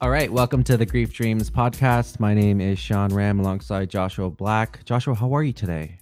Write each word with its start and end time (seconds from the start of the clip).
All 0.00 0.10
right, 0.10 0.32
welcome 0.32 0.62
to 0.62 0.76
the 0.76 0.86
Grief 0.86 1.12
Dreams 1.12 1.50
podcast. 1.50 2.20
My 2.20 2.32
name 2.32 2.60
is 2.60 2.78
Sean 2.78 3.12
Ram 3.12 3.40
alongside 3.40 3.90
Joshua 3.90 4.30
Black. 4.30 4.84
Joshua, 4.84 5.12
how 5.12 5.34
are 5.34 5.42
you 5.42 5.52
today? 5.52 5.98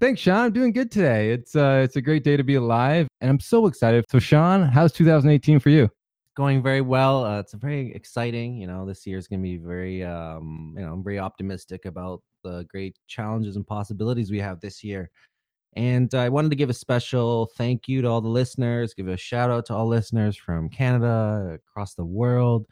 Thanks, 0.00 0.22
Sean. 0.22 0.46
I'm 0.46 0.52
doing 0.54 0.72
good 0.72 0.90
today. 0.90 1.30
It's 1.30 1.54
uh, 1.54 1.82
it's 1.84 1.96
a 1.96 2.00
great 2.00 2.24
day 2.24 2.38
to 2.38 2.42
be 2.42 2.54
alive, 2.54 3.06
and 3.20 3.28
I'm 3.30 3.40
so 3.40 3.66
excited. 3.66 4.06
So, 4.10 4.18
Sean, 4.18 4.62
how's 4.62 4.90
2018 4.92 5.60
for 5.60 5.68
you? 5.68 5.90
Going 6.34 6.62
very 6.62 6.80
well. 6.80 7.26
Uh, 7.26 7.40
it's 7.40 7.52
very 7.52 7.94
exciting. 7.94 8.56
You 8.56 8.68
know, 8.68 8.86
this 8.86 9.06
year 9.06 9.18
is 9.18 9.28
going 9.28 9.40
to 9.40 9.42
be 9.42 9.58
very, 9.58 10.02
um, 10.02 10.72
you 10.74 10.82
know, 10.82 10.94
I'm 10.94 11.04
very 11.04 11.18
optimistic 11.18 11.84
about 11.84 12.22
the 12.42 12.64
great 12.70 12.96
challenges 13.06 13.56
and 13.56 13.66
possibilities 13.66 14.30
we 14.30 14.40
have 14.40 14.60
this 14.60 14.82
year. 14.82 15.10
And 15.76 16.14
I 16.14 16.30
wanted 16.30 16.48
to 16.50 16.56
give 16.56 16.70
a 16.70 16.74
special 16.74 17.50
thank 17.58 17.86
you 17.86 18.00
to 18.00 18.08
all 18.08 18.22
the 18.22 18.28
listeners, 18.28 18.94
give 18.94 19.08
a 19.08 19.16
shout 19.18 19.50
out 19.50 19.66
to 19.66 19.74
all 19.74 19.88
listeners 19.88 20.38
from 20.38 20.70
Canada, 20.70 21.58
across 21.68 21.94
the 21.94 22.04
world. 22.04 22.66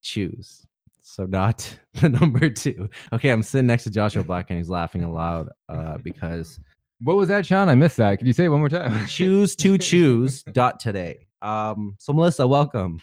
choose. 0.02 0.64
So 1.02 1.26
not 1.26 1.76
the 1.94 2.08
number 2.08 2.48
two. 2.48 2.88
Okay, 3.12 3.30
I'm 3.30 3.42
sitting 3.42 3.66
next 3.66 3.84
to 3.84 3.90
Joshua 3.90 4.22
Black 4.22 4.50
and 4.50 4.58
he's 4.58 4.70
laughing 4.70 5.02
aloud 5.02 5.48
uh, 5.68 5.98
because 5.98 6.60
What 7.02 7.16
was 7.16 7.28
that, 7.28 7.44
Sean? 7.44 7.68
I 7.68 7.74
missed 7.74 7.96
that. 7.96 8.18
Could 8.18 8.28
you 8.28 8.32
say 8.32 8.44
it 8.44 8.48
one 8.50 8.60
more 8.60 8.68
time? 8.68 9.04
choose 9.06 9.56
to 9.56 9.76
choose 9.78 10.44
dot 10.44 10.78
today. 10.78 11.26
Um, 11.42 11.96
so 11.98 12.12
Melissa, 12.12 12.46
welcome. 12.46 13.00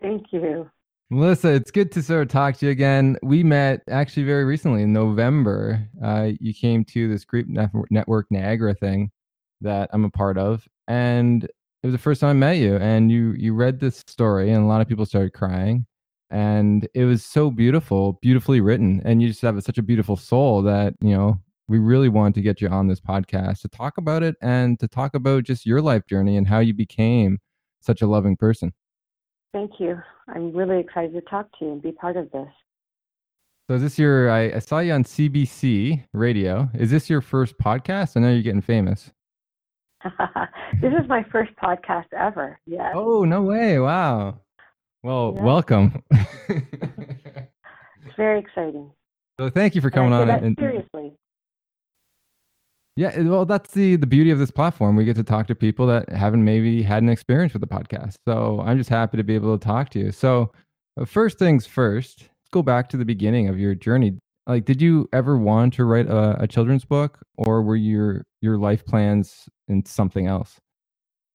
Thank 0.00 0.26
you. 0.32 0.70
Melissa, 1.12 1.48
it's 1.48 1.72
good 1.72 1.90
to 1.92 2.02
sort 2.04 2.22
of 2.22 2.28
talk 2.28 2.56
to 2.58 2.66
you 2.66 2.70
again. 2.70 3.16
We 3.20 3.42
met 3.42 3.82
actually 3.90 4.22
very 4.22 4.44
recently 4.44 4.84
in 4.84 4.92
November. 4.92 5.88
Uh, 6.00 6.30
you 6.38 6.54
came 6.54 6.84
to 6.84 7.08
this 7.08 7.24
group 7.24 7.48
Network, 7.48 8.26
Niagara 8.30 8.74
thing 8.74 9.10
that 9.60 9.90
I'm 9.92 10.04
a 10.04 10.10
part 10.10 10.38
of, 10.38 10.68
and 10.86 11.42
it 11.44 11.50
was 11.82 11.92
the 11.92 11.98
first 11.98 12.20
time 12.20 12.30
I 12.30 12.34
met 12.34 12.58
you. 12.58 12.76
And 12.76 13.10
you 13.10 13.32
you 13.32 13.54
read 13.54 13.80
this 13.80 14.04
story, 14.06 14.52
and 14.52 14.62
a 14.62 14.68
lot 14.68 14.80
of 14.80 14.86
people 14.86 15.04
started 15.04 15.32
crying, 15.32 15.84
and 16.30 16.88
it 16.94 17.04
was 17.06 17.24
so 17.24 17.50
beautiful, 17.50 18.20
beautifully 18.22 18.60
written, 18.60 19.02
and 19.04 19.20
you 19.20 19.26
just 19.26 19.42
have 19.42 19.60
such 19.64 19.78
a 19.78 19.82
beautiful 19.82 20.16
soul 20.16 20.62
that 20.62 20.94
you 21.00 21.10
know 21.16 21.40
we 21.66 21.80
really 21.80 22.08
wanted 22.08 22.34
to 22.34 22.42
get 22.42 22.60
you 22.60 22.68
on 22.68 22.86
this 22.86 23.00
podcast 23.00 23.62
to 23.62 23.68
talk 23.68 23.98
about 23.98 24.22
it 24.22 24.36
and 24.42 24.78
to 24.78 24.86
talk 24.86 25.16
about 25.16 25.42
just 25.42 25.66
your 25.66 25.82
life 25.82 26.06
journey 26.06 26.36
and 26.36 26.46
how 26.46 26.60
you 26.60 26.72
became 26.74 27.40
such 27.80 28.00
a 28.00 28.06
loving 28.06 28.36
person. 28.36 28.72
Thank 29.52 29.72
you. 29.80 30.00
I'm 30.28 30.52
really 30.52 30.78
excited 30.80 31.12
to 31.14 31.20
talk 31.22 31.46
to 31.58 31.64
you 31.64 31.72
and 31.72 31.82
be 31.82 31.92
part 31.92 32.16
of 32.16 32.30
this. 32.30 32.48
So 33.68 33.74
is 33.76 33.82
this 33.82 33.98
your 33.98 34.30
I, 34.30 34.52
I 34.52 34.58
saw 34.58 34.78
you 34.80 34.92
on 34.92 35.04
CBC 35.04 36.04
radio. 36.12 36.68
Is 36.74 36.90
this 36.90 37.08
your 37.10 37.20
first 37.20 37.56
podcast? 37.58 38.16
I 38.16 38.20
know 38.20 38.30
you're 38.32 38.42
getting 38.42 38.60
famous. 38.60 39.10
this 40.80 40.92
is 40.92 41.08
my 41.08 41.24
first 41.30 41.52
podcast 41.62 42.06
ever. 42.16 42.58
Yes. 42.66 42.92
Oh, 42.94 43.24
no 43.24 43.42
way. 43.42 43.78
Wow. 43.78 44.40
Well, 45.02 45.34
Yeah. 45.36 45.42
welcome. 45.42 46.02
It's 48.06 48.16
very 48.16 48.40
exciting. 48.40 48.90
so 49.38 49.50
thank 49.50 49.74
you 49.74 49.80
for 49.82 49.90
coming 49.90 50.12
on 50.12 50.28
and 50.30 50.56
seriously. 50.58 51.12
Yeah, 52.96 53.18
well, 53.20 53.44
that's 53.44 53.72
the 53.72 53.96
the 53.96 54.06
beauty 54.06 54.30
of 54.30 54.38
this 54.38 54.50
platform. 54.50 54.96
We 54.96 55.04
get 55.04 55.16
to 55.16 55.24
talk 55.24 55.46
to 55.46 55.54
people 55.54 55.86
that 55.86 56.08
haven't 56.10 56.44
maybe 56.44 56.82
had 56.82 57.02
an 57.02 57.08
experience 57.08 57.52
with 57.52 57.62
the 57.62 57.68
podcast. 57.68 58.16
So 58.26 58.62
I'm 58.64 58.78
just 58.78 58.90
happy 58.90 59.16
to 59.16 59.24
be 59.24 59.34
able 59.34 59.56
to 59.56 59.64
talk 59.64 59.90
to 59.90 59.98
you. 59.98 60.12
So 60.12 60.52
uh, 61.00 61.04
first 61.04 61.38
things 61.38 61.66
first, 61.66 62.20
let's 62.22 62.50
go 62.52 62.62
back 62.62 62.88
to 62.90 62.96
the 62.96 63.04
beginning 63.04 63.48
of 63.48 63.58
your 63.58 63.74
journey. 63.74 64.18
Like, 64.46 64.64
did 64.64 64.82
you 64.82 65.08
ever 65.12 65.36
want 65.38 65.74
to 65.74 65.84
write 65.84 66.08
a, 66.08 66.42
a 66.42 66.48
children's 66.48 66.84
book, 66.84 67.20
or 67.36 67.62
were 67.62 67.76
your 67.76 68.24
your 68.42 68.58
life 68.58 68.84
plans 68.84 69.48
in 69.68 69.84
something 69.84 70.26
else? 70.26 70.58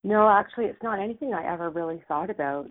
No, 0.03 0.29
actually, 0.29 0.65
it's 0.65 0.83
not 0.83 0.99
anything 0.99 1.33
I 1.33 1.51
ever 1.51 1.69
really 1.69 2.03
thought 2.07 2.29
about. 2.29 2.69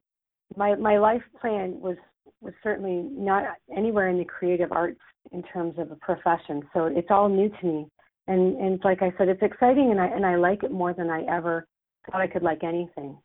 My 0.57 0.75
my 0.75 0.99
life 0.99 1.23
plan 1.41 1.81
was 1.81 1.97
was 2.41 2.53
certainly 2.63 3.09
not 3.11 3.45
anywhere 3.75 4.09
in 4.09 4.19
the 4.19 4.25
creative 4.25 4.71
arts 4.71 5.01
in 5.33 5.43
terms 5.43 5.79
of 5.79 5.91
a 5.91 5.97
profession. 5.97 6.63
So 6.75 6.87
it's 6.87 7.11
all 7.11 7.29
new 7.29 7.49
to 7.49 7.67
me. 7.67 7.87
And 8.27 8.57
and 8.57 8.81
like 8.85 9.03
I 9.03 9.13
said, 9.19 9.29
it's 9.29 9.43
exciting, 9.43 9.91
and 9.91 10.01
I 10.01 10.07
and 10.07 10.25
I 10.25 10.37
like 10.37 10.63
it 10.63 10.71
more 10.71 10.95
than 10.95 11.11
I 11.11 11.23
ever 11.25 11.67
thought 12.11 12.21
I 12.21 12.27
could 12.27 12.43
like 12.43 12.65
anything. 12.65 13.19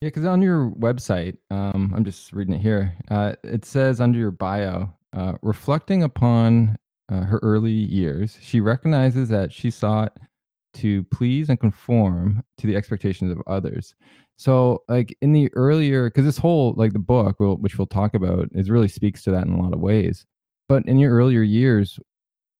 Yeah, 0.00 0.08
because 0.08 0.26
on 0.26 0.42
your 0.42 0.70
website, 0.72 1.36
um, 1.50 1.92
I'm 1.96 2.04
just 2.04 2.32
reading 2.32 2.54
it 2.54 2.60
here. 2.60 2.94
Uh, 3.10 3.34
it 3.42 3.64
says 3.64 4.00
under 4.00 4.18
your 4.18 4.32
bio, 4.32 4.92
uh, 5.14 5.34
reflecting 5.40 6.02
upon 6.02 6.76
uh, 7.10 7.20
her 7.20 7.38
early 7.42 7.72
years, 7.72 8.36
she 8.40 8.60
recognizes 8.60 9.28
that 9.30 9.52
she 9.52 9.70
sought 9.70 10.16
to 10.74 11.04
please 11.04 11.48
and 11.48 11.60
conform 11.60 12.42
to 12.58 12.66
the 12.66 12.76
expectations 12.76 13.30
of 13.30 13.40
others. 13.46 13.94
So, 14.36 14.82
like 14.88 15.16
in 15.22 15.32
the 15.32 15.50
earlier, 15.54 16.10
because 16.10 16.24
this 16.24 16.38
whole 16.38 16.74
like 16.76 16.92
the 16.92 16.98
book, 16.98 17.40
will- 17.40 17.56
which 17.56 17.78
we'll 17.78 17.86
talk 17.86 18.14
about, 18.14 18.48
is 18.52 18.68
really 18.68 18.88
speaks 18.88 19.22
to 19.22 19.30
that 19.30 19.46
in 19.46 19.54
a 19.54 19.62
lot 19.62 19.72
of 19.72 19.80
ways. 19.80 20.26
But 20.68 20.86
in 20.86 20.98
your 20.98 21.12
earlier 21.14 21.42
years, 21.42 21.98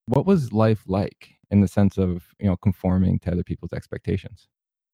what 0.06 0.25
was 0.25 0.53
life 0.53 0.83
like 0.87 1.34
in 1.50 1.60
the 1.60 1.69
sense 1.69 1.99
of 1.99 2.34
you 2.38 2.47
know 2.47 2.56
conforming 2.56 3.19
to 3.21 3.32
other 3.32 3.44
people's 3.44 3.72
expectations? 3.72 4.49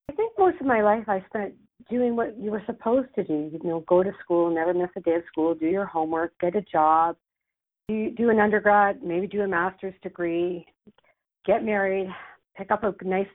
I 0.08 0.12
think 0.12 0.32
most 0.38 0.60
of 0.60 0.66
my 0.66 0.82
life 0.82 1.04
I 1.08 1.24
spent 1.26 1.54
doing 1.88 2.16
what 2.16 2.38
you 2.38 2.50
were 2.50 2.62
supposed 2.66 3.08
to 3.16 3.24
do. 3.24 3.50
You 3.52 3.60
know, 3.62 3.84
go 3.88 4.02
to 4.02 4.12
school, 4.22 4.50
never 4.54 4.74
miss 4.74 4.90
a 4.96 5.00
day 5.00 5.16
of 5.16 5.22
school, 5.30 5.54
do 5.54 5.66
your 5.66 5.86
homework, 5.86 6.32
get 6.40 6.56
a 6.56 6.62
job, 6.62 7.16
do, 7.88 8.10
do 8.10 8.30
an 8.30 8.38
undergrad, 8.38 9.02
maybe 9.02 9.26
do 9.26 9.42
a 9.42 9.48
master's 9.48 9.94
degree, 10.02 10.66
get 11.44 11.64
married, 11.64 12.08
pick 12.56 12.70
up 12.70 12.84
a 12.84 12.94
nice 13.04 13.26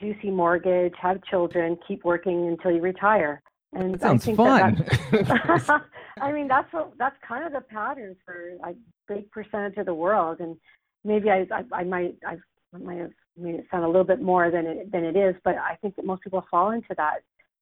juicy 0.00 0.30
mortgage, 0.30 0.94
have 1.00 1.22
children, 1.24 1.78
keep 1.86 2.04
working 2.04 2.48
until 2.48 2.70
you 2.70 2.80
retire. 2.80 3.42
And 3.72 3.94
That 3.94 4.00
sounds 4.00 4.28
I 4.28 4.34
fun. 4.34 4.86
That 5.10 5.84
I 6.20 6.32
mean, 6.32 6.46
that's 6.46 6.72
what 6.72 6.92
that's 6.96 7.16
kind 7.26 7.44
of 7.44 7.52
the 7.52 7.60
pattern 7.60 8.16
for 8.24 8.56
a 8.64 8.74
big 9.08 9.30
percentage 9.32 9.76
of 9.78 9.86
the 9.86 9.94
world. 9.94 10.38
And 10.40 10.56
maybe 11.04 11.30
I 11.30 11.46
I, 11.50 11.64
I 11.72 11.84
might 11.84 12.16
I 12.24 12.36
might 12.78 12.98
have 12.98 13.12
made 13.36 13.56
it 13.56 13.66
sound 13.70 13.84
a 13.84 13.86
little 13.86 14.04
bit 14.04 14.20
more 14.20 14.50
than 14.50 14.66
it 14.66 14.92
than 14.92 15.04
it 15.04 15.16
is, 15.16 15.34
but 15.44 15.56
I 15.56 15.76
think 15.80 15.96
that 15.96 16.04
most 16.04 16.22
people 16.22 16.44
fall 16.50 16.70
into 16.70 16.94
that 16.96 17.20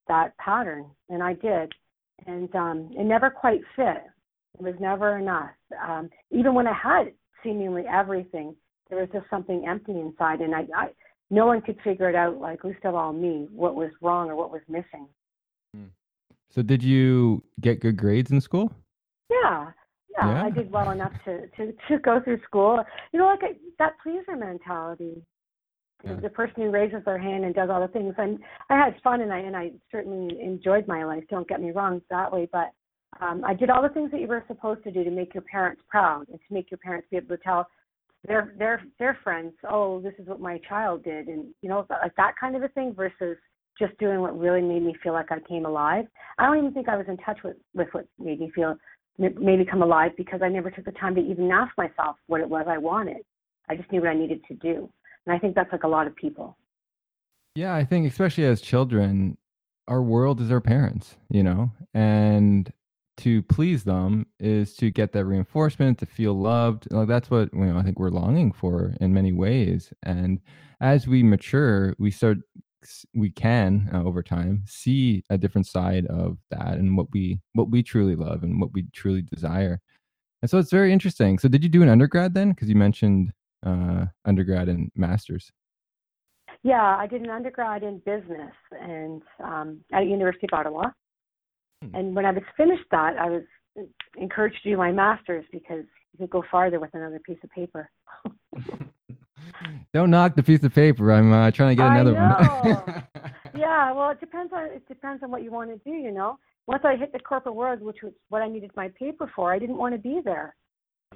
that 0.08 0.36
pattern, 0.38 0.86
and 1.08 1.22
I 1.22 1.34
did, 1.34 1.72
and 2.26 2.54
um, 2.54 2.90
it 2.96 3.04
never 3.04 3.30
quite 3.30 3.60
fit. 3.76 4.02
It 4.58 4.62
was 4.62 4.74
never 4.80 5.18
enough. 5.18 5.50
Um, 5.86 6.10
even 6.30 6.54
when 6.54 6.66
I 6.66 6.74
had 6.74 7.12
seemingly 7.42 7.84
everything, 7.90 8.54
there 8.90 9.00
was 9.00 9.08
just 9.12 9.30
something 9.30 9.66
empty 9.66 9.98
inside, 9.98 10.40
and 10.40 10.54
I, 10.54 10.66
I 10.76 10.88
no 11.30 11.46
one 11.46 11.62
could 11.62 11.78
figure 11.82 12.10
it 12.10 12.14
out, 12.14 12.38
like 12.38 12.64
least 12.64 12.84
of 12.84 12.94
all 12.94 13.12
me, 13.12 13.48
what 13.50 13.74
was 13.74 13.90
wrong 14.02 14.28
or 14.28 14.36
what 14.36 14.50
was 14.50 14.60
missing. 14.68 15.08
So, 16.54 16.60
did 16.60 16.82
you 16.82 17.42
get 17.62 17.80
good 17.80 17.96
grades 17.96 18.30
in 18.30 18.40
school? 18.42 18.70
Yeah, 19.30 19.70
yeah, 20.28 20.34
Yeah. 20.34 20.44
I 20.44 20.50
did 20.50 20.70
well 20.70 20.90
enough 20.90 21.12
to 21.24 21.46
to 21.56 21.72
to 21.88 21.98
go 21.98 22.20
through 22.22 22.40
school. 22.42 22.82
You 23.12 23.18
know, 23.18 23.26
like 23.26 23.42
I, 23.42 23.56
that 23.78 23.94
pleaser 24.02 24.36
mentality. 24.36 25.22
Yeah. 26.04 26.14
The 26.14 26.30
person 26.30 26.62
who 26.62 26.70
raises 26.70 27.04
their 27.04 27.18
hand 27.18 27.44
and 27.44 27.54
does 27.54 27.70
all 27.70 27.80
the 27.80 27.86
things. 27.86 28.14
And 28.18 28.40
I 28.70 28.76
had 28.76 28.96
fun, 29.04 29.20
and 29.20 29.32
I 29.32 29.38
and 29.38 29.56
I 29.56 29.70
certainly 29.90 30.40
enjoyed 30.42 30.88
my 30.88 31.04
life. 31.04 31.22
Don't 31.30 31.46
get 31.48 31.60
me 31.60 31.70
wrong 31.70 32.02
that 32.10 32.32
way, 32.32 32.48
but 32.50 32.72
um, 33.20 33.44
I 33.46 33.54
did 33.54 33.70
all 33.70 33.82
the 33.82 33.88
things 33.88 34.10
that 34.10 34.20
you 34.20 34.26
were 34.26 34.44
supposed 34.48 34.82
to 34.84 34.90
do 34.90 35.04
to 35.04 35.10
make 35.10 35.34
your 35.34 35.44
parents 35.44 35.82
proud 35.88 36.28
and 36.28 36.38
to 36.38 36.54
make 36.54 36.70
your 36.70 36.78
parents 36.78 37.06
be 37.10 37.18
able 37.18 37.36
to 37.36 37.42
tell 37.42 37.68
their 38.26 38.52
their 38.58 38.82
their 38.98 39.18
friends. 39.22 39.52
Oh, 39.68 40.00
this 40.00 40.14
is 40.18 40.26
what 40.26 40.40
my 40.40 40.58
child 40.68 41.04
did, 41.04 41.28
and 41.28 41.46
you 41.60 41.68
know, 41.68 41.86
like 41.90 42.16
that 42.16 42.34
kind 42.40 42.56
of 42.56 42.62
a 42.62 42.68
thing 42.68 42.94
versus 42.94 43.36
just 43.78 43.96
doing 43.98 44.20
what 44.20 44.38
really 44.38 44.60
made 44.62 44.82
me 44.82 44.94
feel 45.02 45.12
like 45.12 45.30
I 45.32 45.38
came 45.48 45.66
alive. 45.66 46.06
I 46.38 46.46
don't 46.46 46.58
even 46.58 46.72
think 46.72 46.88
I 46.88 46.96
was 46.96 47.06
in 47.08 47.16
touch 47.18 47.38
with 47.44 47.56
with 47.74 47.88
what 47.92 48.06
made 48.18 48.40
me 48.40 48.50
feel 48.54 48.76
made 49.18 49.38
me 49.38 49.64
come 49.64 49.82
alive 49.82 50.12
because 50.16 50.40
I 50.42 50.48
never 50.48 50.70
took 50.70 50.84
the 50.84 50.92
time 50.92 51.14
to 51.14 51.20
even 51.20 51.50
ask 51.50 51.76
myself 51.76 52.16
what 52.26 52.40
it 52.40 52.48
was 52.48 52.66
I 52.68 52.78
wanted. 52.78 53.22
I 53.68 53.76
just 53.76 53.90
knew 53.92 54.00
what 54.00 54.10
I 54.10 54.14
needed 54.14 54.42
to 54.48 54.54
do, 54.54 54.90
and 55.26 55.34
I 55.34 55.38
think 55.38 55.54
that's 55.54 55.72
like 55.72 55.84
a 55.84 55.88
lot 55.88 56.06
of 56.06 56.16
people. 56.16 56.56
Yeah, 57.54 57.74
I 57.74 57.84
think 57.84 58.10
especially 58.10 58.44
as 58.44 58.60
children, 58.60 59.36
our 59.86 60.02
world 60.02 60.40
is 60.40 60.50
our 60.50 60.60
parents, 60.60 61.16
you 61.28 61.42
know, 61.42 61.70
and 61.92 62.72
to 63.18 63.42
please 63.42 63.84
them 63.84 64.26
is 64.40 64.74
to 64.76 64.90
get 64.90 65.12
that 65.12 65.26
reinforcement, 65.26 65.98
to 65.98 66.06
feel 66.06 66.34
loved. 66.34 66.90
Like 66.90 67.08
that's 67.08 67.30
what 67.30 67.52
you 67.52 67.66
know, 67.66 67.78
I 67.78 67.82
think 67.82 67.98
we're 67.98 68.10
longing 68.10 68.52
for 68.52 68.94
in 69.00 69.12
many 69.12 69.32
ways. 69.32 69.92
And 70.02 70.40
as 70.80 71.06
we 71.06 71.22
mature, 71.22 71.94
we 71.98 72.10
start 72.10 72.38
we 73.14 73.30
can 73.30 73.90
uh, 73.92 74.02
over 74.02 74.22
time 74.22 74.62
see 74.66 75.22
a 75.30 75.38
different 75.38 75.66
side 75.66 76.06
of 76.06 76.38
that 76.50 76.78
and 76.78 76.96
what 76.96 77.06
we 77.12 77.40
what 77.54 77.70
we 77.70 77.82
truly 77.82 78.16
love 78.16 78.42
and 78.42 78.60
what 78.60 78.72
we 78.72 78.84
truly 78.92 79.22
desire. 79.22 79.80
And 80.40 80.50
so 80.50 80.58
it's 80.58 80.70
very 80.72 80.92
interesting. 80.92 81.38
So 81.38 81.48
did 81.48 81.62
you 81.62 81.68
do 81.68 81.82
an 81.82 81.88
undergrad 81.88 82.34
then? 82.34 82.50
Because 82.50 82.68
you 82.68 82.74
mentioned 82.74 83.32
uh, 83.64 84.06
undergrad 84.24 84.68
and 84.68 84.90
masters. 84.94 85.50
Yeah 86.62 86.96
i 86.96 87.06
did 87.06 87.22
an 87.22 87.30
undergrad 87.30 87.82
in 87.82 87.98
business 88.04 88.54
and 88.80 89.22
um, 89.42 89.80
at 89.92 90.06
university 90.06 90.46
of 90.52 90.58
ottawa. 90.58 90.90
Hmm. 91.82 91.94
and 91.94 92.16
when 92.16 92.24
i 92.24 92.30
was 92.30 92.42
finished 92.56 92.84
that 92.90 93.16
i 93.18 93.28
was 93.28 93.42
encouraged 94.16 94.62
to 94.62 94.70
do 94.70 94.76
my 94.76 94.92
masters 94.92 95.44
because 95.50 95.84
you 96.12 96.18
could 96.18 96.30
go 96.30 96.44
farther 96.50 96.78
with 96.78 96.90
another 96.94 97.20
piece 97.26 97.38
of 97.42 97.50
paper 97.50 97.90
Don't 99.92 100.10
knock 100.10 100.36
the 100.36 100.42
piece 100.42 100.62
of 100.64 100.74
paper. 100.74 101.12
I'm 101.12 101.32
uh, 101.32 101.50
trying 101.50 101.76
to 101.76 101.82
get 101.82 101.90
another 101.90 102.14
one. 102.14 103.04
yeah, 103.56 103.92
well, 103.92 104.10
it 104.10 104.20
depends 104.20 104.52
on 104.52 104.64
it 104.64 104.86
depends 104.88 105.22
on 105.22 105.30
what 105.30 105.42
you 105.42 105.50
want 105.50 105.70
to 105.70 105.90
do. 105.90 105.96
You 105.96 106.10
know, 106.10 106.38
once 106.66 106.82
I 106.84 106.96
hit 106.96 107.12
the 107.12 107.18
corporate 107.18 107.54
world, 107.54 107.80
which 107.80 107.98
was 108.02 108.12
what 108.28 108.42
I 108.42 108.48
needed 108.48 108.70
my 108.76 108.88
paper 108.98 109.30
for, 109.34 109.52
I 109.52 109.58
didn't 109.58 109.76
want 109.76 109.94
to 109.94 109.98
be 109.98 110.20
there. 110.24 110.54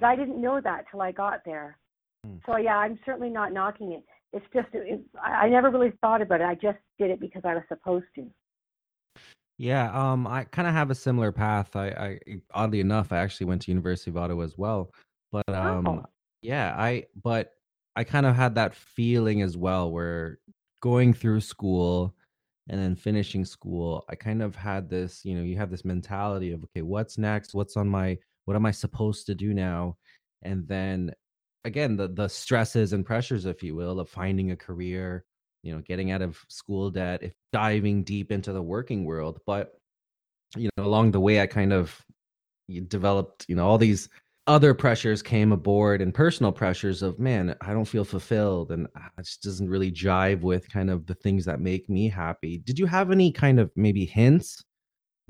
I 0.03 0.17
didn't 0.17 0.41
know 0.41 0.61
that 0.63 0.85
till 0.91 1.03
I 1.03 1.13
got 1.13 1.41
there. 1.45 1.79
Hmm. 2.25 2.37
So 2.47 2.57
yeah, 2.57 2.77
I'm 2.77 2.99
certainly 3.05 3.31
not 3.31 3.53
knocking 3.53 3.93
it. 3.93 4.05
It's 4.33 4.47
just 4.53 4.69
it, 4.73 5.01
I 5.23 5.49
never 5.49 5.71
really 5.71 5.93
thought 6.01 6.21
about 6.21 6.41
it. 6.41 6.45
I 6.45 6.55
just 6.55 6.79
did 6.99 7.11
it 7.11 7.21
because 7.21 7.43
I 7.45 7.55
was 7.55 7.63
supposed 7.69 8.07
to. 8.17 8.27
Yeah, 9.59 9.91
um, 9.93 10.27
I 10.27 10.45
kind 10.45 10.69
of 10.69 10.75
have 10.75 10.91
a 10.91 10.95
similar 10.95 11.33
path. 11.33 11.75
I, 11.77 11.87
I, 11.89 12.19
oddly 12.53 12.81
enough, 12.81 13.11
I 13.11 13.19
actually 13.19 13.47
went 13.47 13.63
to 13.63 13.71
University 13.71 14.11
of 14.11 14.19
Ottawa 14.19 14.43
as 14.43 14.59
well. 14.59 14.93
But 15.33 15.49
um, 15.49 15.87
oh. 15.87 16.05
yeah, 16.43 16.75
I 16.77 17.05
but 17.23 17.56
I 17.97 18.05
kind 18.05 18.27
of 18.27 18.37
had 18.37 18.55
that 18.57 18.75
feeling 18.75 19.43
as 19.43 19.57
well 19.57 19.91
where 19.91 20.39
going 20.81 21.15
through 21.15 21.41
school 21.41 22.15
and 22.69 22.81
then 22.81 22.95
finishing 22.95 23.45
school, 23.45 24.05
I 24.09 24.17
kind 24.17 24.43
of 24.43 24.55
had 24.55 24.91
this, 24.91 25.25
you 25.25 25.35
know, 25.35 25.43
you 25.43 25.57
have 25.57 25.71
this 25.71 25.85
mentality 25.85 26.53
of, 26.53 26.63
okay, 26.65 26.83
what's 26.83 27.17
next? 27.17 27.55
What's 27.55 27.77
on 27.77 27.89
my, 27.89 28.19
what 28.45 28.57
am 28.57 28.67
I 28.67 28.71
supposed 28.71 29.27
to 29.27 29.35
do 29.35 29.55
now? 29.55 29.97
And 30.43 30.69
then 30.69 31.13
again, 31.65 31.97
the, 31.97 32.09
the 32.09 32.29
stresses 32.29 32.93
and 32.93 33.05
pressures, 33.05 33.47
if 33.47 33.63
you 33.63 33.75
will, 33.75 33.99
of 33.99 34.09
finding 34.09 34.51
a 34.51 34.57
career, 34.57 35.25
you 35.63 35.75
know, 35.75 35.81
getting 35.81 36.11
out 36.11 36.23
of 36.23 36.39
school 36.49 36.91
debt, 36.91 37.23
if 37.23 37.33
diving 37.53 38.05
deep 38.05 38.31
into 38.31 38.53
the 38.53 38.63
working 38.63 39.05
world. 39.05 39.41
But, 39.47 39.73
you 40.57 40.69
know, 40.77 40.85
along 40.85 41.13
the 41.13 41.21
way, 41.21 41.41
I 41.41 41.47
kind 41.47 41.73
of 41.73 42.01
developed, 42.89 43.47
you 43.49 43.57
know, 43.57 43.67
all 43.67 43.79
these 43.79 44.09
other 44.47 44.75
pressures 44.75 45.23
came 45.23 45.51
aboard 45.53 46.01
and 46.01 46.15
personal 46.15 46.53
pressures 46.53 47.03
of 47.03 47.19
man 47.19 47.57
i 47.63 47.73
don't 47.73 47.87
feel 47.87 48.05
fulfilled 48.05 48.71
and 48.71 48.87
it 49.19 49.25
just 49.25 49.43
doesn't 49.43 49.69
really 49.69 49.91
jive 49.91 50.41
with 50.43 50.71
kind 50.71 50.89
of 50.89 51.05
the 51.07 51.15
things 51.15 51.45
that 51.45 51.61
make 51.61 51.89
me 51.89 52.09
happy. 52.09 52.59
Did 52.59 52.79
you 52.79 52.87
have 52.87 53.11
any 53.11 53.33
kind 53.33 53.59
of 53.59 53.71
maybe 53.77 54.05
hints 54.05 54.63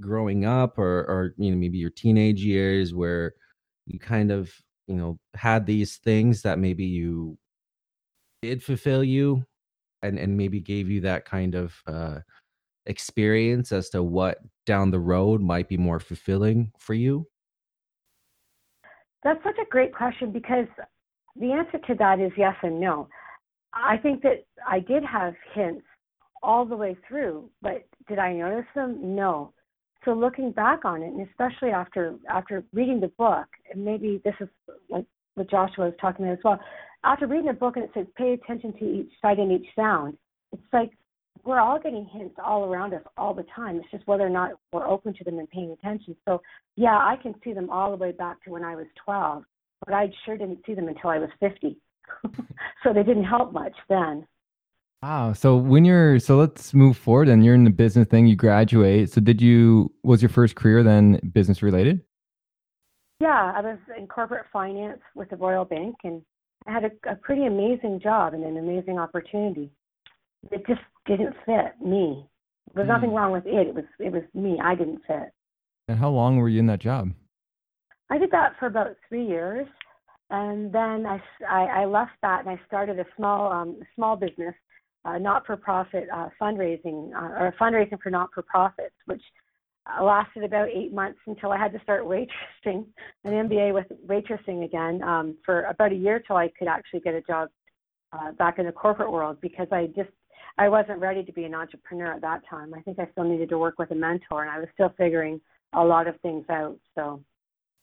growing 0.00 0.44
up 0.44 0.78
or 0.78 1.00
or 1.06 1.34
you 1.38 1.50
know 1.50 1.56
maybe 1.56 1.78
your 1.78 1.90
teenage 1.90 2.42
years 2.42 2.94
where 2.94 3.32
you 3.86 3.98
kind 3.98 4.30
of 4.30 4.52
you 4.88 4.96
know 4.96 5.18
had 5.34 5.66
these 5.66 5.96
things 5.98 6.42
that 6.42 6.58
maybe 6.58 6.84
you 6.84 7.38
did 8.42 8.62
fulfill 8.62 9.02
you 9.02 9.44
and 10.02 10.18
and 10.18 10.36
maybe 10.36 10.60
gave 10.60 10.90
you 10.90 11.00
that 11.00 11.24
kind 11.24 11.54
of 11.54 11.74
uh 11.86 12.18
experience 12.86 13.72
as 13.72 13.90
to 13.90 14.02
what 14.02 14.38
down 14.66 14.90
the 14.90 15.00
road 15.00 15.40
might 15.40 15.68
be 15.68 15.76
more 15.76 16.00
fulfilling 16.00 16.70
for 16.78 16.94
you 16.94 17.26
that's 19.26 19.43
such 19.43 19.58
a 19.61 19.69
great 19.69 19.93
question 19.93 20.31
because 20.31 20.67
the 21.34 21.50
answer 21.50 21.78
to 21.88 21.94
that 21.96 22.20
is 22.20 22.31
yes 22.37 22.55
and 22.62 22.81
no. 22.81 23.08
I 23.75 23.96
think 23.96 24.23
that 24.23 24.44
I 24.67 24.78
did 24.78 25.05
have 25.05 25.34
hints 25.52 25.82
all 26.44 26.64
the 26.64 26.76
way 26.76 26.96
through, 27.08 27.50
but 27.61 27.84
did 28.08 28.20
I 28.20 28.32
notice 28.32 28.67
them? 28.76 29.17
No. 29.17 29.52
So 30.05 30.12
looking 30.12 30.52
back 30.52 30.84
on 30.84 31.02
it, 31.02 31.12
and 31.12 31.26
especially 31.28 31.70
after 31.70 32.14
after 32.31 32.62
reading 32.73 33.00
the 33.00 33.08
book, 33.19 33.49
and 33.73 33.84
maybe 33.84 34.23
this 34.25 34.37
is 34.38 34.49
like 34.88 35.05
what 35.34 35.50
Joshua 35.50 35.87
was 35.87 35.94
talking 36.00 36.25
about 36.25 36.38
as 36.38 36.44
well. 36.44 36.61
After 37.02 37.26
reading 37.26 37.46
the 37.46 37.52
book 37.52 37.75
and 37.75 37.84
it 37.84 37.90
says 37.94 38.06
pay 38.17 38.34
attention 38.34 38.73
to 38.75 38.84
each 38.84 39.11
sight 39.20 39.40
and 39.40 39.50
each 39.50 39.67
sound, 39.75 40.17
it's 40.52 40.62
like 40.73 40.93
we're 41.46 41.60
all 41.60 41.78
getting 41.78 42.04
hints 42.06 42.34
all 42.44 42.64
around 42.64 42.93
us 42.93 43.02
all 43.16 43.32
the 43.32 43.44
time. 43.54 43.76
It's 43.76 43.90
just 43.90 44.06
whether 44.06 44.26
or 44.26 44.31
not 44.31 44.52
we're 44.72 44.87
open 44.87 45.14
to 45.14 45.25
them 45.25 45.38
and 45.38 45.48
paying 45.48 45.70
attention. 45.70 46.16
So, 46.26 46.43
yeah, 46.75 46.96
I 46.96 47.16
can 47.22 47.34
see 47.44 47.52
them 47.52 47.70
all 47.70 47.90
the 47.90 47.96
way 47.96 48.12
back 48.12 48.43
to 48.44 48.50
when 48.50 48.64
I 48.64 48.75
was 48.75 48.87
12, 49.04 49.44
but 49.84 49.94
I 49.94 50.10
sure 50.25 50.37
didn't 50.37 50.60
see 50.66 50.75
them 50.75 50.88
until 50.88 51.10
I 51.10 51.19
was 51.19 51.31
50. 51.40 51.78
so 52.82 52.93
they 52.93 53.02
didn't 53.02 53.25
help 53.25 53.52
much 53.52 53.75
then. 53.88 54.26
Wow. 55.02 55.34
So 55.34 55.56
when 55.56 55.84
you're 55.84 56.19
so 56.19 56.37
let's 56.37 56.75
move 56.75 56.96
forward 56.96 57.28
and 57.28 57.44
you're 57.44 57.54
in 57.54 57.64
the 57.64 57.70
business 57.70 58.08
thing, 58.08 58.26
you 58.26 58.34
graduate. 58.34 59.12
So 59.12 59.20
did 59.20 59.40
you 59.40 59.92
was 60.02 60.22
your 60.22 60.31
first 60.31 60.56
career 60.56 60.82
then 60.82 61.20
business 61.32 61.62
related? 61.62 62.00
Yeah, 63.20 63.52
I 63.54 63.60
was 63.60 63.78
in 63.96 64.08
corporate 64.08 64.46
finance 64.52 65.00
with 65.14 65.31
the 65.31 65.37
Royal 65.37 65.64
Bank 65.64 65.96
and 66.02 66.22
I 66.66 66.72
had 66.72 66.84
a, 66.84 67.12
a 67.12 67.14
pretty 67.14 67.46
amazing 67.46 68.00
job 68.02 68.34
and 68.34 68.42
an 68.42 68.56
amazing 68.56 68.99
opportunity 68.99 69.70
it 70.50 70.66
just 70.66 70.80
didn't 71.06 71.34
fit 71.44 71.80
me. 71.84 72.28
There's 72.75 72.86
mm. 72.86 72.94
nothing 72.94 73.12
wrong 73.12 73.32
with 73.32 73.46
it. 73.46 73.68
It 73.68 73.75
was 73.75 73.84
it 73.98 74.12
was 74.12 74.22
me. 74.34 74.58
I 74.62 74.75
didn't 74.75 75.02
fit. 75.06 75.32
And 75.88 75.98
how 75.98 76.10
long 76.10 76.36
were 76.36 76.48
you 76.48 76.60
in 76.60 76.66
that 76.66 76.80
job? 76.80 77.12
I 78.10 78.18
did 78.18 78.30
that 78.32 78.54
for 78.58 78.66
about 78.66 78.96
three 79.08 79.26
years, 79.26 79.66
and 80.30 80.72
then 80.72 81.06
I, 81.06 81.20
I, 81.48 81.82
I 81.82 81.84
left 81.84 82.12
that 82.22 82.40
and 82.40 82.48
I 82.48 82.60
started 82.66 82.98
a 82.98 83.06
small 83.16 83.52
um, 83.52 83.80
small 83.94 84.16
business, 84.16 84.54
uh, 85.04 85.18
not 85.18 85.46
for 85.46 85.56
profit 85.56 86.08
uh, 86.12 86.28
fundraising 86.40 87.12
uh, 87.14 87.44
or 87.44 87.54
fundraising 87.60 88.00
for 88.02 88.10
not 88.10 88.30
for 88.34 88.42
profits, 88.42 88.94
which 89.06 89.22
uh, 89.86 90.02
lasted 90.02 90.44
about 90.44 90.68
eight 90.68 90.92
months 90.92 91.18
until 91.26 91.52
I 91.52 91.58
had 91.58 91.72
to 91.72 91.80
start 91.80 92.04
waitressing, 92.04 92.86
an 93.25 93.48
MBA 93.48 93.72
with 93.72 93.86
waitressing 94.06 94.64
again 94.64 95.02
um, 95.02 95.36
for 95.44 95.62
about 95.62 95.92
a 95.92 95.96
year 95.96 96.20
till 96.26 96.36
I 96.36 96.50
could 96.58 96.68
actually 96.68 97.00
get 97.00 97.14
a 97.14 97.22
job 97.22 97.48
uh, 98.12 98.32
back 98.32 98.58
in 98.58 98.66
the 98.66 98.72
corporate 98.72 99.10
world 99.10 99.38
because 99.40 99.68
I 99.72 99.86
just 99.94 100.10
I 100.58 100.68
wasn't 100.68 101.00
ready 101.00 101.22
to 101.22 101.32
be 101.32 101.44
an 101.44 101.54
entrepreneur 101.54 102.12
at 102.12 102.22
that 102.22 102.42
time. 102.48 102.72
I 102.75 102.80
think 102.80 102.98
I 102.98 103.08
still 103.12 103.25
needed 103.25 103.48
to 103.50 103.58
work 103.58 103.78
with 103.78 103.90
a 103.90 103.94
mentor, 103.94 104.42
and 104.42 104.50
I 104.50 104.58
was 104.58 104.68
still 104.72 104.92
figuring 104.96 105.40
a 105.75 105.84
lot 105.84 106.08
of 106.08 106.18
things 106.20 106.44
out. 106.48 106.78
So, 106.94 107.22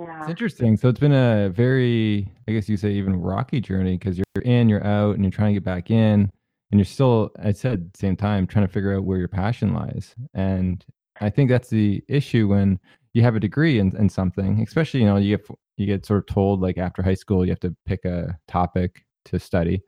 yeah. 0.01 0.21
It's 0.21 0.29
interesting. 0.29 0.75
So 0.77 0.89
it's 0.89 0.99
been 0.99 1.13
a 1.13 1.49
very, 1.49 2.27
I 2.47 2.51
guess 2.51 2.67
you 2.67 2.77
say, 2.77 2.91
even 2.91 3.15
rocky 3.15 3.61
journey 3.61 3.97
because 3.97 4.17
you're 4.17 4.43
in, 4.43 4.69
you're 4.69 4.85
out, 4.85 5.15
and 5.15 5.23
you're 5.23 5.31
trying 5.31 5.53
to 5.53 5.59
get 5.59 5.63
back 5.63 5.91
in, 5.91 6.31
and 6.71 6.79
you're 6.79 6.85
still, 6.85 7.31
I 7.41 7.51
said, 7.51 7.91
same 7.95 8.15
time, 8.15 8.47
trying 8.47 8.65
to 8.65 8.73
figure 8.73 8.95
out 8.95 9.03
where 9.03 9.19
your 9.19 9.27
passion 9.27 9.73
lies. 9.73 10.15
And 10.33 10.83
I 11.21 11.29
think 11.29 11.51
that's 11.51 11.69
the 11.69 12.03
issue 12.07 12.47
when 12.47 12.79
you 13.13 13.21
have 13.21 13.35
a 13.35 13.39
degree 13.39 13.77
in, 13.77 13.95
in 13.95 14.09
something, 14.09 14.61
especially 14.61 15.01
you 15.01 15.05
know 15.05 15.17
you 15.17 15.37
get 15.37 15.47
you 15.77 15.85
get 15.85 16.05
sort 16.05 16.19
of 16.19 16.33
told 16.33 16.61
like 16.61 16.77
after 16.77 17.01
high 17.03 17.13
school 17.13 17.45
you 17.45 17.51
have 17.51 17.59
to 17.59 17.75
pick 17.85 18.05
a 18.05 18.37
topic 18.47 19.05
to 19.25 19.39
study 19.39 19.81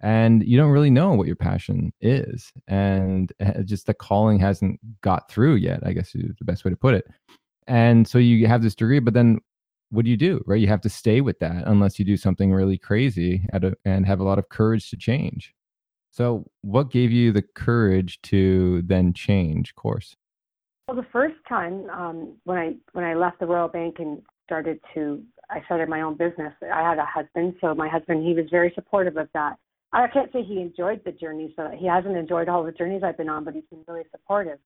and 0.00 0.44
you 0.46 0.56
don't 0.56 0.70
really 0.70 0.90
know 0.90 1.12
what 1.12 1.26
your 1.26 1.36
passion 1.36 1.92
is 2.00 2.52
and 2.66 3.32
eh, 3.40 3.62
just 3.64 3.86
the 3.86 3.94
calling 3.94 4.38
hasn't 4.38 4.78
got 5.00 5.30
through 5.30 5.54
yet 5.54 5.80
i 5.86 5.92
guess 5.92 6.14
is 6.14 6.36
the 6.38 6.44
best 6.44 6.64
way 6.64 6.70
to 6.70 6.76
put 6.76 6.94
it. 6.94 7.06
And 7.66 8.06
so 8.06 8.18
you 8.18 8.46
have 8.46 8.62
this 8.62 8.74
degree 8.74 8.98
but 8.98 9.14
then 9.14 9.38
what 9.90 10.04
do 10.04 10.10
you 10.10 10.16
do 10.16 10.42
right? 10.46 10.60
You 10.60 10.66
have 10.66 10.80
to 10.82 10.88
stay 10.88 11.20
with 11.20 11.38
that 11.38 11.64
unless 11.66 11.98
you 11.98 12.04
do 12.04 12.16
something 12.16 12.52
really 12.52 12.76
crazy 12.76 13.46
a, 13.52 13.72
and 13.84 14.04
have 14.06 14.20
a 14.20 14.24
lot 14.24 14.38
of 14.38 14.48
courage 14.48 14.90
to 14.90 14.96
change. 14.96 15.54
So 16.10 16.44
what 16.62 16.90
gave 16.90 17.10
you 17.10 17.32
the 17.32 17.42
courage 17.42 18.20
to 18.22 18.82
then 18.82 19.12
change 19.14 19.74
course? 19.74 20.16
Well 20.88 20.96
the 20.96 21.06
first 21.12 21.36
time 21.48 21.88
um, 21.90 22.36
when 22.44 22.58
i 22.58 22.74
when 22.92 23.04
i 23.04 23.14
left 23.14 23.40
the 23.40 23.46
royal 23.46 23.68
bank 23.68 23.96
and 23.98 24.20
started 24.44 24.78
to 24.92 25.22
i 25.50 25.62
started 25.64 25.88
my 25.88 26.02
own 26.02 26.16
business 26.16 26.52
i 26.72 26.82
had 26.82 26.98
a 26.98 27.06
husband 27.06 27.54
so 27.60 27.74
my 27.74 27.88
husband 27.88 28.22
he 28.22 28.34
was 28.34 28.44
very 28.50 28.70
supportive 28.74 29.16
of 29.16 29.28
that 29.32 29.56
I 29.94 30.08
can't 30.08 30.32
say 30.32 30.42
he 30.42 30.60
enjoyed 30.60 31.02
the 31.04 31.12
journey, 31.12 31.52
so 31.56 31.70
he 31.76 31.86
hasn't 31.86 32.16
enjoyed 32.16 32.48
all 32.48 32.64
the 32.64 32.72
journeys 32.72 33.02
I've 33.04 33.16
been 33.16 33.28
on, 33.28 33.44
but 33.44 33.54
he's 33.54 33.64
been 33.70 33.84
really 33.86 34.04
supportive. 34.10 34.58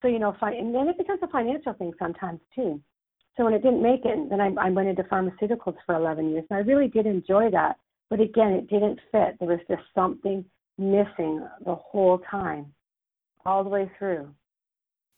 So 0.00 0.08
you 0.08 0.18
know, 0.18 0.34
and 0.40 0.74
then 0.74 0.88
it 0.88 0.98
becomes 0.98 1.20
a 1.22 1.28
financial 1.28 1.74
thing 1.74 1.92
sometimes 1.98 2.40
too. 2.54 2.80
So 3.36 3.44
when 3.44 3.54
it 3.54 3.62
didn't 3.62 3.82
make 3.82 4.04
it, 4.04 4.30
then 4.30 4.40
I, 4.40 4.50
I 4.60 4.70
went 4.70 4.88
into 4.88 5.02
pharmaceuticals 5.04 5.76
for 5.84 5.94
11 5.94 6.30
years, 6.30 6.44
and 6.50 6.56
I 6.56 6.60
really 6.60 6.88
did 6.88 7.06
enjoy 7.06 7.50
that. 7.50 7.76
But 8.08 8.20
again, 8.20 8.52
it 8.52 8.68
didn't 8.68 9.00
fit. 9.10 9.36
There 9.38 9.48
was 9.48 9.60
just 9.68 9.82
something 9.94 10.44
missing 10.78 11.46
the 11.64 11.74
whole 11.74 12.20
time, 12.30 12.72
all 13.44 13.64
the 13.64 13.70
way 13.70 13.90
through. 13.98 14.28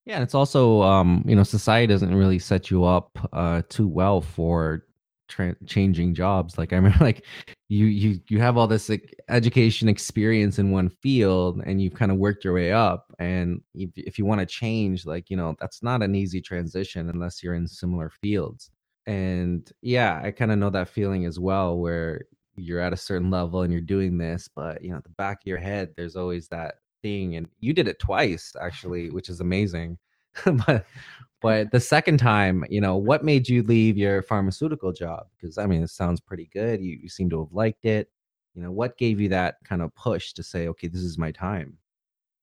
Yeah, 0.07 0.15
and 0.15 0.23
it's 0.23 0.35
also 0.35 0.83
um, 0.83 1.25
you 1.27 1.35
know 1.35 1.43
society 1.43 1.89
doesn't 1.89 2.15
really 2.15 2.39
set 2.39 2.71
you 2.71 2.85
up 2.85 3.19
uh, 3.33 3.63
too 3.69 3.89
well 3.89 4.21
for 4.21 4.86
tra- 5.29 5.57
changing 5.67 6.15
jobs. 6.15 6.59
Like 6.59 6.73
I 6.73 6.77
remember, 6.81 7.05
like 7.05 7.25
you 7.69 7.87
you 7.87 8.21
you 8.29 8.41
have 8.41 8.57
all 8.57 8.67
this 8.67 8.89
like, 8.89 9.15
education 9.29 9.89
experience 9.89 10.59
in 10.59 10.71
one 10.71 10.89
field, 10.89 11.63
and 11.65 11.81
you've 11.81 11.95
kind 11.95 12.13
of 12.13 12.19
worked 12.19 12.45
your 12.45 12.55
way 12.55 12.73
up. 12.73 13.13
And 13.19 13.61
if, 13.75 13.91
if 13.97 14.19
you 14.19 14.25
want 14.25 14.41
to 14.41 14.47
change, 14.47 15.07
like 15.07 15.31
you 15.31 15.37
know, 15.37 15.57
that's 15.61 15.83
not 15.83 16.03
an 16.03 16.15
easy 16.15 16.41
transition 16.41 17.11
unless 17.11 17.43
you're 17.43 17.55
in 17.55 17.67
similar 17.67 18.11
fields. 18.11 18.71
And 19.07 19.71
yeah, 19.83 20.21
I 20.23 20.33
kind 20.33 20.51
of 20.51 20.59
know 20.59 20.71
that 20.71 20.89
feeling 20.89 21.27
as 21.27 21.39
well, 21.39 21.79
where 21.79 22.23
you're 22.57 22.81
at 22.81 22.93
a 22.93 22.97
certain 22.97 23.31
level 23.31 23.63
and 23.63 23.73
you're 23.73 23.83
doing 23.83 24.19
this, 24.19 24.49
but 24.55 24.83
you 24.83 24.91
know, 24.91 24.97
at 24.97 25.05
the 25.05 25.11
back 25.11 25.43
of 25.43 25.47
your 25.47 25.59
head, 25.59 25.93
there's 25.97 26.17
always 26.17 26.49
that 26.49 26.77
thing. 27.03 27.37
And 27.37 27.49
you 27.61 27.73
did 27.73 27.89
it 27.89 27.99
twice, 27.99 28.53
actually, 28.61 29.11
which 29.11 29.29
is 29.29 29.41
amazing. 29.41 29.99
but 30.67 30.87
but 31.43 31.71
the 31.71 31.81
second 31.81 32.19
time, 32.19 32.65
you 32.71 32.81
know, 32.81 32.97
what 32.97 33.25
made 33.25 33.49
you 33.49 33.63
leave 33.63 33.97
your 33.97 34.23
pharmaceutical 34.23 34.93
job? 34.93 35.27
Because 35.37 35.59
I 35.59 35.67
mean, 35.67 35.83
it 35.83 35.91
sounds 35.91 36.21
pretty 36.21 36.49
good. 36.53 36.81
You, 36.81 36.99
you 37.03 37.09
seem 37.09 37.31
to 37.31 37.41
have 37.41 37.53
liked 37.53 37.85
it. 37.85 38.11
You 38.55 38.63
know, 38.63 38.73
what 38.73 38.97
gave 38.97 39.21
you 39.21 39.29
that 39.29 39.57
kind 39.65 39.83
of 39.83 39.95
push 39.95 40.33
to 40.33 40.43
say, 40.43 40.69
okay, 40.69 40.89
this 40.89 41.03
is 41.03 41.19
my 41.19 41.31
time? 41.31 41.77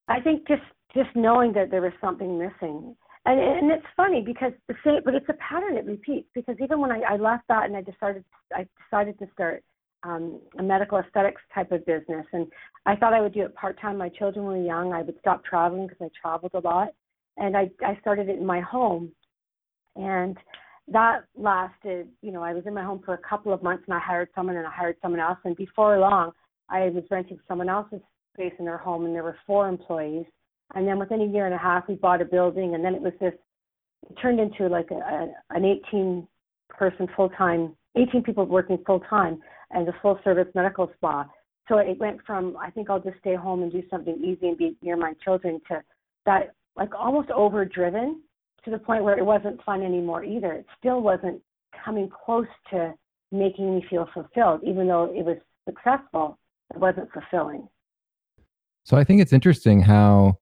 I 0.07 0.19
think 0.19 0.47
just 0.47 0.61
just 0.95 1.09
knowing 1.15 1.53
that 1.53 1.71
there 1.71 1.81
was 1.81 1.93
something 1.99 2.37
missing. 2.37 2.95
And 3.25 3.39
and 3.39 3.71
it's 3.71 3.85
funny 3.97 4.21
because 4.21 4.51
the 4.67 4.75
same, 4.85 5.01
but 5.03 5.15
it's 5.15 5.29
a 5.29 5.33
pattern 5.33 5.77
it 5.77 5.85
repeats. 5.85 6.27
Because 6.35 6.55
even 6.61 6.79
when 6.79 6.91
I, 6.91 7.01
I 7.01 7.15
left 7.15 7.43
that 7.49 7.65
and 7.65 7.75
I 7.75 7.81
decided 7.81 8.23
I 8.53 8.67
decided 8.83 9.17
to 9.19 9.27
start 9.33 9.63
um, 10.03 10.39
a 10.59 10.63
medical 10.63 10.99
aesthetics 10.99 11.41
type 11.53 11.71
of 11.71 11.85
business, 11.85 12.25
and 12.33 12.47
I 12.85 12.95
thought 12.95 13.13
I 13.13 13.21
would 13.21 13.33
do 13.33 13.43
it 13.43 13.55
part 13.55 13.79
time. 13.79 13.97
My 13.97 14.09
children 14.09 14.45
were 14.45 14.61
young. 14.61 14.93
I 14.93 15.01
would 15.01 15.17
stop 15.19 15.43
traveling 15.45 15.87
because 15.87 16.09
I 16.09 16.09
traveled 16.21 16.51
a 16.53 16.59
lot, 16.59 16.89
and 17.37 17.57
I, 17.57 17.69
I 17.85 17.97
started 18.01 18.29
it 18.29 18.37
in 18.37 18.45
my 18.45 18.61
home. 18.61 19.11
And 19.95 20.37
that 20.87 21.21
lasted, 21.35 22.07
you 22.21 22.31
know, 22.31 22.43
I 22.43 22.53
was 22.53 22.63
in 22.65 22.73
my 22.73 22.83
home 22.83 23.01
for 23.05 23.13
a 23.13 23.29
couple 23.29 23.53
of 23.53 23.63
months 23.63 23.83
and 23.87 23.95
I 23.95 23.99
hired 23.99 24.29
someone 24.35 24.57
and 24.57 24.67
I 24.67 24.71
hired 24.71 24.97
someone 25.01 25.21
else. 25.21 25.37
And 25.43 25.55
before 25.55 25.97
long, 25.97 26.31
I 26.69 26.89
was 26.89 27.03
renting 27.09 27.39
someone 27.47 27.69
else's 27.69 28.01
space 28.33 28.53
in 28.59 28.65
their 28.65 28.77
home 28.77 29.05
and 29.05 29.15
there 29.15 29.23
were 29.23 29.37
four 29.45 29.67
employees. 29.67 30.25
And 30.75 30.87
then 30.87 30.99
within 30.99 31.21
a 31.21 31.25
year 31.25 31.45
and 31.45 31.53
a 31.53 31.57
half, 31.57 31.87
we 31.87 31.95
bought 31.95 32.21
a 32.21 32.25
building 32.25 32.75
and 32.75 32.83
then 32.83 32.95
it 32.95 33.01
was 33.01 33.13
this, 33.19 33.33
it 34.09 34.15
turned 34.21 34.39
into 34.39 34.67
like 34.67 34.89
a, 34.91 34.95
a 34.95 35.27
an 35.51 35.65
18 35.65 36.27
person 36.69 37.07
full 37.15 37.29
time, 37.29 37.75
18 37.95 38.23
people 38.23 38.45
working 38.45 38.79
full 38.85 38.99
time 39.01 39.39
and 39.71 39.87
a 39.87 39.93
full 40.01 40.19
service 40.23 40.47
medical 40.55 40.91
spa. 40.95 41.25
So 41.69 41.77
it 41.77 41.97
went 41.99 42.19
from, 42.25 42.57
I 42.57 42.69
think 42.71 42.89
I'll 42.89 42.99
just 42.99 43.19
stay 43.19 43.35
home 43.35 43.63
and 43.63 43.71
do 43.71 43.83
something 43.89 44.17
easy 44.17 44.49
and 44.49 44.57
be 44.57 44.75
near 44.81 44.97
my 44.97 45.13
children 45.23 45.61
to 45.69 45.81
that 46.25 46.53
like 46.75 46.93
almost 46.95 47.29
overdriven 47.31 48.21
to 48.65 48.71
the 48.71 48.77
point 48.77 49.03
where 49.03 49.17
it 49.17 49.25
wasn't 49.25 49.63
fun 49.63 49.83
anymore 49.83 50.23
either. 50.23 50.53
It 50.53 50.65
still 50.79 51.01
wasn't 51.01 51.41
coming 51.83 52.09
close 52.25 52.47
to 52.71 52.93
making 53.31 53.75
me 53.75 53.85
feel 53.89 54.07
fulfilled, 54.13 54.61
even 54.63 54.87
though 54.87 55.05
it 55.05 55.25
was 55.25 55.37
successful. 55.67 56.37
It 56.73 56.79
wasn't 56.79 57.09
fulfilling. 57.11 57.67
So 58.85 58.97
I 58.97 59.03
think 59.03 59.21
it's 59.21 59.33
interesting 59.33 59.81
how 59.81 60.39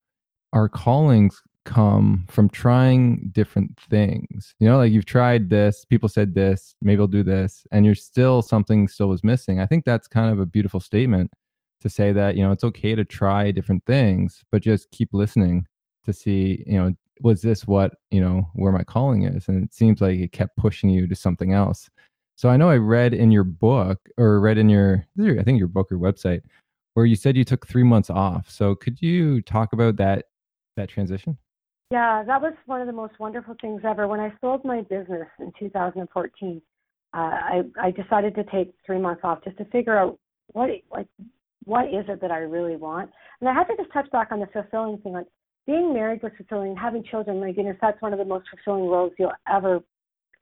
our 0.54 0.68
callings 0.68 1.42
come 1.64 2.26
from 2.28 2.50
trying 2.50 3.30
different 3.32 3.80
things. 3.90 4.56
You 4.60 4.68
know, 4.68 4.78
like 4.78 4.92
you've 4.92 5.06
tried 5.06 5.50
this, 5.50 5.86
people 5.86 6.10
said 6.10 6.34
this, 6.34 6.76
maybe 6.82 7.02
I'll 7.02 7.08
do 7.08 7.24
this, 7.24 7.66
and 7.72 7.86
you're 7.86 7.96
still 7.96 8.42
something 8.42 8.88
still 8.88 9.10
was 9.10 9.24
missing. 9.24 9.60
I 9.60 9.68
think 9.68 9.86
that's 9.86 10.08
kind 10.08 10.32
of 10.32 10.40
a 10.40 10.46
beautiful 10.46 10.80
statement 10.80 11.32
to 11.82 11.90
say 11.90 12.12
that, 12.14 12.36
you 12.36 12.44
know, 12.44 12.52
it's 12.52 12.64
okay 12.64 12.96
to 12.96 13.06
try 13.06 13.52
different 13.52 13.86
things, 13.86 14.44
but 14.52 14.62
just 14.62 14.90
keep 14.92 15.10
listening 15.14 15.66
to 16.05 16.13
see, 16.13 16.63
you 16.67 16.77
know, 16.77 16.93
was 17.22 17.41
this 17.41 17.67
what, 17.67 17.93
you 18.10 18.22
know, 18.22 18.50
where 18.53 18.72
my 18.72 18.84
calling 18.84 19.24
is? 19.24 19.48
And 19.48 19.63
it 19.63 19.74
seems 19.74 20.01
like 20.01 20.17
it 20.20 20.31
kept 20.31 20.58
pushing 20.58 20.89
you 20.89 21.08
to 21.08 21.15
something 21.15 21.53
else. 21.53 21.89
So 22.36 22.50
I 22.50 22.58
know 22.58 22.70
I 22.70 22.77
read 22.77 23.13
in 23.13 23.31
your 23.31 23.43
book 23.43 24.00
or 24.17 24.39
read 24.39 24.58
in 24.58 24.70
your, 24.70 25.05
I 25.20 25.43
think 25.43 25.60
your 25.60 25.67
book 25.67 25.91
or 25.91 25.98
website, 25.98 26.41
where 26.93 27.05
you 27.05 27.15
said 27.15 27.38
you 27.38 27.43
took 27.43 27.67
three 27.67 27.84
months 27.84 28.10
off. 28.10 28.50
So 28.50 28.75
could 28.75 29.01
you 29.01 29.41
talk 29.41 29.74
about 29.74 29.98
that 29.98 30.25
that 30.77 30.89
transition? 30.89 31.38
Yeah, 31.91 32.24
that 32.25 32.41
was 32.41 32.53
one 32.65 32.79
of 32.79 32.88
the 32.88 32.93
most 32.93 33.20
wonderful 33.20 33.55
things 33.60 33.81
ever. 33.86 34.08
When 34.08 34.20
I 34.20 34.31
sold 34.39 34.63
my 34.63 34.81
business 34.81 35.27
in 35.39 35.51
2014, 35.60 36.62
uh, 37.13 37.17
I 37.17 37.62
I 37.79 37.91
decided 37.91 38.34
to 38.36 38.43
take 38.46 38.74
three 38.86 39.00
months 39.00 39.22
off 39.24 39.43
just 39.43 39.58
to 39.58 39.65
figure 39.65 39.98
out 39.98 40.17
what 40.53 40.70
like 40.89 41.08
what 41.65 41.86
is 41.86 42.05
it 42.08 42.22
that 42.22 42.31
I 42.31 42.39
really 42.39 42.77
want. 42.77 43.12
And 43.39 43.50
I 43.50 43.53
had 43.53 43.65
to 43.65 43.75
just 43.75 43.91
touch 43.91 44.10
back 44.12 44.29
on 44.31 44.39
the 44.39 44.48
fulfilling 44.48 44.98
thing. 45.00 45.13
Like 45.13 45.27
being 45.68 45.94
married 45.94 46.24
was 46.24 46.32
fulfilling. 46.38 46.75
Having 46.75 47.03
children, 47.10 47.39
like 47.39 47.50
my 47.50 47.53
goodness, 47.53 47.77
that's 47.82 48.01
one 48.01 48.13
of 48.13 48.20
the 48.20 48.25
most 48.25 48.48
fulfilling 48.50 48.89
roles 48.89 49.13
you'll 49.18 49.32
ever. 49.51 49.82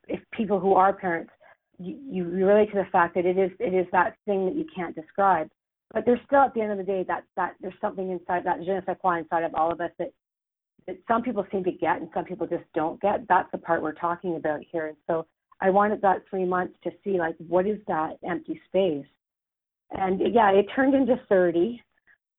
If 0.08 0.20
people 0.32 0.60
who 0.60 0.74
are 0.74 0.94
parents, 0.94 1.32
you, 1.78 1.98
you 2.10 2.24
relate 2.26 2.72
to 2.72 2.78
the 2.78 2.88
fact 2.92 3.16
that 3.16 3.26
it 3.26 3.38
is 3.38 3.52
it 3.60 3.74
is 3.74 3.86
that 3.92 4.16
thing 4.26 4.46
that 4.46 4.56
you 4.56 4.66
can't 4.76 4.96
describe. 4.96 5.50
But 5.94 6.06
there's 6.06 6.20
still 6.26 6.42
at 6.42 6.54
the 6.54 6.62
end 6.62 6.72
of 6.72 6.78
the 6.78 6.84
day 6.84 7.04
that 7.08 7.24
that 7.36 7.56
there's 7.62 7.74
something 7.82 8.12
inside 8.12 8.44
that 8.46 8.60
je 8.60 8.72
ne 8.72 8.82
sais 8.86 8.98
quoi 9.02 9.20
inside 9.20 9.44
of 9.44 9.54
all 9.56 9.72
of 9.72 9.82
us 9.82 9.92
that 10.00 10.12
that 10.88 10.98
some 11.08 11.22
people 11.22 11.46
seem 11.52 11.64
to 11.64 11.72
get 11.72 11.98
and 11.98 12.10
some 12.14 12.26
people 12.26 12.48
just 12.48 12.64
don't 12.74 13.00
get. 13.02 13.28
That's 13.28 13.52
the 13.52 13.58
part 13.58 13.82
we're 13.82 13.94
talking 13.94 14.36
about 14.36 14.62
here. 14.72 14.88
And 14.88 14.98
so 15.08 15.26
I 15.62 15.70
wanted 15.70 16.02
that 16.02 16.24
three 16.30 16.46
months 16.46 16.76
to 16.84 16.92
see 17.04 17.20
like 17.20 17.36
what 17.48 17.68
is 17.68 17.80
that 17.88 18.18
empty 18.28 18.60
space. 18.68 19.06
And 19.92 20.22
yeah, 20.34 20.52
it 20.52 20.68
turned 20.76 20.94
into 20.94 21.20
30 21.30 21.82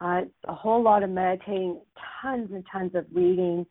uh, 0.01 0.23
a 0.49 0.55
whole 0.55 0.83
lot 0.83 1.03
of 1.03 1.11
meditating, 1.11 1.81
tons 2.23 2.51
and 2.53 2.65
tons 2.73 2.95
of 2.95 3.05
reading, 3.13 3.67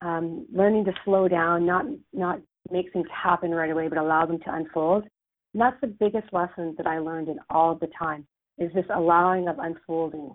um, 0.00 0.46
learning 0.52 0.84
to 0.84 0.92
slow 1.04 1.28
down, 1.28 1.66
not 1.66 1.84
not 2.12 2.40
make 2.70 2.92
things 2.92 3.08
happen 3.12 3.50
right 3.50 3.70
away, 3.70 3.88
but 3.88 3.98
allow 3.98 4.24
them 4.24 4.38
to 4.38 4.54
unfold. 4.54 5.04
And 5.52 5.60
that's 5.60 5.80
the 5.80 5.88
biggest 5.88 6.32
lesson 6.32 6.74
that 6.78 6.86
I 6.86 6.98
learned 6.98 7.28
in 7.28 7.38
all 7.50 7.74
the 7.74 7.88
time 7.98 8.26
is 8.58 8.72
this 8.74 8.84
allowing 8.94 9.48
of 9.48 9.58
unfolding, 9.58 10.34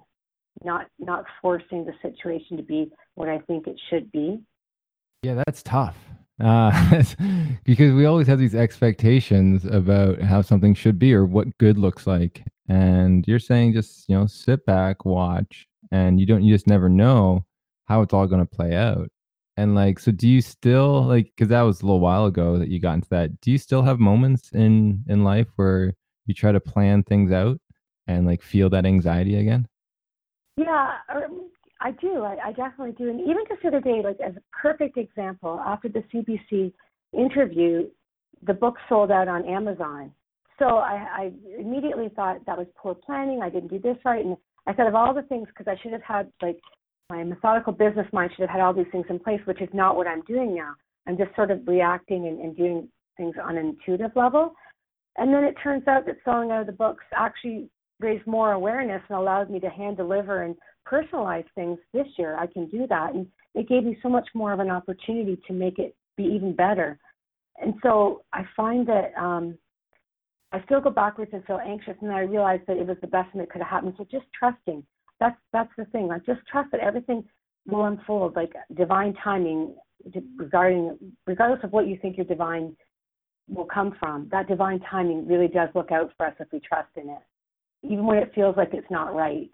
not 0.63 0.87
not 0.99 1.25
forcing 1.41 1.85
the 1.85 1.93
situation 2.01 2.57
to 2.57 2.63
be 2.63 2.91
what 3.15 3.29
I 3.29 3.39
think 3.39 3.67
it 3.67 3.79
should 3.89 4.11
be. 4.11 4.41
Yeah, 5.23 5.41
that's 5.45 5.63
tough. 5.63 5.95
Uh, 6.39 7.03
because 7.63 7.93
we 7.93 8.05
always 8.05 8.27
have 8.27 8.37
these 8.37 8.53
expectations 8.53 9.65
about 9.65 10.21
how 10.21 10.41
something 10.41 10.75
should 10.75 10.99
be 10.99 11.13
or 11.13 11.25
what 11.25 11.57
good 11.57 11.77
looks 11.77 12.05
like 12.05 12.43
and 12.67 13.25
you're 13.27 13.39
saying 13.39 13.73
just 13.73 14.07
you 14.09 14.17
know 14.17 14.27
sit 14.27 14.65
back 14.65 15.05
watch 15.05 15.67
and 15.91 16.19
you 16.19 16.25
don't 16.25 16.43
you 16.43 16.53
just 16.53 16.67
never 16.67 16.89
know 16.89 17.45
how 17.85 18.01
it's 18.01 18.13
all 18.13 18.27
going 18.27 18.45
to 18.45 18.55
play 18.55 18.75
out. 18.75 19.09
And 19.55 19.73
like 19.73 19.99
so 19.99 20.11
do 20.11 20.27
you 20.27 20.41
still 20.41 21.03
like 21.03 21.31
because 21.35 21.49
that 21.49 21.61
was 21.61 21.81
a 21.81 21.85
little 21.85 21.99
while 21.99 22.25
ago 22.25 22.59
that 22.59 22.69
you 22.69 22.79
got 22.79 22.93
into 22.93 23.09
that 23.09 23.41
do 23.41 23.51
you 23.51 23.57
still 23.57 23.81
have 23.81 23.99
moments 23.99 24.51
in 24.53 25.03
in 25.07 25.23
life 25.23 25.47
where 25.55 25.93
you 26.27 26.33
try 26.33 26.51
to 26.51 26.59
plan 26.59 27.01
things 27.03 27.31
out 27.31 27.59
and 28.05 28.27
like 28.27 28.43
feel 28.43 28.69
that 28.69 28.85
anxiety 28.85 29.35
again? 29.35 29.67
Yeah 30.57 30.97
um, 31.13 31.49
i 31.81 31.91
do 31.91 32.23
I, 32.23 32.37
I 32.47 32.51
definitely 32.51 32.91
do. 32.91 33.09
And 33.09 33.19
even 33.21 33.45
just 33.47 33.63
the 33.63 33.69
other 33.69 33.81
day 33.81 34.01
like 34.03 34.19
as 34.19 34.35
a 34.35 34.43
perfect 34.55 34.97
example 34.97 35.59
after 35.65 35.89
the 35.89 36.03
cbc 36.13 36.71
interview 37.13 37.87
the 38.43 38.53
book 38.53 38.75
sold 38.87 39.09
out 39.09 39.27
on 39.27 39.43
amazon 39.45 40.11
so 40.59 40.77
I, 40.77 41.07
I 41.13 41.31
immediately 41.59 42.09
thought 42.15 42.45
that 42.45 42.57
was 42.57 42.67
poor 42.75 42.95
planning. 42.95 43.41
I 43.41 43.49
didn't 43.49 43.69
do 43.69 43.79
this 43.79 43.97
right. 44.05 44.25
And 44.25 44.37
I 44.65 44.75
said 44.75 44.87
of 44.87 44.95
all 44.95 45.13
the 45.13 45.21
things 45.23 45.47
because 45.47 45.67
I 45.71 45.81
should 45.81 45.93
have 45.93 46.03
had 46.03 46.31
like 46.41 46.59
my 47.09 47.23
methodical 47.23 47.73
business 47.73 48.07
mind 48.11 48.31
should 48.31 48.41
have 48.41 48.49
had 48.49 48.61
all 48.61 48.73
these 48.73 48.91
things 48.91 49.05
in 49.09 49.19
place, 49.19 49.39
which 49.45 49.61
is 49.61 49.69
not 49.73 49.95
what 49.95 50.07
I'm 50.07 50.21
doing 50.23 50.55
now. 50.55 50.73
I'm 51.07 51.17
just 51.17 51.33
sort 51.35 51.51
of 51.51 51.61
reacting 51.65 52.27
and, 52.27 52.39
and 52.39 52.55
doing 52.57 52.89
things 53.15 53.35
on 53.41 53.57
an 53.57 53.67
intuitive 53.67 54.11
level. 54.15 54.53
And 55.17 55.33
then 55.33 55.43
it 55.43 55.55
turns 55.63 55.87
out 55.87 56.05
that 56.05 56.17
selling 56.25 56.51
out 56.51 56.61
of 56.61 56.67
the 56.67 56.73
books 56.73 57.03
actually 57.15 57.69
raised 57.99 58.27
more 58.27 58.51
awareness 58.51 59.01
and 59.09 59.17
allowed 59.17 59.49
me 59.49 59.59
to 59.59 59.69
hand 59.69 59.97
deliver 59.97 60.43
and 60.43 60.55
personalize 60.85 61.45
things 61.55 61.79
this 61.93 62.07
year. 62.17 62.37
I 62.37 62.47
can 62.47 62.67
do 62.67 62.85
that. 62.87 63.13
And 63.13 63.25
it 63.55 63.69
gave 63.69 63.83
me 63.83 63.97
so 64.03 64.09
much 64.09 64.27
more 64.33 64.53
of 64.53 64.59
an 64.59 64.69
opportunity 64.69 65.39
to 65.47 65.53
make 65.53 65.79
it 65.79 65.95
be 66.17 66.23
even 66.23 66.55
better. 66.55 66.99
And 67.59 67.73
so 67.81 68.21
I 68.33 68.43
find 68.55 68.85
that 68.87 69.13
um, 69.19 69.57
I 70.51 70.63
still 70.63 70.79
go 70.79 70.89
backwards 70.89 71.31
and 71.33 71.43
feel 71.45 71.59
anxious, 71.59 71.95
and 71.99 72.09
then 72.09 72.17
I 72.17 72.21
realize 72.21 72.61
that 72.67 72.77
it 72.77 72.87
was 72.87 72.97
the 73.01 73.07
best 73.07 73.31
thing 73.31 73.41
that 73.41 73.49
could 73.49 73.61
have 73.61 73.69
happened. 73.69 73.95
So 73.97 74.05
just 74.09 74.25
trusting. 74.37 74.83
That's 75.19 75.35
that's 75.51 75.71
the 75.77 75.85
thing. 75.85 76.07
Like 76.07 76.25
just 76.25 76.41
trust 76.49 76.71
that 76.71 76.79
everything 76.79 77.23
will 77.65 77.85
unfold, 77.85 78.35
like 78.35 78.53
divine 78.75 79.13
timing 79.23 79.75
regarding 80.37 80.97
regardless 81.25 81.63
of 81.63 81.71
what 81.71 81.87
you 81.87 81.97
think 82.01 82.17
your 82.17 82.25
divine 82.25 82.75
will 83.49 83.65
come 83.65 83.95
from. 83.99 84.29
That 84.31 84.47
divine 84.47 84.79
timing 84.89 85.27
really 85.27 85.47
does 85.47 85.69
look 85.75 85.91
out 85.91 86.11
for 86.17 86.27
us 86.27 86.35
if 86.39 86.47
we 86.51 86.59
trust 86.59 86.89
in 86.95 87.09
it, 87.09 87.21
even 87.83 88.05
when 88.05 88.17
it 88.17 88.31
feels 88.33 88.55
like 88.55 88.73
it's 88.73 88.89
not 88.89 89.15
right. 89.15 89.49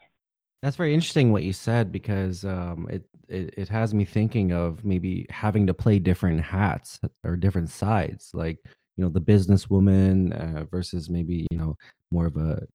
That's 0.61 0.77
very 0.77 0.93
interesting 0.93 1.31
what 1.31 1.43
you 1.43 1.53
said 1.53 1.91
because 1.91 2.45
um, 2.45 2.87
it, 2.89 3.03
it 3.27 3.53
it 3.57 3.69
has 3.69 3.93
me 3.93 4.05
thinking 4.05 4.53
of 4.53 4.85
maybe 4.85 5.25
having 5.29 5.67
to 5.67 5.73
play 5.73 5.97
different 5.99 6.41
hats 6.41 6.99
or 7.23 7.35
different 7.35 7.69
sides, 7.69 8.31
like 8.33 8.59
you 8.97 9.03
know 9.03 9.09
the 9.09 9.21
businesswoman 9.21 10.31
uh, 10.33 10.65
versus 10.65 11.09
maybe 11.09 11.47
you 11.49 11.57
know 11.57 11.75
more 12.11 12.27
of 12.27 12.37
a 12.37 12.65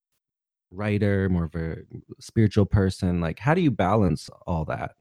writer, 0.71 1.29
more 1.29 1.45
of 1.45 1.55
a 1.55 1.77
spiritual 2.21 2.67
person. 2.67 3.21
Like, 3.21 3.39
how 3.39 3.55
do 3.55 3.61
you 3.61 3.71
balance 3.71 4.29
all 4.47 4.65
that? 4.67 4.93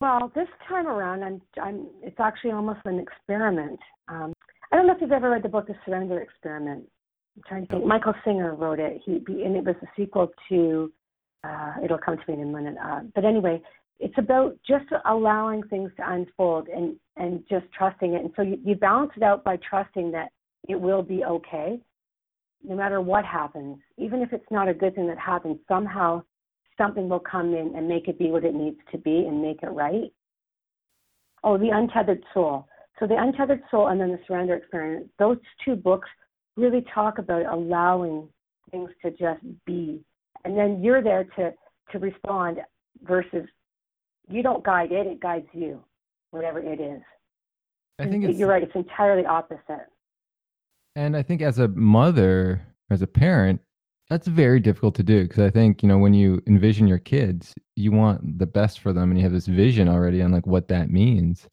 Well, 0.00 0.32
this 0.34 0.48
time 0.68 0.86
around, 0.86 1.22
I'm, 1.22 1.42
I'm. 1.62 1.86
It's 2.02 2.18
actually 2.18 2.52
almost 2.52 2.80
an 2.84 2.98
experiment. 2.98 3.78
Um, 4.08 4.32
I 4.72 4.76
don't 4.76 4.86
know 4.86 4.94
if 4.94 5.00
you've 5.00 5.12
ever 5.12 5.30
read 5.30 5.42
the 5.42 5.48
book 5.48 5.66
The 5.66 5.74
Surrender 5.84 6.20
Experiment. 6.20 6.88
I'm 7.36 7.42
trying 7.46 7.66
to 7.66 7.72
think. 7.72 7.84
Michael 7.84 8.14
Singer 8.24 8.54
wrote 8.54 8.80
it. 8.80 9.02
He 9.04 9.16
and 9.16 9.56
it 9.56 9.64
was 9.64 9.76
a 9.82 9.86
sequel 9.96 10.30
to. 10.48 10.92
Uh, 11.44 11.72
it'll 11.82 11.98
come 11.98 12.16
to 12.16 12.22
me 12.28 12.40
in 12.40 12.48
a 12.48 12.52
minute. 12.52 12.76
Uh, 12.82 13.00
but 13.14 13.24
anyway, 13.24 13.62
it's 13.98 14.16
about 14.18 14.58
just 14.66 14.86
allowing 15.06 15.62
things 15.64 15.90
to 15.96 16.10
unfold 16.10 16.68
and 16.68 16.96
and 17.16 17.44
just 17.50 17.66
trusting 17.76 18.14
it. 18.14 18.22
And 18.22 18.30
so 18.36 18.42
you, 18.42 18.58
you 18.64 18.74
balance 18.74 19.12
it 19.16 19.22
out 19.22 19.44
by 19.44 19.58
trusting 19.68 20.12
that 20.12 20.30
it 20.68 20.80
will 20.80 21.02
be 21.02 21.24
okay, 21.24 21.80
no 22.62 22.76
matter 22.76 23.00
what 23.00 23.24
happens. 23.24 23.78
Even 23.96 24.22
if 24.22 24.32
it's 24.32 24.50
not 24.50 24.68
a 24.68 24.74
good 24.74 24.94
thing 24.94 25.06
that 25.06 25.18
happens, 25.18 25.58
somehow 25.68 26.22
something 26.78 27.08
will 27.08 27.20
come 27.20 27.54
in 27.54 27.74
and 27.76 27.88
make 27.88 28.08
it 28.08 28.18
be 28.18 28.30
what 28.30 28.44
it 28.44 28.54
needs 28.54 28.78
to 28.92 28.98
be 28.98 29.26
and 29.26 29.42
make 29.42 29.62
it 29.62 29.70
right. 29.70 30.12
Oh, 31.42 31.56
the 31.56 31.70
untethered 31.70 32.22
soul. 32.34 32.66
So 32.98 33.06
the 33.06 33.16
untethered 33.16 33.62
soul 33.70 33.88
and 33.88 34.00
then 34.00 34.10
the 34.10 34.20
surrender 34.26 34.54
experience. 34.54 35.08
Those 35.18 35.38
two 35.64 35.74
books 35.74 36.08
really 36.56 36.84
talk 36.94 37.18
about 37.18 37.46
allowing 37.46 38.28
things 38.70 38.90
to 39.02 39.10
just 39.10 39.40
be, 39.66 40.04
and 40.44 40.56
then 40.56 40.82
you're 40.82 41.02
there 41.02 41.24
to 41.36 41.52
to 41.92 41.98
respond 41.98 42.58
versus 43.02 43.46
you 44.28 44.42
don't 44.42 44.62
guide 44.62 44.92
it; 44.92 45.06
it 45.06 45.20
guides 45.20 45.48
you, 45.52 45.82
whatever 46.30 46.60
it 46.60 46.78
is. 46.78 47.00
I 47.98 48.06
think 48.06 48.36
you're 48.36 48.48
right. 48.48 48.62
It's 48.62 48.74
entirely 48.74 49.24
opposite. 49.26 49.88
And 50.96 51.16
I 51.16 51.22
think 51.22 51.40
as 51.42 51.58
a 51.58 51.68
mother, 51.68 52.62
as 52.90 53.02
a 53.02 53.06
parent, 53.06 53.60
that's 54.08 54.26
very 54.26 54.58
difficult 54.58 54.96
to 54.96 55.04
do 55.04 55.22
because 55.22 55.38
I 55.38 55.50
think, 55.50 55.82
you 55.82 55.88
know, 55.88 55.98
when 55.98 56.14
you 56.14 56.42
envision 56.48 56.88
your 56.88 56.98
kids, 56.98 57.54
you 57.76 57.92
want 57.92 58.38
the 58.38 58.46
best 58.46 58.80
for 58.80 58.92
them 58.92 59.10
and 59.10 59.18
you 59.18 59.22
have 59.22 59.32
this 59.32 59.46
vision 59.46 59.88
already 59.88 60.20
on 60.20 60.32
like 60.32 60.46
what 60.46 60.66
that 60.68 60.90
means. 60.90 61.46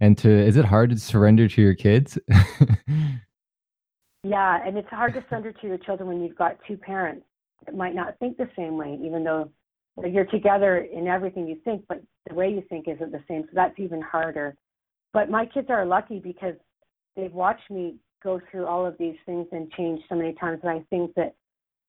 And 0.00 0.18
to 0.18 0.28
is 0.28 0.56
it 0.56 0.66
hard 0.66 0.90
to 0.90 0.98
surrender 0.98 1.48
to 1.48 1.62
your 1.62 1.74
kids? 1.74 2.18
yeah, 4.22 4.66
and 4.66 4.76
it's 4.76 4.88
hard 4.90 5.14
to 5.14 5.24
surrender 5.28 5.52
to 5.52 5.66
your 5.66 5.78
children 5.78 6.08
when 6.08 6.22
you've 6.22 6.36
got 6.36 6.58
two 6.68 6.76
parents 6.76 7.24
that 7.64 7.74
might 7.74 7.94
not 7.94 8.18
think 8.18 8.36
the 8.36 8.50
same 8.56 8.76
way, 8.76 8.98
even 9.02 9.24
though 9.24 9.50
you're 10.04 10.26
together 10.26 10.78
in 10.78 11.06
everything 11.06 11.46
you 11.46 11.58
think, 11.64 11.84
but 11.88 12.02
the 12.28 12.34
way 12.34 12.50
you 12.50 12.62
think 12.68 12.88
isn't 12.88 13.12
the 13.12 13.22
same. 13.28 13.44
So 13.44 13.50
that's 13.54 13.78
even 13.78 14.02
harder. 14.02 14.54
But 15.12 15.30
my 15.30 15.46
kids 15.46 15.68
are 15.70 15.86
lucky 15.86 16.18
because 16.18 16.54
they've 17.16 17.32
watched 17.32 17.70
me 17.70 17.96
go 18.22 18.40
through 18.50 18.66
all 18.66 18.86
of 18.86 18.96
these 18.98 19.16
things 19.26 19.46
and 19.52 19.70
change 19.72 20.00
so 20.08 20.14
many 20.14 20.34
times. 20.34 20.60
And 20.62 20.70
I 20.70 20.84
think 20.90 21.14
that, 21.14 21.34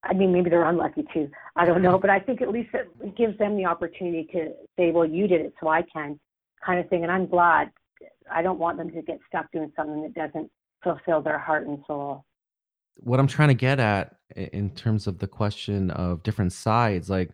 I 0.04 0.14
mean, 0.14 0.34
maybe 0.34 0.50
they're 0.50 0.68
unlucky 0.68 1.06
too. 1.14 1.30
I 1.56 1.66
don't 1.66 1.82
know. 1.82 1.98
But 1.98 2.10
I 2.10 2.20
think 2.20 2.42
at 2.42 2.50
least 2.50 2.70
it 2.74 3.16
gives 3.16 3.38
them 3.38 3.56
the 3.56 3.66
opportunity 3.66 4.28
to 4.34 4.52
say, 4.78 4.92
well, 4.92 5.06
you 5.06 5.28
did 5.28 5.42
it, 5.42 5.54
so 5.62 5.70
I 5.70 5.84
can, 5.84 6.20
kind 6.66 6.80
of 6.80 6.90
thing. 6.90 7.04
And 7.04 7.12
I'm 7.12 7.28
glad. 7.28 7.72
I 8.32 8.42
don't 8.42 8.60
want 8.60 8.78
them 8.78 8.90
to 8.92 9.02
get 9.02 9.20
stuck 9.28 9.52
doing 9.52 9.72
something 9.76 10.02
that 10.04 10.14
doesn't 10.14 10.50
fulfill 10.84 11.22
their 11.22 11.40
heart 11.40 11.68
and 11.68 11.80
soul. 11.88 12.26
What 12.98 13.20
I'm 13.20 13.28
trying 13.28 13.48
to 13.50 13.54
get 13.54 13.80
at 13.80 14.16
in 14.36 14.70
terms 14.72 15.08
of 15.08 15.20
the 15.20 15.28
question 15.28 15.92
of 15.92 16.24
different 16.24 16.54
sides, 16.54 17.10
like, 17.10 17.32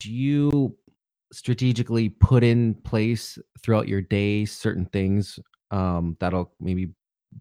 do 0.00 0.12
you 0.12 0.76
strategically 1.32 2.08
put 2.08 2.42
in 2.42 2.74
place 2.74 3.38
throughout 3.62 3.86
your 3.86 4.00
day 4.00 4.44
certain 4.44 4.86
things 4.86 5.38
um, 5.70 6.16
that'll 6.18 6.52
maybe 6.60 6.92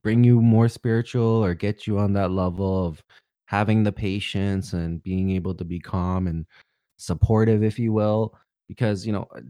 bring 0.01 0.23
you 0.23 0.41
more 0.41 0.69
spiritual 0.69 1.43
or 1.43 1.53
get 1.53 1.87
you 1.87 1.97
on 1.97 2.13
that 2.13 2.31
level 2.31 2.85
of 2.85 3.03
having 3.45 3.83
the 3.83 3.91
patience 3.91 4.73
and 4.73 5.01
being 5.03 5.31
able 5.31 5.55
to 5.55 5.65
be 5.65 5.79
calm 5.79 6.27
and 6.27 6.45
supportive 6.97 7.63
if 7.63 7.79
you 7.79 7.91
will 7.91 8.35
because 8.67 9.05
you 9.05 9.11
know 9.11 9.27
uh, 9.35 9.41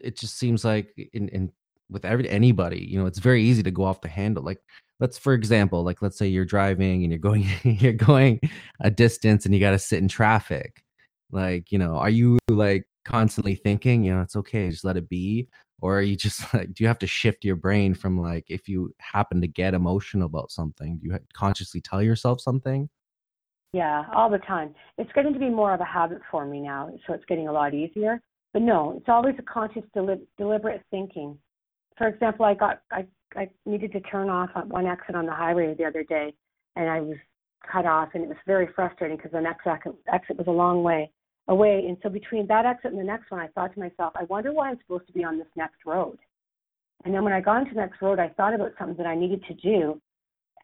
it 0.00 0.16
just 0.16 0.38
seems 0.38 0.64
like 0.64 0.94
in, 1.12 1.28
in 1.30 1.50
with 1.90 2.04
every 2.04 2.28
anybody 2.28 2.86
you 2.88 2.98
know 2.98 3.06
it's 3.06 3.18
very 3.18 3.42
easy 3.42 3.62
to 3.62 3.70
go 3.70 3.82
off 3.82 4.00
the 4.02 4.08
handle 4.08 4.44
like 4.44 4.60
let's 5.00 5.18
for 5.18 5.32
example 5.32 5.82
like 5.82 6.00
let's 6.02 6.16
say 6.16 6.28
you're 6.28 6.44
driving 6.44 7.02
and 7.02 7.10
you're 7.10 7.18
going 7.18 7.44
you're 7.64 7.92
going 7.92 8.38
a 8.80 8.90
distance 8.90 9.44
and 9.44 9.54
you 9.54 9.60
got 9.60 9.72
to 9.72 9.78
sit 9.78 9.98
in 9.98 10.08
traffic 10.08 10.84
like 11.32 11.72
you 11.72 11.78
know 11.78 11.96
are 11.96 12.10
you 12.10 12.38
like 12.48 12.84
constantly 13.04 13.54
thinking 13.54 14.04
you 14.04 14.14
know 14.14 14.20
it's 14.20 14.36
okay 14.36 14.70
just 14.70 14.84
let 14.84 14.96
it 14.96 15.08
be 15.08 15.48
or 15.80 15.98
are 15.98 16.02
you 16.02 16.16
just 16.16 16.42
like 16.54 16.72
do 16.74 16.84
you 16.84 16.88
have 16.88 16.98
to 16.98 17.06
shift 17.06 17.44
your 17.44 17.56
brain 17.56 17.94
from 17.94 18.20
like 18.20 18.44
if 18.48 18.68
you 18.68 18.94
happen 19.00 19.40
to 19.40 19.48
get 19.48 19.74
emotional 19.74 20.26
about 20.26 20.50
something 20.50 20.98
do 20.98 21.08
you 21.08 21.18
consciously 21.32 21.80
tell 21.80 22.02
yourself 22.02 22.40
something? 22.40 22.88
Yeah 23.72 24.04
all 24.14 24.28
the 24.28 24.38
time. 24.38 24.74
It's 24.98 25.12
getting 25.14 25.32
to 25.32 25.38
be 25.38 25.48
more 25.48 25.72
of 25.72 25.80
a 25.80 25.84
habit 25.84 26.20
for 26.30 26.44
me 26.44 26.60
now 26.60 26.90
so 27.06 27.14
it's 27.14 27.24
getting 27.26 27.48
a 27.48 27.52
lot 27.52 27.74
easier 27.74 28.20
but 28.52 28.62
no 28.62 28.94
it's 28.96 29.08
always 29.08 29.34
a 29.38 29.42
conscious 29.42 29.84
deli- 29.94 30.26
deliberate 30.38 30.82
thinking. 30.90 31.38
For 31.98 32.08
example 32.08 32.46
i 32.46 32.54
got 32.54 32.82
i 32.90 33.06
i 33.36 33.48
needed 33.66 33.92
to 33.92 34.00
turn 34.00 34.28
off 34.28 34.50
at 34.56 34.66
one 34.66 34.86
exit 34.86 35.14
on 35.14 35.26
the 35.26 35.32
highway 35.32 35.74
the 35.74 35.84
other 35.84 36.04
day 36.04 36.34
and 36.76 36.88
i 36.88 37.00
was 37.00 37.16
cut 37.70 37.86
off 37.86 38.08
and 38.14 38.24
it 38.24 38.28
was 38.28 38.38
very 38.46 38.68
frustrating 38.74 39.16
because 39.16 39.32
the 39.32 39.40
next 39.40 39.66
exit 39.66 40.36
was 40.36 40.46
a 40.46 40.50
long 40.50 40.82
way 40.82 41.10
away. 41.48 41.84
And 41.88 41.96
so 42.02 42.08
between 42.08 42.46
that 42.46 42.66
exit 42.66 42.92
and 42.92 43.00
the 43.00 43.04
next 43.04 43.30
one, 43.30 43.40
I 43.40 43.48
thought 43.48 43.74
to 43.74 43.80
myself, 43.80 44.12
I 44.16 44.24
wonder 44.24 44.52
why 44.52 44.70
I'm 44.70 44.78
supposed 44.78 45.06
to 45.06 45.12
be 45.12 45.24
on 45.24 45.38
this 45.38 45.48
next 45.56 45.78
road. 45.86 46.18
And 47.04 47.14
then 47.14 47.24
when 47.24 47.32
I 47.32 47.40
got 47.40 47.62
into 47.62 47.74
the 47.74 47.80
next 47.80 48.00
road, 48.02 48.18
I 48.18 48.28
thought 48.28 48.54
about 48.54 48.72
something 48.78 48.96
that 48.96 49.06
I 49.06 49.14
needed 49.14 49.42
to 49.48 49.54
do, 49.54 50.00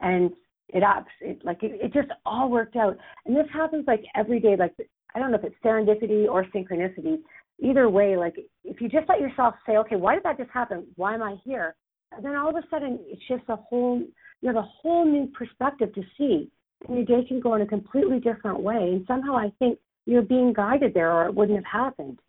and 0.01 0.31
it 0.69 0.83
ups. 0.83 1.09
It 1.21 1.43
like 1.43 1.63
it, 1.63 1.79
it 1.81 1.93
just 1.93 2.09
all 2.25 2.49
worked 2.49 2.75
out. 2.75 2.97
And 3.25 3.35
this 3.35 3.47
happens 3.51 3.85
like 3.87 4.03
every 4.15 4.39
day. 4.39 4.55
Like 4.57 4.75
I 5.15 5.19
don't 5.19 5.31
know 5.31 5.37
if 5.37 5.43
it's 5.43 5.55
serendipity 5.63 6.27
or 6.27 6.45
synchronicity. 6.45 7.17
Either 7.59 7.89
way, 7.89 8.17
like 8.17 8.35
if 8.63 8.79
you 8.81 8.87
just 8.87 9.09
let 9.09 9.19
yourself 9.19 9.55
say, 9.65 9.77
okay, 9.77 9.95
why 9.95 10.13
did 10.13 10.23
that 10.23 10.37
just 10.37 10.51
happen? 10.51 10.85
Why 10.95 11.15
am 11.15 11.23
I 11.23 11.37
here? 11.43 11.75
And 12.11 12.23
then 12.23 12.35
all 12.35 12.49
of 12.49 12.55
a 12.55 12.67
sudden, 12.69 12.99
it's 13.05 13.21
just 13.27 13.43
a 13.49 13.55
whole. 13.55 14.01
You 14.41 14.47
have 14.47 14.55
a 14.55 14.61
whole 14.61 15.05
new 15.05 15.27
perspective 15.27 15.93
to 15.95 16.03
see, 16.17 16.51
and 16.87 16.97
your 16.97 17.05
day 17.05 17.27
can 17.27 17.39
go 17.39 17.55
in 17.55 17.61
a 17.61 17.65
completely 17.65 18.19
different 18.19 18.59
way. 18.59 18.91
And 18.93 19.03
somehow, 19.07 19.35
I 19.35 19.51
think 19.57 19.79
you're 20.07 20.21
being 20.21 20.53
guided 20.53 20.93
there 20.93 21.11
or 21.11 21.25
it 21.25 21.35
wouldn't 21.35 21.57
have 21.57 21.81
happened. 21.81 22.19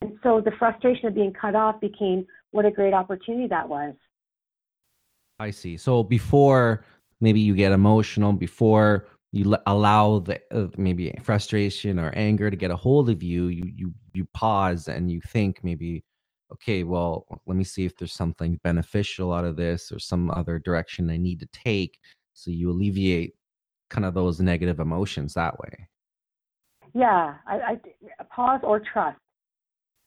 And 0.00 0.18
so 0.22 0.42
the 0.44 0.50
frustration 0.58 1.06
of 1.06 1.14
being 1.14 1.32
cut 1.32 1.54
off 1.54 1.80
became 1.80 2.26
what 2.50 2.66
a 2.66 2.70
great 2.70 2.92
opportunity 2.92 3.46
that 3.48 3.68
was. 3.68 3.94
I 5.38 5.52
see. 5.52 5.76
So 5.76 6.02
before 6.02 6.84
maybe 7.20 7.40
you 7.40 7.54
get 7.54 7.70
emotional, 7.70 8.32
before 8.32 9.06
you 9.30 9.56
allow 9.66 10.18
the 10.18 10.40
uh, 10.50 10.66
maybe 10.76 11.14
frustration 11.22 12.00
or 12.00 12.10
anger 12.16 12.50
to 12.50 12.56
get 12.56 12.72
a 12.72 12.76
hold 12.76 13.08
of 13.10 13.22
you, 13.22 13.46
you 13.46 13.72
you 13.76 13.94
you 14.14 14.26
pause 14.34 14.88
and 14.88 15.12
you 15.12 15.20
think 15.20 15.62
maybe, 15.62 16.02
okay, 16.52 16.82
well, 16.82 17.26
let 17.46 17.56
me 17.56 17.62
see 17.62 17.84
if 17.84 17.96
there's 17.96 18.12
something 18.12 18.58
beneficial 18.64 19.32
out 19.32 19.44
of 19.44 19.56
this 19.56 19.92
or 19.92 20.00
some 20.00 20.30
other 20.32 20.58
direction 20.58 21.10
I 21.10 21.18
need 21.18 21.38
to 21.40 21.48
take. 21.52 22.00
So 22.32 22.50
you 22.50 22.70
alleviate 22.70 23.34
kind 23.90 24.04
of 24.04 24.14
those 24.14 24.40
negative 24.40 24.80
emotions 24.80 25.34
that 25.34 25.58
way 25.60 25.88
yeah, 26.94 27.34
I, 27.46 27.78
I 28.18 28.24
pause 28.24 28.60
or 28.62 28.80
trust. 28.92 29.18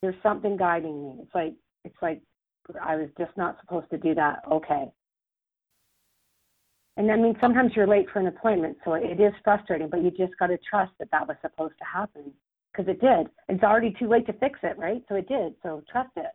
There's 0.02 0.16
something 0.24 0.58
guiding 0.58 1.02
me. 1.04 1.16
It's 1.22 1.36
like 1.36 1.54
it's 1.84 1.96
like 2.02 2.22
I 2.82 2.96
was 2.96 3.10
just 3.18 3.36
not 3.38 3.58
supposed 3.62 3.90
to 3.92 3.98
do 3.98 4.16
that. 4.16 4.40
Okay. 4.52 4.86
And 6.98 7.12
I 7.12 7.16
mean, 7.16 7.36
sometimes 7.40 7.72
you're 7.76 7.88
late 7.88 8.08
for 8.12 8.20
an 8.20 8.28
appointment, 8.28 8.78
so 8.84 8.94
it 8.94 9.20
is 9.20 9.34
frustrating. 9.44 9.90
But 9.90 10.04
you 10.04 10.12
just 10.12 10.38
got 10.38 10.48
to 10.48 10.58
trust 10.70 10.92
that 11.00 11.10
that 11.12 11.28
was 11.28 11.38
supposed 11.42 11.76
to 11.80 11.86
happen 11.86 12.32
because 12.72 12.90
it 12.90 13.00
did. 13.00 13.28
It's 13.48 13.64
already 13.64 13.96
too 13.98 14.08
late 14.08 14.26
to 14.28 14.34
fix 14.34 14.60
it, 14.64 14.78
right? 14.78 15.02
So 15.08 15.16
it 15.16 15.28
did. 15.28 15.54
So 15.64 15.84
trust 15.92 16.12
it. 16.18 16.32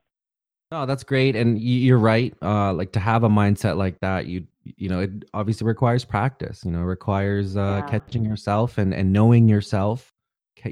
Oh, 0.73 0.85
that's 0.85 1.05
great, 1.05 1.37
and 1.37 1.61
you're 1.61 1.99
right. 1.99 2.35
Uh, 2.43 2.73
like 2.73 2.91
to 2.93 3.01
have 3.01 3.23
a 3.23 3.29
mindset 3.29 3.77
like 3.77 4.01
that, 4.01 4.27
you 4.27 4.47
you 4.65 4.89
know, 4.89 5.01
it 5.01 5.11
obviously 5.33 5.67
requires 5.67 6.05
practice. 6.05 6.65
You 6.65 6.73
know, 6.73 6.81
requires 6.81 7.57
uh, 7.57 7.83
yeah. 7.85 7.91
catching 7.91 8.25
yourself 8.25 8.79
and 8.79 8.93
and 8.93 9.13
knowing 9.13 9.49
yourself 9.49 10.13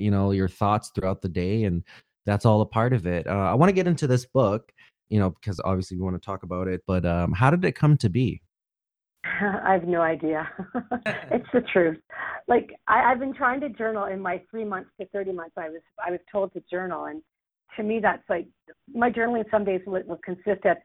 you 0.01 0.11
know 0.11 0.31
your 0.31 0.49
thoughts 0.49 0.91
throughout 0.95 1.23
the 1.23 1.29
day 1.29 1.65
and 1.65 1.83
that's 2.27 2.47
all 2.47 2.61
a 2.61 2.67
part 2.67 2.93
of 2.93 3.07
it 3.07 3.27
uh, 3.27 3.31
i 3.31 3.55
want 3.55 3.69
to 3.69 3.75
get 3.75 3.87
into 3.87 4.07
this 4.07 4.27
book 4.27 4.73
you 5.09 5.19
know 5.19 5.31
because 5.31 5.61
obviously 5.65 5.97
we 5.97 6.03
want 6.03 6.21
to 6.21 6.25
talk 6.25 6.43
about 6.43 6.69
it 6.69 6.83
but 6.87 7.05
um, 7.05 7.33
how 7.33 7.51
did 7.51 7.65
it 7.65 7.73
come 7.73 7.97
to 7.99 8.09
be? 8.09 8.43
I 9.25 9.73
have 9.73 9.85
no 9.85 10.01
idea. 10.01 10.49
It's 11.31 11.49
the 11.53 11.63
truth. 11.73 11.99
Like 12.49 12.71
I, 12.89 13.11
i've 13.11 13.19
been 13.19 13.35
trying 13.35 13.61
to 13.61 13.69
journal 13.71 14.05
in 14.05 14.21
my 14.21 14.41
three 14.51 14.65
months 14.65 14.91
to 15.01 15.07
30 15.07 15.33
months 15.33 15.55
i 15.57 15.69
was 15.69 15.81
i 16.07 16.11
was 16.11 16.21
told 16.31 16.53
to 16.53 16.63
journal 16.71 17.07
and 17.07 17.23
to 17.77 17.83
me 17.83 18.01
that's 18.01 18.23
like 18.29 18.47
my 18.93 19.11
journaling 19.11 19.51
some 19.51 19.65
days 19.65 19.81
will, 19.87 20.03
will 20.07 20.21
consist 20.25 20.65
of 20.67 20.77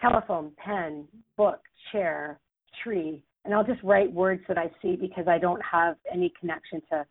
telephone 0.00 0.52
pen 0.58 1.08
book 1.36 1.60
chair 1.90 2.38
tree 2.82 3.24
and 3.44 3.54
i'll 3.54 3.64
just 3.64 3.82
write 3.82 4.12
words 4.12 4.42
that 4.48 4.58
i 4.58 4.70
see 4.82 4.96
because 4.96 5.26
i 5.26 5.38
don't 5.38 5.62
have 5.62 5.96
any 6.12 6.30
connection 6.38 6.82
to 6.92 7.06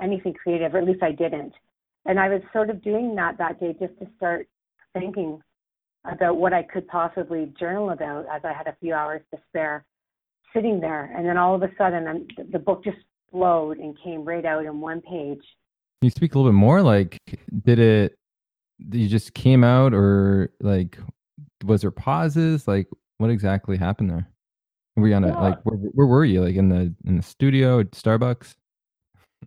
anything 0.00 0.34
creative, 0.34 0.74
or 0.74 0.78
at 0.78 0.84
least 0.84 1.02
I 1.02 1.12
didn't. 1.12 1.52
And 2.06 2.18
I 2.18 2.28
was 2.28 2.42
sort 2.52 2.70
of 2.70 2.82
doing 2.82 3.14
that 3.16 3.38
that 3.38 3.60
day 3.60 3.74
just 3.78 3.98
to 4.00 4.06
start 4.16 4.48
thinking 4.92 5.40
about 6.04 6.36
what 6.36 6.52
I 6.52 6.62
could 6.62 6.86
possibly 6.88 7.52
journal 7.58 7.90
about 7.90 8.26
as 8.30 8.42
I 8.44 8.52
had 8.52 8.66
a 8.66 8.76
few 8.80 8.94
hours 8.94 9.22
to 9.32 9.40
spare 9.48 9.84
sitting 10.52 10.80
there. 10.80 11.12
And 11.16 11.26
then 11.26 11.36
all 11.36 11.54
of 11.54 11.62
a 11.62 11.70
sudden, 11.78 12.08
I'm, 12.08 12.26
the 12.50 12.58
book 12.58 12.82
just 12.84 12.98
flowed 13.30 13.78
and 13.78 13.96
came 14.02 14.24
right 14.24 14.44
out 14.44 14.64
in 14.64 14.80
one 14.80 15.00
page. 15.00 15.40
Can 16.00 16.06
you 16.06 16.10
speak 16.10 16.34
a 16.34 16.38
little 16.38 16.50
bit 16.50 16.56
more? 16.56 16.82
Like, 16.82 17.18
did 17.64 17.78
it? 17.78 18.18
You 18.78 19.08
just 19.08 19.32
came 19.34 19.62
out, 19.62 19.94
or 19.94 20.50
like, 20.60 20.98
was 21.64 21.82
there 21.82 21.92
pauses? 21.92 22.66
Like, 22.66 22.88
what 23.18 23.30
exactly 23.30 23.76
happened 23.76 24.10
there? 24.10 24.28
Were 24.96 25.06
you 25.06 25.14
on 25.14 25.22
a 25.22 25.28
Yeah. 25.28 25.40
like? 25.40 25.62
Where, 25.62 25.76
where 25.76 26.06
were 26.08 26.24
you? 26.24 26.42
Like 26.42 26.56
in 26.56 26.68
the 26.68 26.92
in 27.06 27.16
the 27.16 27.22
studio 27.22 27.78
at 27.78 27.92
Starbucks? 27.92 28.56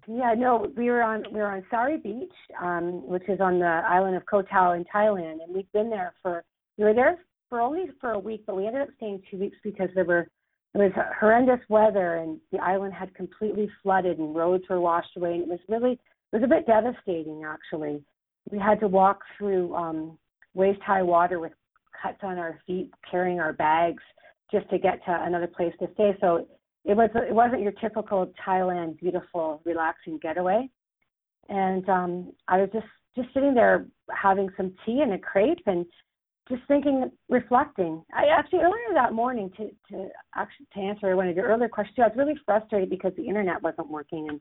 Yeah, 0.07 0.33
no, 0.37 0.71
we 0.75 0.89
were 0.89 1.01
on 1.01 1.23
we 1.31 1.39
were 1.39 1.47
on 1.47 1.63
Sairee 1.71 1.97
Beach, 1.97 2.33
um, 2.61 3.07
which 3.07 3.27
is 3.27 3.39
on 3.39 3.59
the 3.59 3.65
island 3.65 4.15
of 4.15 4.25
Koh 4.25 4.41
Tao 4.41 4.73
in 4.73 4.85
Thailand, 4.93 5.43
and 5.43 5.53
we've 5.53 5.71
been 5.71 5.89
there 5.89 6.13
for 6.21 6.43
we 6.77 6.83
were 6.83 6.93
there 6.93 7.17
for 7.49 7.61
only 7.61 7.85
for 7.99 8.11
a 8.11 8.19
week, 8.19 8.43
but 8.45 8.55
we 8.55 8.67
ended 8.67 8.83
up 8.83 8.89
staying 8.97 9.21
two 9.29 9.37
weeks 9.37 9.57
because 9.63 9.89
there 9.95 10.05
were 10.05 10.27
it 10.73 10.77
was 10.77 10.91
horrendous 11.19 11.61
weather 11.69 12.17
and 12.17 12.39
the 12.51 12.59
island 12.59 12.93
had 12.93 13.15
completely 13.15 13.69
flooded 13.81 14.19
and 14.19 14.35
roads 14.35 14.65
were 14.69 14.81
washed 14.81 15.15
away, 15.17 15.33
and 15.33 15.43
it 15.43 15.47
was 15.47 15.59
really 15.69 15.93
it 15.93 15.99
was 16.33 16.43
a 16.43 16.47
bit 16.47 16.67
devastating 16.67 17.43
actually. 17.45 18.03
We 18.51 18.59
had 18.59 18.79
to 18.81 18.87
walk 18.87 19.21
through 19.37 19.73
um, 19.75 20.17
waist 20.53 20.81
high 20.81 21.03
water 21.03 21.39
with 21.39 21.53
cuts 22.01 22.19
on 22.21 22.37
our 22.37 22.59
feet, 22.67 22.91
carrying 23.09 23.39
our 23.39 23.53
bags 23.53 24.03
just 24.51 24.69
to 24.69 24.77
get 24.77 25.03
to 25.05 25.23
another 25.23 25.47
place 25.47 25.73
to 25.79 25.87
stay. 25.93 26.15
So 26.21 26.47
it 26.85 26.95
was 26.95 27.09
it 27.15 27.33
wasn't 27.33 27.61
your 27.61 27.71
typical 27.73 28.31
Thailand 28.45 28.99
beautiful 28.99 29.61
relaxing 29.65 30.19
getaway. 30.21 30.69
And 31.49 31.87
um 31.89 32.33
I 32.47 32.59
was 32.59 32.69
just 32.71 32.87
just 33.15 33.33
sitting 33.33 33.53
there 33.53 33.85
having 34.11 34.49
some 34.55 34.73
tea 34.85 35.01
and 35.01 35.13
a 35.13 35.17
crepe 35.17 35.63
and 35.65 35.85
just 36.47 36.61
thinking 36.67 37.09
reflecting. 37.27 38.03
I 38.13 38.25
actually 38.27 38.59
earlier 38.59 38.93
that 38.93 39.13
morning 39.13 39.51
to 39.57 39.69
to 39.89 40.09
actually 40.35 40.67
to 40.73 40.79
answer 40.79 41.15
one 41.15 41.27
of 41.27 41.35
your 41.35 41.47
earlier 41.47 41.69
questions, 41.69 41.97
I 41.99 42.07
was 42.07 42.17
really 42.17 42.39
frustrated 42.45 42.89
because 42.89 43.13
the 43.17 43.27
internet 43.27 43.61
wasn't 43.61 43.89
working 43.89 44.29
and 44.29 44.39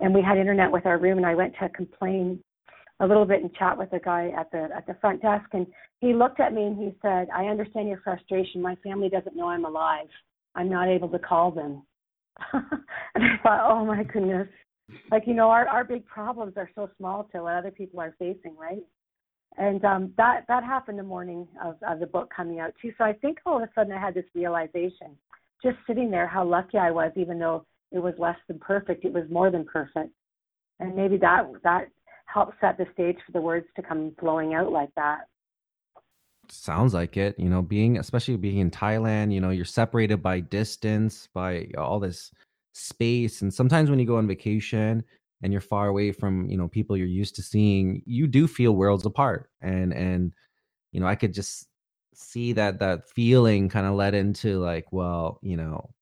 and 0.00 0.12
we 0.12 0.22
had 0.22 0.36
internet 0.38 0.70
with 0.70 0.86
our 0.86 0.98
room 0.98 1.18
and 1.18 1.26
I 1.26 1.34
went 1.36 1.54
to 1.60 1.68
complain 1.68 2.42
a 3.00 3.06
little 3.06 3.24
bit 3.24 3.42
and 3.42 3.54
chat 3.54 3.76
with 3.76 3.90
the 3.90 4.00
guy 4.00 4.32
at 4.36 4.50
the 4.50 4.68
at 4.74 4.86
the 4.86 4.94
front 5.00 5.22
desk 5.22 5.46
and 5.52 5.66
he 6.00 6.12
looked 6.12 6.40
at 6.40 6.52
me 6.52 6.64
and 6.64 6.76
he 6.76 6.94
said, 7.00 7.28
I 7.34 7.46
understand 7.46 7.88
your 7.88 8.00
frustration. 8.02 8.60
My 8.60 8.74
family 8.76 9.08
doesn't 9.08 9.36
know 9.36 9.48
I'm 9.48 9.64
alive. 9.64 10.08
I'm 10.54 10.68
not 10.68 10.88
able 10.88 11.08
to 11.08 11.18
call 11.18 11.50
them. 11.50 11.82
and 12.52 13.24
I 13.24 13.36
thought, 13.42 13.70
oh 13.70 13.84
my 13.84 14.02
goodness. 14.04 14.48
Like, 15.10 15.24
you 15.26 15.34
know, 15.34 15.50
our, 15.50 15.66
our 15.68 15.84
big 15.84 16.04
problems 16.06 16.54
are 16.56 16.70
so 16.74 16.90
small 16.98 17.24
to 17.32 17.42
what 17.42 17.54
other 17.54 17.70
people 17.70 18.00
are 18.00 18.14
facing, 18.18 18.56
right? 18.56 18.82
And 19.56 19.84
um 19.84 20.12
that 20.16 20.44
that 20.48 20.64
happened 20.64 20.98
the 20.98 21.04
morning 21.04 21.46
of, 21.64 21.76
of 21.86 22.00
the 22.00 22.06
book 22.06 22.30
coming 22.34 22.58
out 22.58 22.72
too. 22.82 22.92
So 22.98 23.04
I 23.04 23.12
think 23.12 23.38
all 23.46 23.56
of 23.56 23.62
a 23.62 23.70
sudden 23.74 23.92
I 23.92 24.00
had 24.00 24.14
this 24.14 24.24
realization, 24.34 25.16
just 25.62 25.76
sitting 25.86 26.10
there, 26.10 26.26
how 26.26 26.44
lucky 26.44 26.76
I 26.76 26.90
was, 26.90 27.12
even 27.16 27.38
though 27.38 27.64
it 27.92 28.00
was 28.00 28.14
less 28.18 28.36
than 28.48 28.58
perfect, 28.58 29.04
it 29.04 29.12
was 29.12 29.24
more 29.30 29.50
than 29.50 29.64
perfect. 29.64 30.10
And 30.80 30.96
maybe 30.96 31.16
that 31.18 31.44
that 31.62 31.88
helped 32.26 32.54
set 32.60 32.76
the 32.76 32.86
stage 32.92 33.16
for 33.24 33.32
the 33.32 33.40
words 33.40 33.66
to 33.76 33.82
come 33.82 34.12
flowing 34.18 34.54
out 34.54 34.72
like 34.72 34.90
that. 34.96 35.28
Sounds 36.50 36.94
like 36.94 37.16
it. 37.16 37.38
You 37.38 37.48
know, 37.48 37.62
being 37.62 37.98
especially 37.98 38.36
being 38.36 38.58
in 38.58 38.70
Thailand, 38.70 39.32
you 39.32 39.40
know, 39.40 39.50
you're 39.50 39.64
separated 39.64 40.22
by 40.22 40.40
distance, 40.40 41.28
by 41.34 41.68
all 41.78 42.00
this 42.00 42.30
space. 42.72 43.42
And 43.42 43.52
sometimes 43.52 43.90
when 43.90 43.98
you 43.98 44.06
go 44.06 44.16
on 44.16 44.26
vacation 44.26 45.04
and 45.42 45.52
you're 45.52 45.60
far 45.62 45.88
away 45.88 46.12
from, 46.12 46.48
you 46.48 46.56
know, 46.56 46.68
people 46.68 46.96
you're 46.96 47.06
used 47.06 47.36
to 47.36 47.42
seeing, 47.42 48.02
you 48.06 48.26
do 48.26 48.46
feel 48.46 48.72
worlds 48.76 49.06
apart. 49.06 49.50
And 49.60 49.92
and 49.92 50.32
you 50.92 51.00
know, 51.00 51.06
I 51.06 51.16
could 51.16 51.34
just 51.34 51.68
see 52.14 52.52
that 52.54 52.80
that 52.80 53.08
feeling 53.10 53.68
kind 53.68 53.86
of 53.86 53.94
led 53.94 54.14
into 54.14 54.60
like, 54.60 54.86
well, 54.92 55.40
you 55.42 55.56
know, 55.56 55.93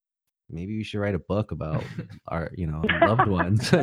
maybe 0.53 0.77
we 0.77 0.85
should 0.85 1.01
write 1.01 1.15
a 1.15 1.19
book 1.19 1.51
about 1.51 1.83
our, 2.29 2.51
you 2.55 2.67
know, 2.67 2.83
loved 3.01 3.29
ones. 3.29 3.73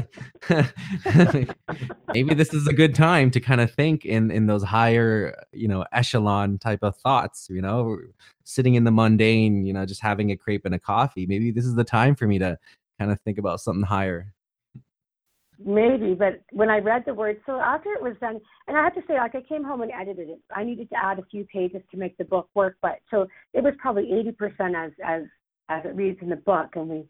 maybe 2.13 2.34
this 2.34 2.53
is 2.53 2.67
a 2.67 2.73
good 2.73 2.95
time 2.95 3.32
to 3.32 3.39
kind 3.39 3.62
of 3.62 3.71
think 3.73 4.05
in 4.05 4.32
in 4.32 4.47
those 4.47 4.63
higher 4.63 5.43
you 5.51 5.67
know 5.67 5.86
echelon 5.91 6.58
type 6.58 6.79
of 6.82 6.95
thoughts 6.97 7.47
you 7.49 7.62
know 7.62 7.97
sitting 8.43 8.75
in 8.75 8.84
the 8.84 8.91
mundane 8.91 9.65
you 9.65 9.73
know 9.73 9.86
just 9.86 10.01
having 10.01 10.32
a 10.32 10.38
crepe 10.38 10.65
and 10.65 10.75
a 10.75 10.79
coffee 10.79 11.25
maybe 11.25 11.51
this 11.51 11.65
is 11.65 11.75
the 11.75 11.84
time 11.84 12.15
for 12.15 12.27
me 12.27 12.39
to 12.39 12.58
kind 12.99 13.12
of 13.12 13.19
think 13.21 13.38
about 13.38 13.60
something 13.60 13.84
higher 13.84 14.34
Maybe, 15.62 16.13
but 16.13 16.41
when 16.53 16.69
I 16.69 16.79
read 16.79 17.03
the 17.05 17.13
words, 17.13 17.39
so 17.45 17.60
after 17.60 17.91
it 17.91 18.01
was 18.01 18.15
done, 18.21 18.39
and 18.67 18.77
I 18.77 18.84
have 18.84 18.95
to 18.95 19.01
say, 19.10 19.15
like 19.15 19.36
I 19.36 19.41
came 19.41 19.62
home 19.62 19.82
and 19.82 19.91
edited 19.91 20.29
it. 20.29 20.39
I 20.55 20.63
needed 20.63 20.89
to 20.91 20.95
add 20.95 21.19
a 21.19 21.25
few 21.29 21.43
pages 21.51 21.82
to 21.91 21.97
make 21.97 22.17
the 22.17 22.23
book 22.23 22.47
work, 22.55 22.77
but 22.82 22.99
so 23.12 23.27
it 23.53 23.62
was 23.62 23.73
probably 23.77 24.10
eighty 24.10 24.32
percent 24.32 24.73
as 24.73 24.91
as 25.05 25.23
as 25.69 25.86
it 25.86 25.95
reads 25.95 26.19
in 26.21 26.29
the 26.29 26.36
book, 26.36 26.69
and 26.75 26.89
we 26.89 27.05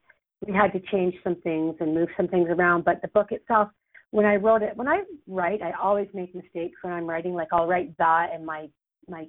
we 0.46 0.54
had 0.54 0.72
to 0.72 0.80
change 0.92 1.16
some 1.24 1.36
things 1.42 1.76
and 1.80 1.94
move 1.94 2.10
some 2.16 2.28
things 2.28 2.48
around. 2.50 2.86
But 2.86 3.02
the 3.02 3.10
book 3.10 3.32
itself, 3.32 3.70
when 4.12 4.26
I 4.26 4.36
wrote 4.36 4.62
it, 4.62 4.78
when 4.78 4.88
I 4.88 5.02
write, 5.28 5.62
I 5.62 5.72
always 5.82 6.08
make 6.14 6.34
mistakes 6.34 6.78
when 6.82 6.94
I'm 6.94 7.08
writing. 7.08 7.34
Like 7.34 7.50
I'll 7.52 7.68
write 7.68 7.98
that, 7.98 8.30
and 8.34 8.46
my 8.46 8.70
my 9.08 9.28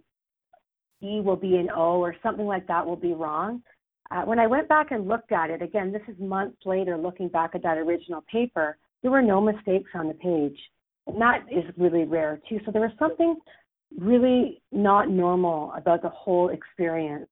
e 1.02 1.20
will 1.20 1.36
be 1.36 1.56
an 1.56 1.68
o, 1.74 2.00
or 2.00 2.14
something 2.22 2.46
like 2.46 2.66
that 2.66 2.86
will 2.86 2.96
be 2.96 3.14
wrong. 3.14 3.62
Uh, 4.10 4.22
when 4.22 4.40
I 4.40 4.46
went 4.46 4.68
back 4.68 4.90
and 4.90 5.06
looked 5.06 5.32
at 5.32 5.50
it 5.50 5.62
again, 5.62 5.92
this 5.92 6.02
is 6.08 6.18
months 6.18 6.58
later, 6.64 6.96
looking 6.96 7.28
back 7.28 7.54
at 7.54 7.62
that 7.62 7.78
original 7.78 8.24
paper 8.30 8.76
there 9.02 9.10
were 9.10 9.22
no 9.22 9.40
mistakes 9.40 9.90
on 9.94 10.08
the 10.08 10.14
page. 10.14 10.58
And 11.06 11.20
that 11.20 11.44
is 11.50 11.64
really 11.76 12.04
rare 12.04 12.40
too. 12.48 12.60
So 12.64 12.70
there 12.70 12.82
was 12.82 12.92
something 12.98 13.36
really 13.98 14.62
not 14.70 15.08
normal 15.08 15.72
about 15.76 16.02
the 16.02 16.10
whole 16.10 16.50
experience. 16.50 17.28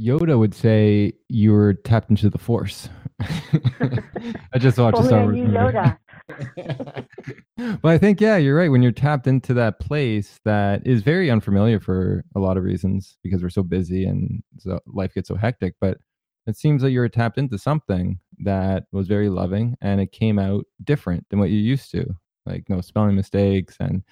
Yoda 0.00 0.38
would 0.38 0.54
say 0.54 1.12
you 1.28 1.52
were 1.52 1.74
tapped 1.74 2.10
into 2.10 2.28
the 2.28 2.38
Force. 2.38 2.88
I 3.20 4.58
just 4.58 4.78
watched 4.78 4.98
a 4.98 5.00
Only 5.00 5.08
Star 5.08 5.24
Wars 5.24 5.36
movie. 5.36 5.52
Yoda. 5.52 5.98
but 7.80 7.88
I 7.88 7.98
think 7.98 8.20
yeah, 8.20 8.36
you're 8.36 8.56
right. 8.56 8.70
When 8.70 8.82
you're 8.82 8.92
tapped 8.92 9.26
into 9.26 9.54
that 9.54 9.80
place 9.80 10.38
that 10.44 10.86
is 10.86 11.02
very 11.02 11.30
unfamiliar 11.30 11.80
for 11.80 12.24
a 12.34 12.40
lot 12.40 12.56
of 12.56 12.64
reasons 12.64 13.16
because 13.22 13.42
we're 13.42 13.48
so 13.48 13.62
busy 13.62 14.04
and 14.04 14.42
so 14.58 14.80
life 14.86 15.14
gets 15.14 15.28
so 15.28 15.34
hectic. 15.34 15.74
But 15.80 15.98
it 16.46 16.56
seems 16.56 16.82
like 16.82 16.92
you 16.92 17.00
were 17.00 17.08
tapped 17.08 17.38
into 17.38 17.58
something 17.58 18.18
that 18.40 18.84
was 18.92 19.08
very 19.08 19.28
loving 19.28 19.76
and 19.80 20.00
it 20.00 20.12
came 20.12 20.38
out 20.38 20.66
different 20.84 21.24
than 21.30 21.38
what 21.38 21.50
you 21.50 21.58
used 21.58 21.90
to. 21.92 22.14
Like 22.44 22.68
no 22.68 22.80
spelling 22.80 23.16
mistakes 23.16 23.76
and 23.80 24.02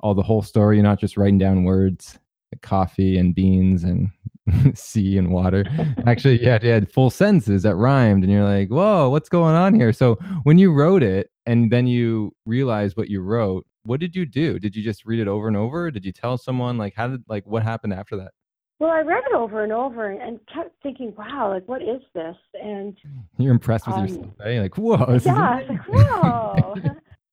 all 0.00 0.14
the 0.14 0.22
whole 0.22 0.42
story. 0.42 0.76
You're 0.76 0.82
not 0.82 1.00
just 1.00 1.16
writing 1.16 1.38
down 1.38 1.64
words, 1.64 2.18
like 2.52 2.62
coffee 2.62 3.16
and 3.16 3.34
beans 3.34 3.84
and 3.84 4.10
sea 4.74 5.18
and 5.18 5.30
water. 5.30 5.64
Actually, 6.06 6.42
you 6.42 6.48
had, 6.50 6.62
you 6.62 6.70
had 6.70 6.90
full 6.92 7.10
sentences 7.10 7.62
that 7.62 7.76
rhymed, 7.76 8.24
and 8.24 8.32
you're 8.32 8.44
like, 8.44 8.68
"Whoa, 8.68 9.08
what's 9.10 9.28
going 9.28 9.54
on 9.54 9.74
here?" 9.74 9.92
So 9.92 10.14
when 10.44 10.58
you 10.58 10.72
wrote 10.72 11.02
it, 11.02 11.30
and 11.46 11.70
then 11.70 11.86
you 11.86 12.32
realized 12.46 12.96
what 12.96 13.08
you 13.08 13.20
wrote, 13.20 13.66
what 13.82 14.00
did 14.00 14.14
you 14.14 14.26
do? 14.26 14.58
Did 14.58 14.76
you 14.76 14.82
just 14.82 15.04
read 15.04 15.20
it 15.20 15.28
over 15.28 15.48
and 15.48 15.56
over? 15.56 15.90
Did 15.90 16.04
you 16.04 16.12
tell 16.12 16.36
someone? 16.38 16.78
Like, 16.78 16.94
how 16.94 17.08
did 17.08 17.22
like 17.28 17.46
what 17.46 17.62
happened 17.62 17.92
after 17.94 18.16
that? 18.16 18.32
Well, 18.78 18.90
I 18.90 19.00
read 19.00 19.22
it 19.30 19.34
over 19.36 19.62
and 19.62 19.72
over 19.72 20.10
and 20.10 20.40
kept 20.52 20.70
thinking, 20.82 21.12
wow, 21.18 21.50
like, 21.52 21.68
what 21.68 21.82
is 21.82 22.00
this? 22.14 22.36
And 22.62 22.96
You're 23.38 23.52
impressed 23.52 23.86
with 23.86 23.96
Um, 23.96 24.06
yourself, 24.06 24.26
eh? 24.44 24.50
You're 24.52 24.62
like, 24.62 24.78
"Whoa, 24.78 24.96
yeah, 25.08 25.14
is 25.14 25.26
I 25.26 25.60
was 25.60 25.68
like, 25.68 25.88
whoa. 25.88 26.74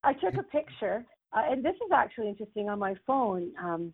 I 0.03 0.13
took 0.13 0.35
a 0.35 0.43
picture, 0.43 1.05
uh, 1.35 1.41
and 1.49 1.63
this 1.63 1.75
is 1.75 1.91
actually 1.93 2.29
interesting 2.29 2.69
on 2.69 2.79
my 2.79 2.95
phone. 3.05 3.51
Um, 3.61 3.93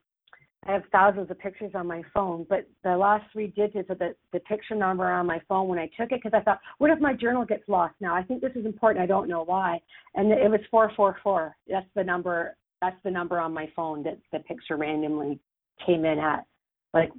I 0.65 0.71
have 0.71 0.83
thousands 0.91 1.29
of 1.29 1.39
pictures 1.39 1.71
on 1.75 1.87
my 1.87 2.01
phone, 2.13 2.45
but 2.49 2.67
the 2.83 2.95
last 2.95 3.25
three 3.33 3.47
digits 3.47 3.89
of 3.89 3.99
the, 3.99 4.15
the 4.31 4.39
picture 4.41 4.75
number 4.75 5.11
on 5.11 5.25
my 5.25 5.41
phone 5.47 5.67
when 5.67 5.79
I 5.79 5.87
took 5.99 6.11
it, 6.11 6.21
because 6.23 6.31
I 6.33 6.41
thought, 6.41 6.59
what 6.77 6.89
if 6.89 6.99
my 6.99 7.13
journal 7.13 7.45
gets 7.45 7.63
lost 7.67 7.95
now? 7.99 8.15
I 8.15 8.23
think 8.23 8.41
this 8.41 8.53
is 8.55 8.65
important. 8.65 9.03
I 9.03 9.07
don't 9.07 9.27
know 9.27 9.43
why. 9.43 9.81
And 10.15 10.31
it 10.31 10.49
was 10.49 10.61
444. 10.71 11.55
That's 11.67 11.85
the 11.95 12.03
number. 12.03 12.55
That's 12.81 12.95
the 13.03 13.11
number 13.11 13.39
on 13.39 13.53
my 13.53 13.67
phone 13.75 14.03
that 14.03 14.19
the 14.31 14.39
picture 14.39 14.77
randomly 14.77 15.39
came 15.85 16.05
in 16.05 16.19
at, 16.19 16.45
like, 16.93 17.11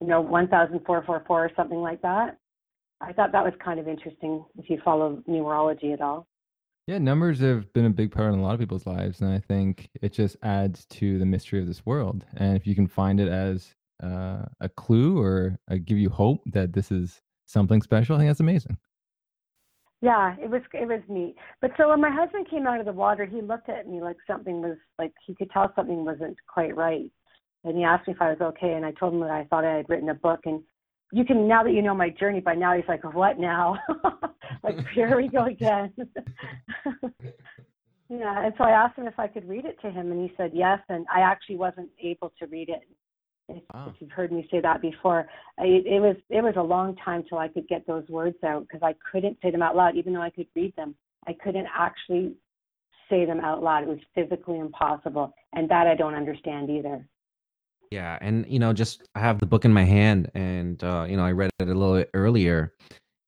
you 0.00 0.06
know, 0.06 0.20
1,444 0.20 1.24
or 1.28 1.50
something 1.56 1.80
like 1.80 2.02
that. 2.02 2.38
I 3.00 3.12
thought 3.12 3.32
that 3.32 3.44
was 3.44 3.54
kind 3.62 3.78
of 3.78 3.88
interesting 3.88 4.44
if 4.58 4.68
you 4.68 4.78
follow 4.84 5.22
numerology 5.28 5.92
at 5.92 6.00
all. 6.00 6.26
Yeah, 6.86 6.98
numbers 6.98 7.40
have 7.40 7.72
been 7.72 7.86
a 7.86 7.90
big 7.90 8.12
part 8.12 8.32
in 8.32 8.38
a 8.38 8.42
lot 8.42 8.54
of 8.54 8.60
people's 8.60 8.86
lives, 8.86 9.20
and 9.20 9.32
I 9.32 9.40
think 9.40 9.90
it 10.02 10.12
just 10.12 10.36
adds 10.44 10.84
to 10.86 11.18
the 11.18 11.26
mystery 11.26 11.60
of 11.60 11.66
this 11.66 11.84
world. 11.84 12.24
And 12.36 12.56
if 12.56 12.64
you 12.64 12.76
can 12.76 12.86
find 12.86 13.18
it 13.18 13.28
as 13.28 13.74
uh, 14.00 14.44
a 14.60 14.68
clue 14.68 15.18
or 15.18 15.58
uh, 15.68 15.76
give 15.84 15.98
you 15.98 16.08
hope 16.10 16.42
that 16.46 16.72
this 16.72 16.92
is 16.92 17.20
something 17.44 17.82
special, 17.82 18.14
I 18.14 18.18
think 18.20 18.28
that's 18.28 18.40
amazing. 18.40 18.76
Yeah, 20.00 20.36
it 20.40 20.48
was 20.48 20.62
it 20.74 20.86
was 20.86 21.00
neat. 21.08 21.34
But 21.60 21.72
so 21.76 21.88
when 21.88 22.00
my 22.00 22.10
husband 22.10 22.48
came 22.48 22.68
out 22.68 22.78
of 22.78 22.86
the 22.86 22.92
water, 22.92 23.24
he 23.24 23.40
looked 23.40 23.68
at 23.68 23.88
me 23.88 24.00
like 24.00 24.18
something 24.24 24.60
was 24.60 24.76
like 24.98 25.12
he 25.26 25.34
could 25.34 25.50
tell 25.50 25.72
something 25.74 26.04
wasn't 26.04 26.36
quite 26.46 26.76
right, 26.76 27.10
and 27.64 27.76
he 27.76 27.82
asked 27.82 28.06
me 28.06 28.14
if 28.14 28.22
I 28.22 28.30
was 28.30 28.40
okay, 28.40 28.74
and 28.74 28.86
I 28.86 28.92
told 28.92 29.14
him 29.14 29.20
that 29.20 29.30
I 29.30 29.44
thought 29.44 29.64
I 29.64 29.78
had 29.78 29.88
written 29.88 30.10
a 30.10 30.14
book, 30.14 30.40
and 30.44 30.62
you 31.12 31.24
can 31.24 31.46
now 31.46 31.62
that 31.62 31.72
you 31.72 31.82
know 31.82 31.94
my 31.94 32.10
journey 32.10 32.40
by 32.40 32.54
now 32.54 32.74
he's 32.74 32.84
like 32.88 33.02
what 33.14 33.38
now 33.38 33.76
like 34.62 34.76
here 34.94 35.16
we 35.16 35.28
go 35.28 35.44
again 35.44 35.92
yeah 38.08 38.44
and 38.44 38.54
so 38.58 38.64
i 38.64 38.70
asked 38.70 38.98
him 38.98 39.06
if 39.06 39.18
i 39.18 39.26
could 39.26 39.48
read 39.48 39.64
it 39.64 39.78
to 39.80 39.90
him 39.90 40.10
and 40.12 40.20
he 40.20 40.34
said 40.36 40.50
yes 40.52 40.78
and 40.88 41.06
i 41.14 41.20
actually 41.20 41.56
wasn't 41.56 41.88
able 42.02 42.32
to 42.38 42.46
read 42.46 42.68
it 42.68 42.82
If, 43.48 43.62
if 43.72 43.94
you've 44.00 44.10
heard 44.10 44.32
me 44.32 44.46
say 44.50 44.60
that 44.60 44.82
before, 44.82 45.28
I, 45.58 45.64
it 45.64 46.00
was 46.00 46.16
it 46.28 46.42
was 46.42 46.54
a 46.56 46.62
long 46.62 46.96
time 46.96 47.22
till 47.28 47.38
I 47.38 47.48
could 47.48 47.68
get 47.68 47.86
those 47.86 48.08
words 48.08 48.36
out 48.44 48.62
because 48.62 48.82
I 48.82 48.94
couldn't 49.10 49.38
say 49.40 49.50
them 49.52 49.62
out 49.62 49.76
loud, 49.76 49.96
even 49.96 50.12
though 50.12 50.22
I 50.22 50.30
could 50.30 50.48
read 50.56 50.74
them. 50.74 50.96
I 51.28 51.32
couldn't 51.32 51.68
actually 51.72 52.34
say 53.08 53.24
them 53.24 53.40
out 53.40 53.62
loud. 53.62 53.84
It 53.84 53.88
was 53.88 53.98
physically 54.14 54.58
impossible, 54.58 55.32
and 55.52 55.68
that 55.70 55.86
I 55.86 55.94
don't 55.94 56.14
understand 56.14 56.70
either. 56.70 57.06
Yeah, 57.90 58.18
and 58.20 58.44
you 58.48 58.58
know, 58.58 58.72
just 58.72 59.08
I 59.14 59.20
have 59.20 59.38
the 59.38 59.46
book 59.46 59.64
in 59.64 59.72
my 59.72 59.84
hand, 59.84 60.30
and 60.34 60.82
uh, 60.82 61.06
you 61.08 61.16
know, 61.16 61.24
I 61.24 61.32
read 61.32 61.50
it 61.60 61.68
a 61.68 61.74
little 61.74 61.94
bit 61.94 62.10
earlier. 62.14 62.74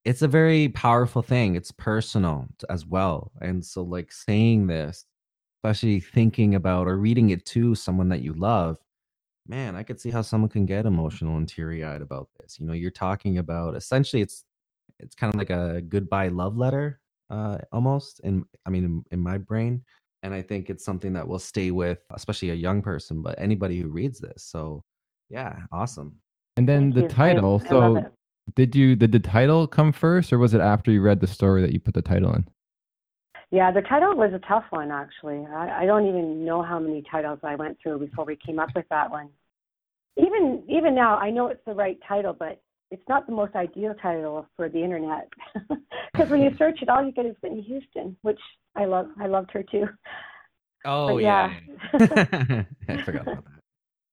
It's 0.04 0.22
a 0.22 0.28
very 0.28 0.68
powerful 0.70 1.22
thing. 1.22 1.54
It's 1.54 1.70
personal 1.72 2.46
as 2.70 2.86
well, 2.86 3.30
and 3.40 3.64
so 3.64 3.82
like 3.82 4.10
saying 4.12 4.66
this, 4.66 5.04
especially 5.58 6.00
thinking 6.00 6.54
about 6.56 6.88
or 6.88 6.96
reading 6.98 7.30
it 7.30 7.44
to 7.46 7.74
someone 7.74 8.08
that 8.10 8.22
you 8.22 8.34
love, 8.34 8.78
man, 9.48 9.76
I 9.76 9.82
could 9.84 10.00
see 10.00 10.10
how 10.10 10.22
someone 10.22 10.50
can 10.50 10.66
get 10.66 10.86
emotional 10.86 11.36
and 11.36 11.48
teary 11.48 11.84
eyed 11.84 12.02
about 12.02 12.28
this. 12.40 12.58
You 12.60 12.66
know, 12.66 12.74
you're 12.74 12.90
talking 12.90 13.38
about 13.38 13.76
essentially 13.76 14.22
it's 14.22 14.44
it's 15.00 15.14
kind 15.14 15.32
of 15.32 15.38
like 15.38 15.50
a 15.50 15.82
goodbye 15.82 16.28
love 16.28 16.56
letter, 16.56 17.00
uh, 17.30 17.58
almost. 17.72 18.20
In 18.20 18.44
I 18.66 18.70
mean, 18.70 18.84
in, 18.84 19.04
in 19.12 19.20
my 19.20 19.38
brain 19.38 19.82
and 20.22 20.34
I 20.34 20.42
think 20.42 20.70
it's 20.70 20.84
something 20.84 21.12
that 21.12 21.26
will 21.26 21.38
stay 21.38 21.70
with, 21.70 21.98
especially 22.10 22.50
a 22.50 22.54
young 22.54 22.82
person, 22.82 23.22
but 23.22 23.38
anybody 23.38 23.80
who 23.80 23.88
reads 23.88 24.18
this. 24.18 24.44
So, 24.44 24.84
yeah, 25.30 25.56
awesome. 25.72 26.16
And 26.56 26.68
then 26.68 26.92
Thank 26.92 26.94
the 26.94 27.02
you. 27.02 27.08
Title. 27.08 27.62
I 27.64 27.68
so, 27.68 27.96
it. 27.96 28.12
did 28.56 28.74
you 28.74 28.96
did 28.96 29.12
the 29.12 29.20
title 29.20 29.66
come 29.66 29.92
first, 29.92 30.32
or 30.32 30.38
was 30.38 30.54
it 30.54 30.60
after 30.60 30.90
you 30.90 31.00
read 31.00 31.20
the 31.20 31.26
story 31.26 31.62
that 31.62 31.72
you 31.72 31.80
put 31.80 31.94
the 31.94 32.02
title 32.02 32.34
in? 32.34 32.46
Yeah, 33.50 33.70
the 33.70 33.82
title 33.82 34.14
was 34.14 34.32
a 34.34 34.40
tough 34.46 34.64
one 34.70 34.90
actually. 34.90 35.46
I, 35.46 35.82
I 35.82 35.86
don't 35.86 36.06
even 36.06 36.44
know 36.44 36.62
how 36.62 36.78
many 36.78 37.02
titles 37.10 37.38
I 37.42 37.54
went 37.54 37.78
through 37.82 38.00
before 38.00 38.24
we 38.24 38.36
came 38.36 38.58
up 38.58 38.70
with 38.74 38.84
that 38.90 39.10
one. 39.10 39.30
Even 40.18 40.64
even 40.68 40.94
now, 40.94 41.16
I 41.16 41.30
know 41.30 41.46
it's 41.46 41.64
the 41.64 41.74
right 41.74 41.98
title, 42.06 42.34
but 42.38 42.60
it's 42.90 43.02
not 43.08 43.26
the 43.26 43.32
most 43.32 43.54
ideal 43.54 43.94
title 44.00 44.46
for 44.56 44.68
the 44.68 44.82
internet. 44.82 45.28
Because 46.12 46.30
when 46.30 46.42
you 46.42 46.50
search 46.58 46.82
it, 46.82 46.88
all 46.88 47.04
you 47.04 47.12
get 47.12 47.26
is 47.26 47.36
Whitney 47.42 47.62
Houston, 47.62 48.16
which 48.22 48.40
I 48.76 48.86
love. 48.86 49.06
I 49.20 49.26
loved 49.26 49.50
her 49.52 49.62
too. 49.62 49.86
Oh 50.84 51.18
yeah. 51.18 51.54
yeah, 52.00 52.64
I 52.88 53.02
forgot 53.02 53.22
about 53.22 53.44
that. 53.44 53.60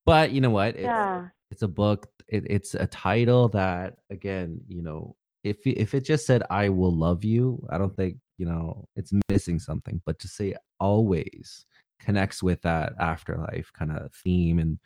But 0.05 0.31
you 0.31 0.41
know 0.41 0.51
what? 0.51 0.75
It's, 0.75 0.83
yeah, 0.83 1.27
it's 1.51 1.61
a 1.61 1.67
book. 1.67 2.07
It, 2.27 2.43
it's 2.49 2.75
a 2.75 2.85
title 2.87 3.49
that, 3.49 3.95
again, 4.11 4.61
you 4.67 4.83
know, 4.83 5.15
if 5.43 5.57
if 5.65 5.93
it 5.93 6.05
just 6.05 6.25
said 6.25 6.43
"I 6.49 6.69
will 6.69 6.95
love 6.95 7.23
you," 7.23 7.65
I 7.71 7.77
don't 7.77 7.95
think 7.95 8.17
you 8.37 8.45
know 8.45 8.87
it's 8.95 9.11
missing 9.29 9.59
something. 9.59 10.01
But 10.05 10.19
to 10.19 10.27
say 10.27 10.55
"always" 10.79 11.65
connects 11.99 12.43
with 12.43 12.61
that 12.63 12.93
afterlife 12.99 13.71
kind 13.73 13.91
of 13.91 14.13
theme 14.23 14.59
and 14.59 14.79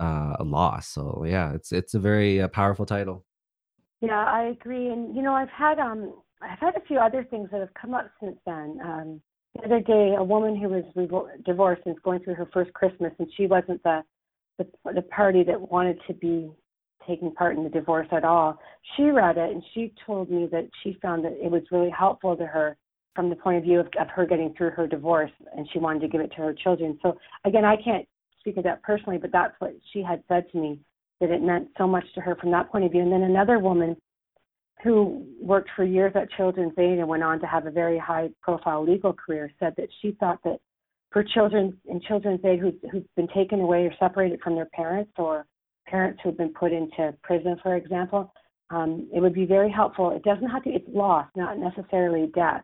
uh, 0.00 0.36
a 0.38 0.44
loss. 0.44 0.88
So 0.88 1.24
yeah, 1.26 1.52
it's 1.54 1.72
it's 1.72 1.94
a 1.94 1.98
very 1.98 2.40
uh, 2.40 2.48
powerful 2.48 2.86
title. 2.86 3.24
yeah, 4.00 4.24
I 4.24 4.44
agree. 4.44 4.88
And 4.88 5.14
you 5.14 5.22
know, 5.22 5.34
I've 5.34 5.50
had 5.50 5.78
um, 5.78 6.14
I've 6.40 6.58
had 6.58 6.76
a 6.76 6.86
few 6.86 6.98
other 6.98 7.24
things 7.24 7.48
that 7.52 7.60
have 7.60 7.74
come 7.74 7.94
up 7.94 8.10
since 8.20 8.36
then. 8.46 8.78
Um, 8.84 9.20
the 9.54 9.66
other 9.66 9.80
day, 9.80 10.14
a 10.16 10.24
woman 10.24 10.56
who 10.56 10.68
was 10.68 10.84
divorced 11.44 11.82
and 11.84 11.94
is 11.94 12.02
going 12.02 12.20
through 12.20 12.34
her 12.34 12.48
first 12.52 12.72
Christmas, 12.72 13.12
and 13.18 13.28
she 13.36 13.46
wasn't 13.46 13.82
the 13.82 14.02
the, 14.58 14.66
the 14.94 15.02
party 15.02 15.42
that 15.44 15.60
wanted 15.70 15.98
to 16.06 16.14
be 16.14 16.50
taking 17.06 17.32
part 17.32 17.56
in 17.56 17.64
the 17.64 17.70
divorce 17.70 18.06
at 18.12 18.24
all. 18.24 18.58
She 18.96 19.04
read 19.04 19.36
it 19.36 19.50
and 19.50 19.62
she 19.74 19.92
told 20.06 20.30
me 20.30 20.48
that 20.52 20.68
she 20.82 20.96
found 21.02 21.24
that 21.24 21.32
it 21.32 21.50
was 21.50 21.62
really 21.70 21.90
helpful 21.90 22.36
to 22.36 22.46
her 22.46 22.76
from 23.14 23.28
the 23.28 23.36
point 23.36 23.58
of 23.58 23.64
view 23.64 23.80
of, 23.80 23.86
of 24.00 24.08
her 24.08 24.24
getting 24.24 24.54
through 24.56 24.70
her 24.70 24.86
divorce, 24.86 25.30
and 25.56 25.68
she 25.72 25.78
wanted 25.78 26.00
to 26.00 26.08
give 26.08 26.20
it 26.20 26.30
to 26.30 26.38
her 26.38 26.54
children. 26.54 26.98
So 27.02 27.16
again, 27.44 27.64
I 27.64 27.76
can't 27.76 28.06
speak 28.42 28.56
of 28.56 28.64
that 28.64 28.82
personally, 28.82 29.18
but 29.18 29.32
that's 29.32 29.54
what 29.58 29.74
she 29.92 30.02
had 30.02 30.22
said 30.28 30.50
to 30.52 30.58
me 30.58 30.80
that 31.20 31.30
it 31.30 31.42
meant 31.42 31.68
so 31.78 31.86
much 31.86 32.04
to 32.14 32.20
her 32.20 32.34
from 32.36 32.50
that 32.50 32.70
point 32.70 32.84
of 32.84 32.90
view. 32.90 33.00
And 33.00 33.12
then 33.12 33.22
another 33.22 33.58
woman 33.58 33.96
who 34.82 35.24
worked 35.40 35.70
for 35.76 35.84
years 35.84 36.12
at 36.16 36.30
Children's 36.32 36.72
Aid 36.76 36.98
and 36.98 37.06
went 37.06 37.22
on 37.22 37.40
to 37.40 37.46
have 37.46 37.66
a 37.66 37.70
very 37.70 37.98
high 37.98 38.30
profile 38.42 38.84
legal 38.84 39.12
career 39.12 39.50
said 39.60 39.74
that 39.76 39.88
she 40.00 40.16
thought 40.18 40.40
that 40.44 40.58
for 41.12 41.22
children 41.22 41.78
in 41.88 42.00
Children's 42.00 42.44
Aid 42.44 42.58
who, 42.58 42.72
who've 42.90 43.14
been 43.14 43.28
taken 43.28 43.60
away 43.60 43.84
or 43.84 43.94
separated 44.00 44.40
from 44.40 44.56
their 44.56 44.68
parents 44.74 45.12
or 45.16 45.46
parents 45.86 46.20
who've 46.24 46.36
been 46.36 46.52
put 46.52 46.72
into 46.72 47.14
prison, 47.22 47.56
for 47.62 47.76
example, 47.76 48.32
um, 48.70 49.08
it 49.14 49.20
would 49.20 49.34
be 49.34 49.44
very 49.44 49.70
helpful. 49.70 50.10
It 50.10 50.24
doesn't 50.24 50.48
have 50.48 50.64
to, 50.64 50.70
it's 50.70 50.88
loss, 50.92 51.26
not 51.36 51.58
necessarily 51.58 52.30
death. 52.34 52.62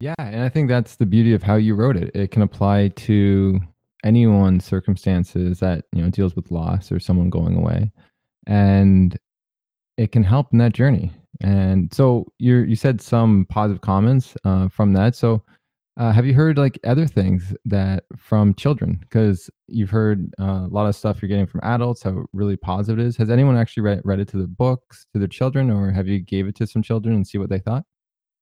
Yeah, 0.00 0.14
and 0.18 0.42
I 0.42 0.48
think 0.48 0.68
that's 0.68 0.96
the 0.96 1.06
beauty 1.06 1.34
of 1.34 1.42
how 1.42 1.56
you 1.56 1.74
wrote 1.74 1.96
it. 1.96 2.10
It 2.14 2.30
can 2.30 2.42
apply 2.42 2.88
to 2.88 3.60
anyone's 4.04 4.64
circumstances 4.64 5.60
that 5.60 5.84
you 5.92 6.02
know 6.02 6.10
deals 6.10 6.36
with 6.36 6.50
loss 6.50 6.90
or 6.92 7.00
someone 7.00 7.30
going 7.30 7.56
away, 7.56 7.92
and 8.46 9.18
it 9.96 10.12
can 10.12 10.22
help 10.22 10.52
in 10.52 10.58
that 10.58 10.72
journey. 10.72 11.12
And 11.40 11.92
so 11.92 12.26
you 12.38 12.58
you 12.58 12.76
said 12.76 13.00
some 13.00 13.46
positive 13.48 13.80
comments 13.80 14.34
uh, 14.44 14.68
from 14.68 14.92
that. 14.94 15.16
So 15.16 15.42
uh, 15.98 16.10
have 16.10 16.24
you 16.24 16.32
heard 16.32 16.56
like 16.56 16.78
other 16.84 17.06
things 17.06 17.54
that 17.66 18.04
from 18.16 18.54
children? 18.54 18.98
Because 19.00 19.50
you've 19.68 19.90
heard 19.90 20.32
uh, 20.40 20.64
a 20.64 20.68
lot 20.70 20.86
of 20.86 20.96
stuff 20.96 21.20
you're 21.20 21.28
getting 21.28 21.46
from 21.46 21.60
adults, 21.62 22.02
how 22.02 22.24
really 22.32 22.56
positive 22.56 22.98
it 22.98 23.06
is. 23.06 23.16
Has 23.18 23.28
anyone 23.28 23.58
actually 23.58 23.82
read, 23.82 24.00
read 24.04 24.20
it 24.20 24.28
to 24.28 24.38
the 24.38 24.46
books 24.46 25.06
to 25.12 25.18
their 25.18 25.28
children, 25.28 25.70
or 25.70 25.90
have 25.90 26.08
you 26.08 26.18
gave 26.18 26.46
it 26.46 26.54
to 26.56 26.66
some 26.66 26.82
children 26.82 27.14
and 27.14 27.26
see 27.26 27.36
what 27.36 27.50
they 27.50 27.58
thought, 27.58 27.84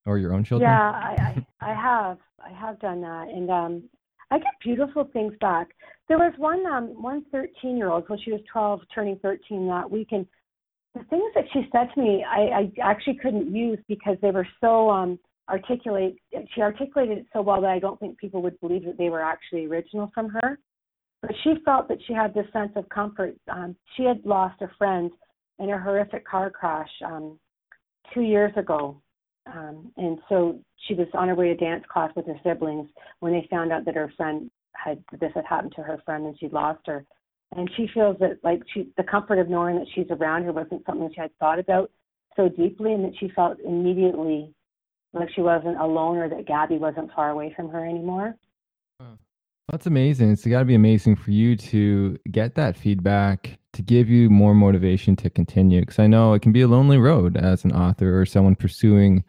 or 0.05 0.17
your 0.17 0.33
own 0.33 0.45
children? 0.45 0.69
Yeah, 0.69 0.91
I, 0.91 1.45
I, 1.61 1.71
I 1.71 1.73
have. 1.73 2.19
I 2.43 2.53
have 2.53 2.79
done 2.79 3.01
that. 3.01 3.27
And 3.27 3.51
um, 3.51 3.83
I 4.31 4.37
get 4.37 4.53
beautiful 4.63 5.09
things 5.11 5.33
back. 5.41 5.69
There 6.07 6.17
was 6.17 6.33
one 6.37 6.65
um, 6.65 7.01
one 7.01 7.25
13 7.31 7.77
year 7.77 7.89
old, 7.89 8.05
well, 8.09 8.19
she 8.23 8.31
was 8.31 8.41
12, 8.51 8.81
turning 8.93 9.19
13 9.21 9.67
that 9.67 9.91
week. 9.91 10.07
And 10.11 10.25
the 10.95 11.03
things 11.05 11.31
that 11.35 11.43
she 11.53 11.67
said 11.71 11.89
to 11.93 12.01
me, 12.01 12.25
I, 12.27 12.39
I 12.39 12.71
actually 12.81 13.17
couldn't 13.21 13.53
use 13.53 13.79
because 13.87 14.17
they 14.21 14.31
were 14.31 14.47
so 14.61 14.89
um, 14.89 15.19
articulate. 15.49 16.15
She 16.55 16.61
articulated 16.61 17.19
it 17.19 17.25
so 17.33 17.41
well 17.41 17.61
that 17.61 17.69
I 17.69 17.79
don't 17.79 17.99
think 17.99 18.17
people 18.17 18.41
would 18.41 18.59
believe 18.61 18.85
that 18.85 18.97
they 18.97 19.09
were 19.09 19.21
actually 19.21 19.65
original 19.65 20.09
from 20.13 20.29
her. 20.29 20.57
But 21.21 21.31
she 21.43 21.55
felt 21.65 21.87
that 21.89 21.99
she 22.07 22.13
had 22.13 22.33
this 22.33 22.47
sense 22.51 22.71
of 22.75 22.89
comfort. 22.89 23.35
Um, 23.51 23.75
she 23.95 24.03
had 24.03 24.25
lost 24.25 24.61
a 24.61 24.69
friend 24.77 25.11
in 25.59 25.69
a 25.69 25.79
horrific 25.79 26.25
car 26.25 26.49
crash 26.49 26.89
um, 27.05 27.37
two 28.13 28.21
years 28.21 28.51
ago. 28.55 29.01
Um, 29.45 29.91
and 29.97 30.19
so 30.29 30.59
she 30.87 30.93
was 30.93 31.07
on 31.13 31.27
her 31.27 31.35
way 31.35 31.47
to 31.47 31.55
dance 31.55 31.83
class 31.91 32.11
with 32.15 32.27
her 32.27 32.39
siblings 32.43 32.89
when 33.19 33.33
they 33.33 33.47
found 33.49 33.71
out 33.71 33.85
that 33.85 33.95
her 33.95 34.11
friend 34.15 34.51
had 34.73 35.03
this 35.19 35.31
had 35.35 35.45
happened 35.45 35.73
to 35.75 35.83
her 35.83 36.01
friend 36.05 36.25
and 36.25 36.37
she'd 36.39 36.53
lost 36.53 36.81
her. 36.85 37.05
And 37.55 37.69
she 37.75 37.87
feels 37.93 38.17
that 38.19 38.37
like 38.43 38.61
she 38.73 38.89
the 38.97 39.03
comfort 39.03 39.39
of 39.39 39.49
knowing 39.49 39.75
that 39.77 39.87
she's 39.93 40.07
around 40.09 40.43
her 40.43 40.51
wasn't 40.51 40.85
something 40.85 41.09
she 41.13 41.21
had 41.21 41.35
thought 41.39 41.59
about 41.59 41.91
so 42.35 42.47
deeply 42.47 42.93
and 42.93 43.03
that 43.03 43.13
she 43.19 43.29
felt 43.29 43.59
immediately 43.65 44.53
like 45.13 45.29
she 45.35 45.41
wasn't 45.41 45.79
alone 45.79 46.17
or 46.17 46.29
that 46.29 46.47
Gabby 46.47 46.77
wasn't 46.77 47.11
far 47.13 47.31
away 47.31 47.53
from 47.55 47.69
her 47.69 47.85
anymore. 47.85 48.35
That's 49.69 49.85
amazing. 49.85 50.31
It's 50.31 50.45
got 50.45 50.59
to 50.59 50.65
be 50.65 50.75
amazing 50.75 51.15
for 51.15 51.31
you 51.31 51.55
to 51.55 52.17
get 52.29 52.55
that 52.55 52.75
feedback 52.75 53.57
to 53.81 53.93
give 53.93 54.09
you 54.09 54.29
more 54.29 54.53
motivation 54.53 55.15
to 55.17 55.29
continue. 55.29 55.81
Because 55.81 55.99
I 55.99 56.07
know 56.07 56.33
it 56.33 56.41
can 56.41 56.51
be 56.51 56.61
a 56.61 56.67
lonely 56.67 56.97
road 56.97 57.37
as 57.37 57.63
an 57.65 57.71
author 57.71 58.19
or 58.19 58.25
someone 58.25 58.55
pursuing 58.55 59.23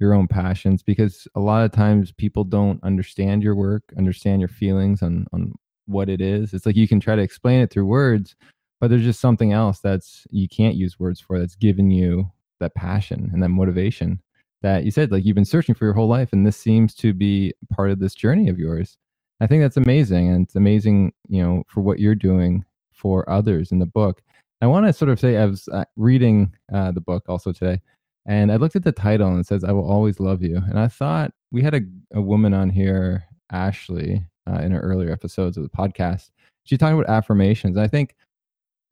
your 0.00 0.14
own 0.14 0.28
passions. 0.28 0.82
Because 0.82 1.28
a 1.34 1.40
lot 1.40 1.64
of 1.64 1.72
times 1.72 2.12
people 2.12 2.44
don't 2.44 2.82
understand 2.82 3.42
your 3.42 3.54
work, 3.54 3.82
understand 3.96 4.40
your 4.40 4.48
feelings 4.48 5.02
on 5.02 5.26
on 5.32 5.54
what 5.86 6.08
it 6.08 6.20
is. 6.20 6.52
It's 6.52 6.66
like 6.66 6.76
you 6.76 6.88
can 6.88 7.00
try 7.00 7.16
to 7.16 7.22
explain 7.22 7.60
it 7.60 7.70
through 7.70 7.86
words, 7.86 8.36
but 8.80 8.90
there's 8.90 9.02
just 9.02 9.20
something 9.20 9.52
else 9.52 9.80
that's 9.80 10.26
you 10.30 10.48
can't 10.48 10.76
use 10.76 11.00
words 11.00 11.20
for 11.20 11.38
that's 11.38 11.56
given 11.56 11.90
you 11.90 12.30
that 12.60 12.74
passion 12.74 13.30
and 13.32 13.42
that 13.42 13.48
motivation 13.48 14.20
that 14.62 14.84
you 14.84 14.90
said 14.90 15.12
like 15.12 15.24
you've 15.24 15.36
been 15.36 15.44
searching 15.44 15.74
for 15.74 15.84
your 15.84 15.94
whole 15.94 16.08
life, 16.08 16.32
and 16.32 16.46
this 16.46 16.56
seems 16.56 16.94
to 16.96 17.12
be 17.12 17.54
part 17.72 17.90
of 17.90 18.00
this 18.00 18.14
journey 18.14 18.48
of 18.48 18.58
yours. 18.58 18.96
I 19.40 19.46
think 19.46 19.62
that's 19.62 19.76
amazing, 19.76 20.28
and 20.28 20.44
it's 20.44 20.56
amazing, 20.56 21.12
you 21.28 21.42
know, 21.42 21.62
for 21.68 21.80
what 21.80 22.00
you're 22.00 22.16
doing 22.16 22.64
for 22.98 23.28
others 23.30 23.72
in 23.72 23.78
the 23.78 23.86
book. 23.86 24.22
I 24.60 24.66
want 24.66 24.86
to 24.86 24.92
sort 24.92 25.10
of 25.10 25.20
say 25.20 25.36
I 25.36 25.46
was 25.46 25.68
uh, 25.68 25.84
reading 25.96 26.52
uh, 26.72 26.90
the 26.90 27.00
book 27.00 27.24
also 27.28 27.52
today, 27.52 27.80
and 28.26 28.50
I 28.50 28.56
looked 28.56 28.76
at 28.76 28.84
the 28.84 28.92
title 28.92 29.28
and 29.28 29.40
it 29.40 29.46
says 29.46 29.64
"I 29.64 29.72
will 29.72 29.88
always 29.88 30.18
love 30.20 30.42
you," 30.42 30.56
and 30.56 30.78
I 30.78 30.88
thought 30.88 31.32
we 31.52 31.62
had 31.62 31.74
a, 31.74 31.80
a 32.14 32.20
woman 32.20 32.54
on 32.54 32.70
here, 32.70 33.24
Ashley, 33.52 34.24
uh, 34.50 34.60
in 34.60 34.72
her 34.72 34.80
earlier 34.80 35.12
episodes 35.12 35.56
of 35.56 35.62
the 35.62 35.68
podcast. 35.70 36.30
She 36.64 36.76
talked 36.76 36.94
about 36.94 37.08
affirmations. 37.08 37.78
I 37.78 37.86
think 37.86 38.16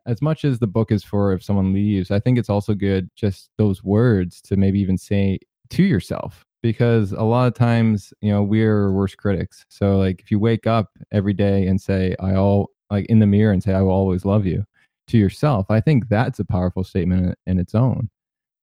as 0.07 0.23
much 0.23 0.45
as 0.45 0.61
the 0.61 0.69
book 0.69 0.93
is 0.93 1.03
for 1.03 1.33
if 1.33 1.43
someone 1.43 1.73
leaves, 1.73 2.13
I 2.13 2.21
think 2.21 2.39
it's 2.39 2.49
also 2.49 2.75
good 2.75 3.11
just 3.17 3.51
those 3.59 3.83
words 3.83 4.41
to 4.43 4.57
maybe 4.57 4.81
even 4.81 4.97
say 4.97 5.41
to 5.71 5.83
yourself 5.83 6.45
because 6.63 7.13
a 7.13 7.23
lot 7.23 7.47
of 7.47 7.55
times 7.55 8.13
you 8.21 8.31
know 8.31 8.43
we're 8.43 8.91
worst 8.93 9.17
critics 9.17 9.65
so 9.69 9.99
like 9.99 10.21
if 10.21 10.31
you 10.31 10.39
wake 10.39 10.67
up 10.67 10.91
every 11.13 11.33
day 11.33 11.67
and 11.67 11.81
say 11.81 12.15
i 12.21 12.35
all 12.35 12.71
like 12.91 13.07
in 13.07 13.19
the 13.19 13.27
mirror 13.27 13.53
and 13.53 13.63
say 13.63 13.73
i 13.73 13.83
will 13.83 13.91
always 13.91 14.25
love 14.25 14.47
you 14.47 14.65
to 15.07 15.19
yourself 15.19 15.67
i 15.71 15.81
think 15.81 16.09
that's 16.09 16.39
a 16.39 16.45
powerful 16.45 16.85
statement 16.85 17.37
in 17.47 17.59
its 17.59 17.75
own 17.75 18.09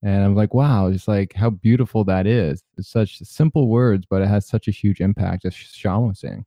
and 0.02 0.24
i'm 0.24 0.36
like 0.36 0.54
wow 0.54 0.92
just 0.92 1.08
like 1.08 1.34
how 1.34 1.50
beautiful 1.50 2.04
that 2.04 2.28
is 2.28 2.64
it's 2.78 2.90
such 2.90 3.20
simple 3.20 3.68
words 3.68 4.06
but 4.10 4.22
it 4.22 4.28
has 4.28 4.46
such 4.48 4.68
a 4.68 4.72
huge 4.72 5.00
impact 5.02 5.46
as 5.46 5.54
sean 5.54 6.08
was 6.08 6.20
saying 6.20 6.46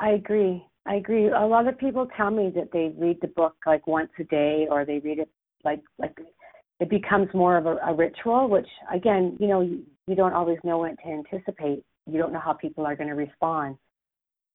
I 0.00 0.10
agree. 0.10 0.64
I 0.86 0.94
agree. 0.94 1.28
A 1.28 1.46
lot 1.46 1.66
of 1.66 1.76
people 1.78 2.06
tell 2.16 2.30
me 2.30 2.50
that 2.54 2.70
they 2.72 2.92
read 2.96 3.18
the 3.20 3.28
book 3.28 3.54
like 3.66 3.86
once 3.86 4.10
a 4.18 4.24
day, 4.24 4.66
or 4.70 4.84
they 4.84 5.00
read 5.00 5.18
it 5.18 5.28
like 5.64 5.82
like 5.98 6.16
it 6.80 6.88
becomes 6.88 7.28
more 7.34 7.56
of 7.58 7.66
a, 7.66 7.76
a 7.86 7.94
ritual. 7.94 8.48
Which 8.48 8.68
again, 8.92 9.36
you 9.40 9.48
know, 9.48 9.60
you, 9.60 9.82
you 10.06 10.14
don't 10.14 10.32
always 10.32 10.58
know 10.64 10.78
what 10.78 10.96
to 11.04 11.08
anticipate. 11.08 11.82
You 12.06 12.18
don't 12.18 12.32
know 12.32 12.40
how 12.40 12.52
people 12.52 12.86
are 12.86 12.96
going 12.96 13.08
to 13.08 13.14
respond. 13.14 13.76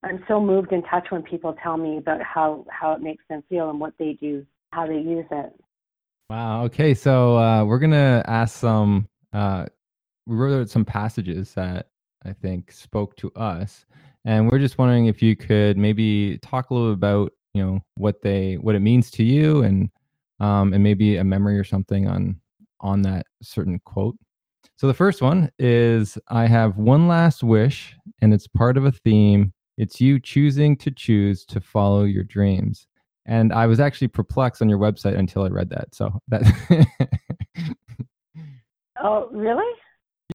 I'm 0.04 0.22
so 0.28 0.38
moved 0.38 0.72
and 0.72 0.84
touched 0.90 1.10
when 1.10 1.22
people 1.22 1.56
tell 1.62 1.78
me 1.78 1.96
about 1.96 2.20
how 2.22 2.66
how 2.68 2.92
it 2.92 3.00
makes 3.00 3.24
them 3.30 3.42
feel 3.48 3.70
and 3.70 3.80
what 3.80 3.94
they 3.98 4.12
do, 4.20 4.44
how 4.70 4.86
they 4.86 4.98
use 4.98 5.24
it. 5.30 5.52
Wow. 6.28 6.64
Okay, 6.64 6.94
so 6.94 7.38
uh, 7.38 7.64
we're 7.64 7.78
gonna 7.78 8.22
ask 8.26 8.58
some. 8.58 9.08
Uh, 9.32 9.66
we 10.26 10.36
wrote 10.36 10.68
some 10.68 10.84
passages 10.84 11.54
that 11.54 11.88
I 12.24 12.32
think 12.34 12.70
spoke 12.70 13.16
to 13.16 13.32
us, 13.32 13.86
and 14.24 14.50
we're 14.50 14.58
just 14.58 14.76
wondering 14.78 15.06
if 15.06 15.22
you 15.22 15.36
could 15.36 15.78
maybe 15.78 16.38
talk 16.38 16.70
a 16.70 16.74
little 16.74 16.92
about 16.92 17.32
you 17.54 17.64
know 17.64 17.80
what 17.96 18.20
they 18.20 18.54
what 18.54 18.74
it 18.74 18.80
means 18.80 19.10
to 19.12 19.24
you, 19.24 19.62
and 19.62 19.90
um, 20.38 20.74
and 20.74 20.82
maybe 20.82 21.16
a 21.16 21.24
memory 21.24 21.58
or 21.58 21.64
something 21.64 22.08
on 22.08 22.40
on 22.80 23.00
that 23.02 23.26
certain 23.42 23.80
quote. 23.86 24.16
So 24.76 24.86
the 24.86 24.94
first 24.94 25.22
one 25.22 25.50
is 25.58 26.18
I 26.28 26.46
have 26.46 26.76
one 26.76 27.08
last 27.08 27.42
wish, 27.42 27.96
and 28.20 28.34
it's 28.34 28.46
part 28.46 28.76
of 28.76 28.84
a 28.84 28.92
theme. 28.92 29.54
It's 29.76 30.00
you 30.00 30.20
choosing 30.20 30.76
to 30.78 30.90
choose 30.90 31.44
to 31.46 31.60
follow 31.60 32.04
your 32.04 32.24
dreams. 32.24 32.86
And 33.26 33.52
I 33.52 33.66
was 33.66 33.80
actually 33.80 34.08
perplexed 34.08 34.62
on 34.62 34.68
your 34.68 34.78
website 34.78 35.18
until 35.18 35.42
I 35.42 35.48
read 35.48 35.70
that. 35.70 35.94
So 35.94 36.20
that. 36.28 36.42
oh, 39.02 39.28
really? 39.32 39.64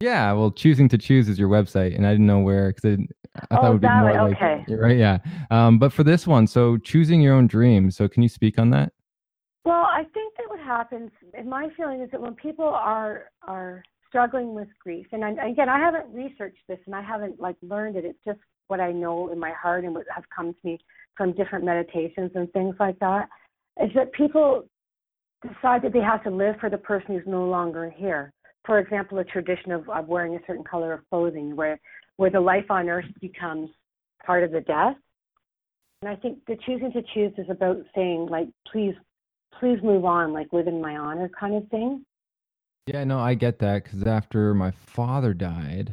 Yeah, 0.01 0.31
well, 0.33 0.51
choosing 0.51 0.87
to 0.89 0.97
choose 0.97 1.27
is 1.27 1.37
your 1.37 1.49
website, 1.49 1.95
and 1.95 2.05
I 2.05 2.11
didn't 2.11 2.27
know 2.27 2.39
where 2.39 2.71
because 2.71 2.99
I, 3.51 3.55
thought 3.55 3.63
oh, 3.63 3.67
it 3.67 3.71
would 3.73 3.81
be 3.81 3.89
more 3.89 4.13
like 4.13 4.35
okay. 4.35 4.63
right, 4.69 4.97
yeah. 4.97 5.17
Um, 5.51 5.77
but 5.77 5.91
for 5.91 6.03
this 6.03 6.25
one, 6.25 6.47
so 6.47 6.77
choosing 6.77 7.21
your 7.21 7.33
own 7.33 7.47
dreams. 7.47 7.97
So 7.97 8.07
can 8.07 8.23
you 8.23 8.29
speak 8.29 8.59
on 8.59 8.69
that? 8.69 8.93
Well, 9.65 9.83
I 9.83 10.03
think 10.13 10.35
that 10.37 10.47
what 10.47 10.59
happens, 10.59 11.11
in 11.37 11.49
my 11.49 11.67
feeling, 11.75 12.01
is 12.01 12.09
that 12.11 12.21
when 12.21 12.35
people 12.35 12.65
are 12.65 13.25
are 13.47 13.83
struggling 14.07 14.53
with 14.53 14.67
grief, 14.81 15.07
and 15.11 15.25
I, 15.25 15.31
again, 15.47 15.69
I 15.69 15.79
haven't 15.79 16.13
researched 16.13 16.63
this, 16.67 16.79
and 16.85 16.95
I 16.95 17.01
haven't 17.01 17.39
like 17.39 17.55
learned 17.61 17.95
it. 17.97 18.05
It's 18.05 18.19
just 18.25 18.39
what 18.69 18.79
I 18.79 18.91
know 18.91 19.31
in 19.31 19.39
my 19.39 19.51
heart 19.51 19.83
and 19.83 19.93
what 19.93 20.05
has 20.13 20.23
come 20.35 20.53
to 20.53 20.59
me 20.63 20.79
from 21.17 21.33
different 21.33 21.65
meditations 21.65 22.31
and 22.33 22.51
things 22.53 22.75
like 22.79 22.97
that. 22.99 23.27
Is 23.83 23.91
that 23.95 24.13
people 24.13 24.63
decide 25.41 25.81
that 25.83 25.93
they 25.93 25.99
have 26.01 26.23
to 26.23 26.29
live 26.29 26.55
for 26.59 26.69
the 26.69 26.77
person 26.77 27.15
who's 27.15 27.27
no 27.27 27.45
longer 27.45 27.93
here 27.95 28.33
for 28.69 28.77
example, 28.77 29.17
a 29.17 29.23
tradition 29.23 29.71
of, 29.71 29.89
of 29.89 30.07
wearing 30.07 30.35
a 30.35 30.39
certain 30.45 30.63
color 30.63 30.93
of 30.93 31.01
clothing 31.09 31.55
where, 31.55 31.79
where 32.17 32.29
the 32.29 32.39
life 32.39 32.69
on 32.69 32.87
earth 32.87 33.05
becomes 33.19 33.69
part 34.23 34.43
of 34.43 34.51
the 34.51 34.61
death. 34.61 34.95
And 36.01 36.09
I 36.11 36.15
think 36.15 36.45
the 36.45 36.55
choosing 36.65 36.91
to 36.93 37.01
choose 37.13 37.33
is 37.39 37.49
about 37.49 37.77
saying, 37.95 38.27
like, 38.29 38.47
please, 38.71 38.93
please 39.59 39.79
move 39.83 40.05
on, 40.05 40.33
like, 40.33 40.53
live 40.53 40.67
in 40.67 40.79
my 40.79 40.97
honor 40.97 41.29
kind 41.29 41.55
of 41.55 41.67
thing. 41.69 42.05
Yeah, 42.85 43.03
no, 43.05 43.19
I 43.19 43.33
get 43.33 43.57
that 43.57 43.83
because 43.85 44.03
after 44.03 44.53
my 44.53 44.69
father 44.71 45.33
died, 45.33 45.91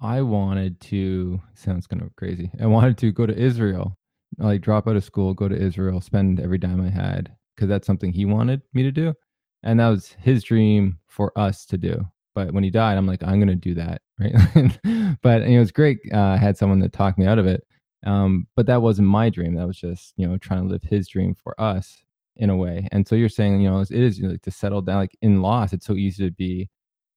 I 0.00 0.22
wanted 0.22 0.80
to, 0.82 1.40
sounds 1.54 1.86
kind 1.86 2.02
of 2.02 2.14
crazy. 2.16 2.50
I 2.60 2.66
wanted 2.66 2.98
to 2.98 3.12
go 3.12 3.26
to 3.26 3.36
Israel, 3.36 3.96
like 4.38 4.60
drop 4.60 4.86
out 4.86 4.96
of 4.96 5.04
school, 5.04 5.34
go 5.34 5.48
to 5.48 5.56
Israel, 5.56 6.00
spend 6.00 6.40
every 6.40 6.58
dime 6.58 6.80
I 6.80 6.90
had 6.90 7.32
because 7.54 7.68
that's 7.68 7.86
something 7.86 8.12
he 8.12 8.26
wanted 8.26 8.62
me 8.74 8.82
to 8.82 8.92
do 8.92 9.14
and 9.62 9.80
that 9.80 9.88
was 9.88 10.14
his 10.20 10.44
dream 10.44 10.98
for 11.08 11.36
us 11.38 11.66
to 11.66 11.78
do. 11.78 12.04
But 12.34 12.52
when 12.52 12.64
he 12.64 12.70
died 12.70 12.98
i'm 12.98 13.06
like 13.06 13.22
i'm 13.22 13.46
to 13.46 13.54
do 13.54 13.72
that 13.74 14.02
right? 14.20 15.18
But 15.22 15.42
it 15.42 15.58
was 15.58 15.72
great 15.72 16.00
uh, 16.12 16.18
i 16.18 16.36
had 16.36 16.58
someone 16.58 16.80
that 16.80 16.92
talked 16.92 17.18
me 17.18 17.26
out 17.26 17.38
of 17.38 17.46
it 17.46 17.64
um, 18.04 18.46
but 18.54 18.66
that 18.66 18.82
wasn't 18.82 19.08
my 19.08 19.30
dream 19.30 19.54
that 19.54 19.66
was 19.66 19.78
just 19.78 20.12
you 20.18 20.28
know 20.28 20.36
trying 20.36 20.62
to 20.62 20.68
live 20.68 20.82
his 20.82 21.08
dream 21.08 21.34
for 21.34 21.58
us 21.60 21.96
in 22.36 22.50
a 22.50 22.56
way. 22.56 22.86
And 22.92 23.08
so 23.08 23.14
you're 23.16 23.28
saying 23.30 23.60
you 23.62 23.70
know 23.70 23.80
it 23.80 23.90
is 23.90 24.20
like 24.20 24.42
to 24.42 24.50
settle 24.50 24.82
down 24.82 24.96
like 24.96 25.16
in 25.22 25.40
loss 25.40 25.72
it's 25.72 25.86
so 25.86 25.94
easy 25.94 26.24
to 26.26 26.30
be 26.30 26.68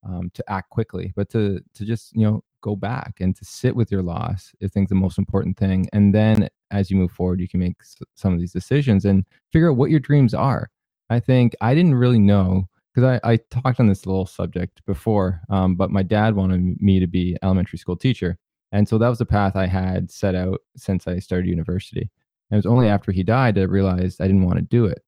um, 0.08 0.32
to 0.34 0.44
act 0.50 0.70
quickly 0.70 1.12
but 1.16 1.30
to 1.32 1.60
to 1.74 1.86
just 1.86 2.16
you 2.16 2.26
know 2.26 2.42
go 2.62 2.76
back 2.76 3.16
and 3.20 3.36
to 3.36 3.46
sit 3.46 3.76
with 3.76 3.92
your 3.92 4.02
loss 4.04 4.52
i 4.64 4.68
think 4.68 4.90
the 4.90 4.96
most 4.96 5.18
important 5.18 5.58
thing 5.58 5.88
and 5.94 6.14
then 6.14 6.48
as 6.72 6.92
you 6.92 6.98
move 6.98 7.12
forward 7.12 7.40
you 7.40 7.48
can 7.48 7.60
make 7.60 7.76
some 8.16 8.34
of 8.34 8.40
these 8.40 8.54
decisions 8.54 9.06
and 9.06 9.26
figure 9.52 9.72
out 9.72 9.78
what 9.78 9.90
your 9.90 10.00
dreams 10.00 10.34
are 10.34 10.70
I 11.10 11.20
think 11.20 11.56
I 11.62 11.74
didn't 11.74 11.96
really 11.96 12.20
know 12.20 12.68
because 12.94 13.20
I, 13.24 13.32
I 13.32 13.38
talked 13.50 13.80
on 13.80 13.88
this 13.88 14.06
little 14.06 14.26
subject 14.26 14.86
before, 14.86 15.42
um, 15.50 15.76
but 15.76 15.92
my 15.92 16.04
dad 16.04 16.36
wanted 16.36 16.82
me 16.82 17.00
to 17.00 17.08
be 17.08 17.38
elementary 17.44 17.80
school 17.80 17.96
teacher. 17.96 18.38
And 18.72 18.88
so 18.88 18.98
that 18.98 19.10
was 19.10 19.18
the 19.18 19.26
path 19.26 19.56
I 19.56 19.66
had 19.66 20.12
set 20.12 20.36
out 20.36 20.62
since 20.78 21.08
I 21.08 21.20
started 21.20 21.48
university. 21.48 22.10
And 22.52 22.56
it 22.56 22.56
was 22.58 22.66
only 22.66 22.88
after 22.88 23.12
he 23.12 23.24
died 23.24 23.56
that 23.56 23.62
I 23.62 23.66
realized 23.66 24.22
I 24.22 24.28
didn't 24.28 24.46
want 24.46 24.58
to 24.58 24.64
do 24.64 24.86
it. 24.86 25.00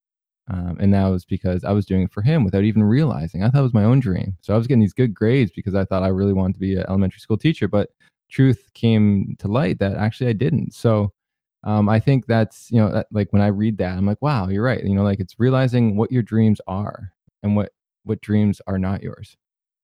Um, 0.49 0.77
and 0.79 0.93
that 0.93 1.07
was 1.07 1.23
because 1.23 1.63
I 1.63 1.71
was 1.71 1.85
doing 1.85 2.03
it 2.03 2.11
for 2.11 2.21
him 2.21 2.43
without 2.43 2.63
even 2.63 2.83
realizing. 2.83 3.43
I 3.43 3.49
thought 3.49 3.59
it 3.59 3.63
was 3.63 3.73
my 3.73 3.83
own 3.83 3.99
dream. 3.99 4.35
So 4.41 4.53
I 4.53 4.57
was 4.57 4.67
getting 4.67 4.81
these 4.81 4.93
good 4.93 5.13
grades 5.13 5.51
because 5.55 5.75
I 5.75 5.85
thought 5.85 6.03
I 6.03 6.07
really 6.07 6.33
wanted 6.33 6.53
to 6.53 6.59
be 6.59 6.75
an 6.75 6.85
elementary 6.89 7.19
school 7.19 7.37
teacher. 7.37 7.67
But 7.67 7.89
truth 8.29 8.69
came 8.73 9.35
to 9.39 9.47
light 9.47 9.79
that 9.79 9.95
actually 9.95 10.29
I 10.29 10.33
didn't. 10.33 10.73
So 10.73 11.13
um, 11.63 11.89
I 11.89 11.99
think 11.99 12.25
that's 12.25 12.71
you 12.71 12.81
know 12.81 12.91
that, 12.91 13.07
like 13.11 13.31
when 13.31 13.41
I 13.41 13.47
read 13.47 13.77
that, 13.77 13.97
I'm 13.97 14.05
like, 14.05 14.21
wow, 14.21 14.47
you're 14.47 14.63
right. 14.63 14.83
You 14.83 14.95
know, 14.95 15.03
like 15.03 15.19
it's 15.19 15.35
realizing 15.37 15.95
what 15.95 16.11
your 16.11 16.23
dreams 16.23 16.59
are 16.67 17.11
and 17.43 17.55
what 17.55 17.71
what 18.03 18.21
dreams 18.21 18.61
are 18.65 18.79
not 18.79 19.03
yours. 19.03 19.37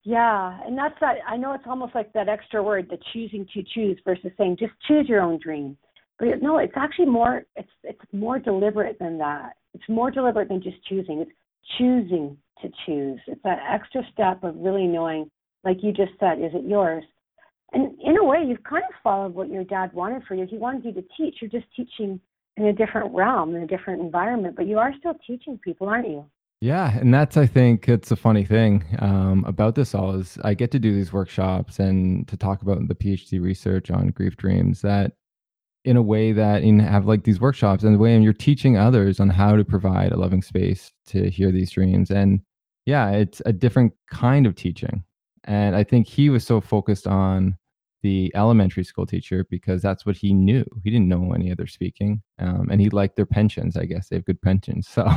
Yeah, 0.04 0.60
and 0.66 0.78
that's 0.78 0.96
that. 1.02 1.18
I 1.28 1.38
know 1.38 1.54
it's 1.54 1.68
almost 1.68 1.94
like 1.94 2.14
that 2.14 2.30
extra 2.30 2.64
word, 2.64 2.88
the 2.90 2.98
choosing 3.14 3.46
to 3.54 3.64
choose 3.76 4.00
versus 4.06 4.32
saying 4.38 4.58
just 4.60 4.74
choose 4.88 5.08
your 5.08 5.22
own 5.22 5.40
dream. 5.40 5.78
But 6.18 6.42
no, 6.42 6.58
it's 6.58 6.74
actually 6.76 7.08
more. 7.08 7.44
It's 7.56 7.70
it's 7.84 8.02
more 8.12 8.40
deliberate 8.40 8.98
than 9.00 9.20
that. 9.20 9.54
It's 9.78 9.90
more 9.90 10.12
deliberate 10.12 10.50
than 10.50 10.62
just 10.62 10.84
choosing. 10.88 11.22
It's 11.22 11.32
choosing 11.78 12.38
to 12.62 12.70
choose. 12.86 13.20
It's 13.28 13.42
that 13.44 13.60
extra 13.70 14.02
step 14.12 14.44
of 14.44 14.56
really 14.58 14.88
knowing, 14.88 15.30
like 15.64 15.78
you 15.84 15.92
just 15.92 16.14
said, 16.20 16.40
is 16.40 16.52
it 16.54 16.66
yours? 16.66 17.04
and 17.74 17.98
in 18.02 18.18
a 18.18 18.24
way, 18.24 18.44
you've 18.48 18.64
kind 18.64 18.84
of 18.84 18.96
followed 19.04 19.34
what 19.34 19.50
your 19.50 19.64
dad 19.64 19.92
wanted 19.94 20.24
for 20.28 20.36
you. 20.36 20.46
He 20.50 20.58
wanted 20.58 20.86
you 20.86 20.94
to 20.94 21.04
teach. 21.18 21.38
You're 21.42 21.52
just 21.52 21.66
teaching 21.76 22.20
in 22.56 22.66
a 22.66 22.74
different 22.74 23.14
realm, 23.14 23.56
in 23.56 23.64
a 23.64 23.68
different 23.68 24.02
environment, 24.02 24.56
but 24.56 24.68
you 24.68 24.78
are 24.80 24.94
still 24.98 25.14
teaching 25.26 25.60
people, 25.64 25.88
aren't 25.88 26.08
you? 26.08 26.26
Yeah, 26.60 26.98
and 26.98 27.14
that's 27.14 27.38
I 27.38 27.46
think 27.46 27.88
it's 27.88 28.10
a 28.10 28.16
funny 28.16 28.44
thing 28.44 28.84
um, 28.98 29.44
about 29.46 29.76
this 29.76 29.94
all 29.94 30.16
is 30.16 30.40
I 30.44 30.56
get 30.56 30.72
to 30.72 30.80
do 30.80 30.92
these 30.92 31.14
workshops 31.14 31.78
and 31.78 32.28
to 32.30 32.38
talk 32.38 32.64
about 32.64 32.88
the 32.88 32.96
PhD 32.96 33.40
research 33.40 33.92
on 33.92 34.10
grief 34.10 34.38
dreams 34.38 34.82
that 34.82 35.12
in 35.88 35.98
a 35.98 36.02
way 36.02 36.32
that 36.34 36.64
in 36.64 36.80
have 36.80 37.08
like 37.08 37.24
these 37.24 37.40
workshops 37.40 37.84
and 37.84 37.96
the 37.96 38.00
way 38.00 38.18
you're 38.20 38.34
teaching 38.34 38.78
others 38.78 39.20
on 39.20 39.30
how 39.30 39.56
to 39.56 39.64
provide 39.64 40.12
a 40.12 40.18
loving 40.18 40.42
space 40.42 40.92
to 41.08 41.30
hear 41.30 41.52
these 41.52 41.72
dreams 41.72 42.12
and 42.12 42.42
yeah, 42.86 43.10
it's 43.12 43.42
a 43.46 43.52
different 43.52 43.94
kind 44.10 44.46
of 44.46 44.56
teaching 44.56 45.04
and 45.46 45.76
I 45.76 45.84
think 45.84 46.08
he 46.08 46.30
was 46.30 46.46
so 46.46 46.60
focused 46.62 47.08
on 47.08 47.58
the 48.04 48.32
elementary 48.36 48.84
school 48.84 49.06
teacher 49.06 49.46
because 49.50 49.82
that's 49.82 50.06
what 50.06 50.16
he 50.16 50.34
knew. 50.34 50.66
He 50.84 50.92
didn't 50.92 51.08
know 51.08 51.34
any 51.34 51.52
other 51.52 51.68
speaking, 51.68 52.22
um, 52.40 52.68
and 52.70 52.80
he 52.80 52.90
liked 52.90 53.16
their 53.16 53.26
pensions. 53.26 53.76
I 53.76 53.86
guess 53.86 54.10
they 54.10 54.18
have 54.18 54.26
good 54.26 54.42
pensions. 54.42 54.88
So 54.98 55.08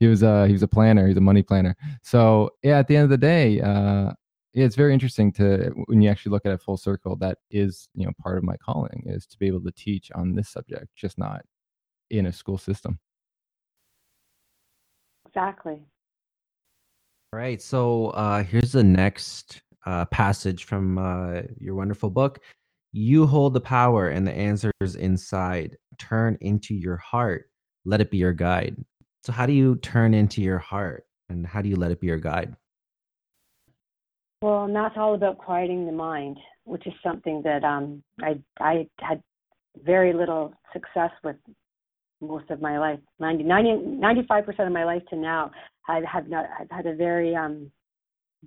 he 0.00 0.06
was 0.06 0.22
a 0.22 0.46
he 0.46 0.52
was 0.52 0.62
a 0.62 0.68
planner. 0.68 1.06
He's 1.06 1.16
a 1.16 1.20
money 1.20 1.42
planner. 1.42 1.76
So 2.02 2.50
yeah, 2.62 2.78
at 2.78 2.88
the 2.88 2.96
end 2.96 3.04
of 3.04 3.10
the 3.10 3.18
day, 3.18 3.60
uh, 3.60 4.12
it's 4.54 4.76
very 4.76 4.92
interesting 4.92 5.32
to 5.32 5.72
when 5.86 6.02
you 6.02 6.10
actually 6.10 6.30
look 6.30 6.46
at 6.46 6.52
it 6.52 6.62
full 6.62 6.76
circle. 6.76 7.16
That 7.16 7.38
is 7.50 7.88
you 7.94 8.06
know 8.06 8.12
part 8.22 8.38
of 8.38 8.44
my 8.44 8.56
calling 8.56 9.04
is 9.06 9.26
to 9.26 9.38
be 9.38 9.46
able 9.46 9.62
to 9.62 9.72
teach 9.72 10.10
on 10.14 10.34
this 10.34 10.48
subject, 10.50 10.88
just 10.96 11.18
not 11.18 11.42
in 12.10 12.26
a 12.26 12.32
school 12.32 12.58
system. 12.58 12.98
Exactly. 15.26 15.82
All 17.32 17.38
right. 17.38 17.60
So 17.60 18.08
uh, 18.08 18.42
here's 18.42 18.72
the 18.72 18.82
next 18.84 19.60
uh, 19.84 20.06
passage 20.06 20.64
from 20.64 20.98
uh, 20.98 21.42
your 21.58 21.74
wonderful 21.74 22.10
book. 22.10 22.40
You 22.92 23.26
hold 23.26 23.52
the 23.52 23.60
power 23.60 24.08
and 24.08 24.26
the 24.26 24.32
answers 24.32 24.96
inside. 24.98 25.76
Turn 25.98 26.38
into 26.40 26.74
your 26.74 26.96
heart. 26.96 27.50
Let 27.84 28.00
it 28.00 28.10
be 28.10 28.16
your 28.16 28.32
guide. 28.32 28.76
So, 29.24 29.32
how 29.32 29.44
do 29.46 29.52
you 29.52 29.76
turn 29.76 30.14
into 30.14 30.40
your 30.40 30.58
heart 30.58 31.04
and 31.28 31.46
how 31.46 31.60
do 31.60 31.68
you 31.68 31.76
let 31.76 31.90
it 31.90 32.00
be 32.00 32.06
your 32.06 32.18
guide? 32.18 32.56
Well, 34.40 34.64
and 34.64 34.74
that's 34.74 34.94
all 34.96 35.14
about 35.14 35.38
quieting 35.38 35.86
the 35.86 35.92
mind, 35.92 36.38
which 36.64 36.86
is 36.86 36.92
something 37.02 37.42
that 37.42 37.64
um, 37.64 38.02
I, 38.22 38.38
I 38.60 38.86
had 39.00 39.22
very 39.84 40.12
little 40.12 40.52
success 40.72 41.10
with 41.24 41.36
most 42.20 42.50
of 42.50 42.60
my 42.60 42.78
life. 42.78 42.98
90, 43.20 43.44
90 43.44 43.70
95% 44.00 44.66
of 44.66 44.72
my 44.72 44.84
life 44.84 45.02
to 45.10 45.16
now 45.16 45.50
i 45.88 46.00
have 46.10 46.28
not 46.28 46.46
I've 46.58 46.70
had 46.70 46.86
a 46.86 46.94
very 46.94 47.34
um 47.34 47.70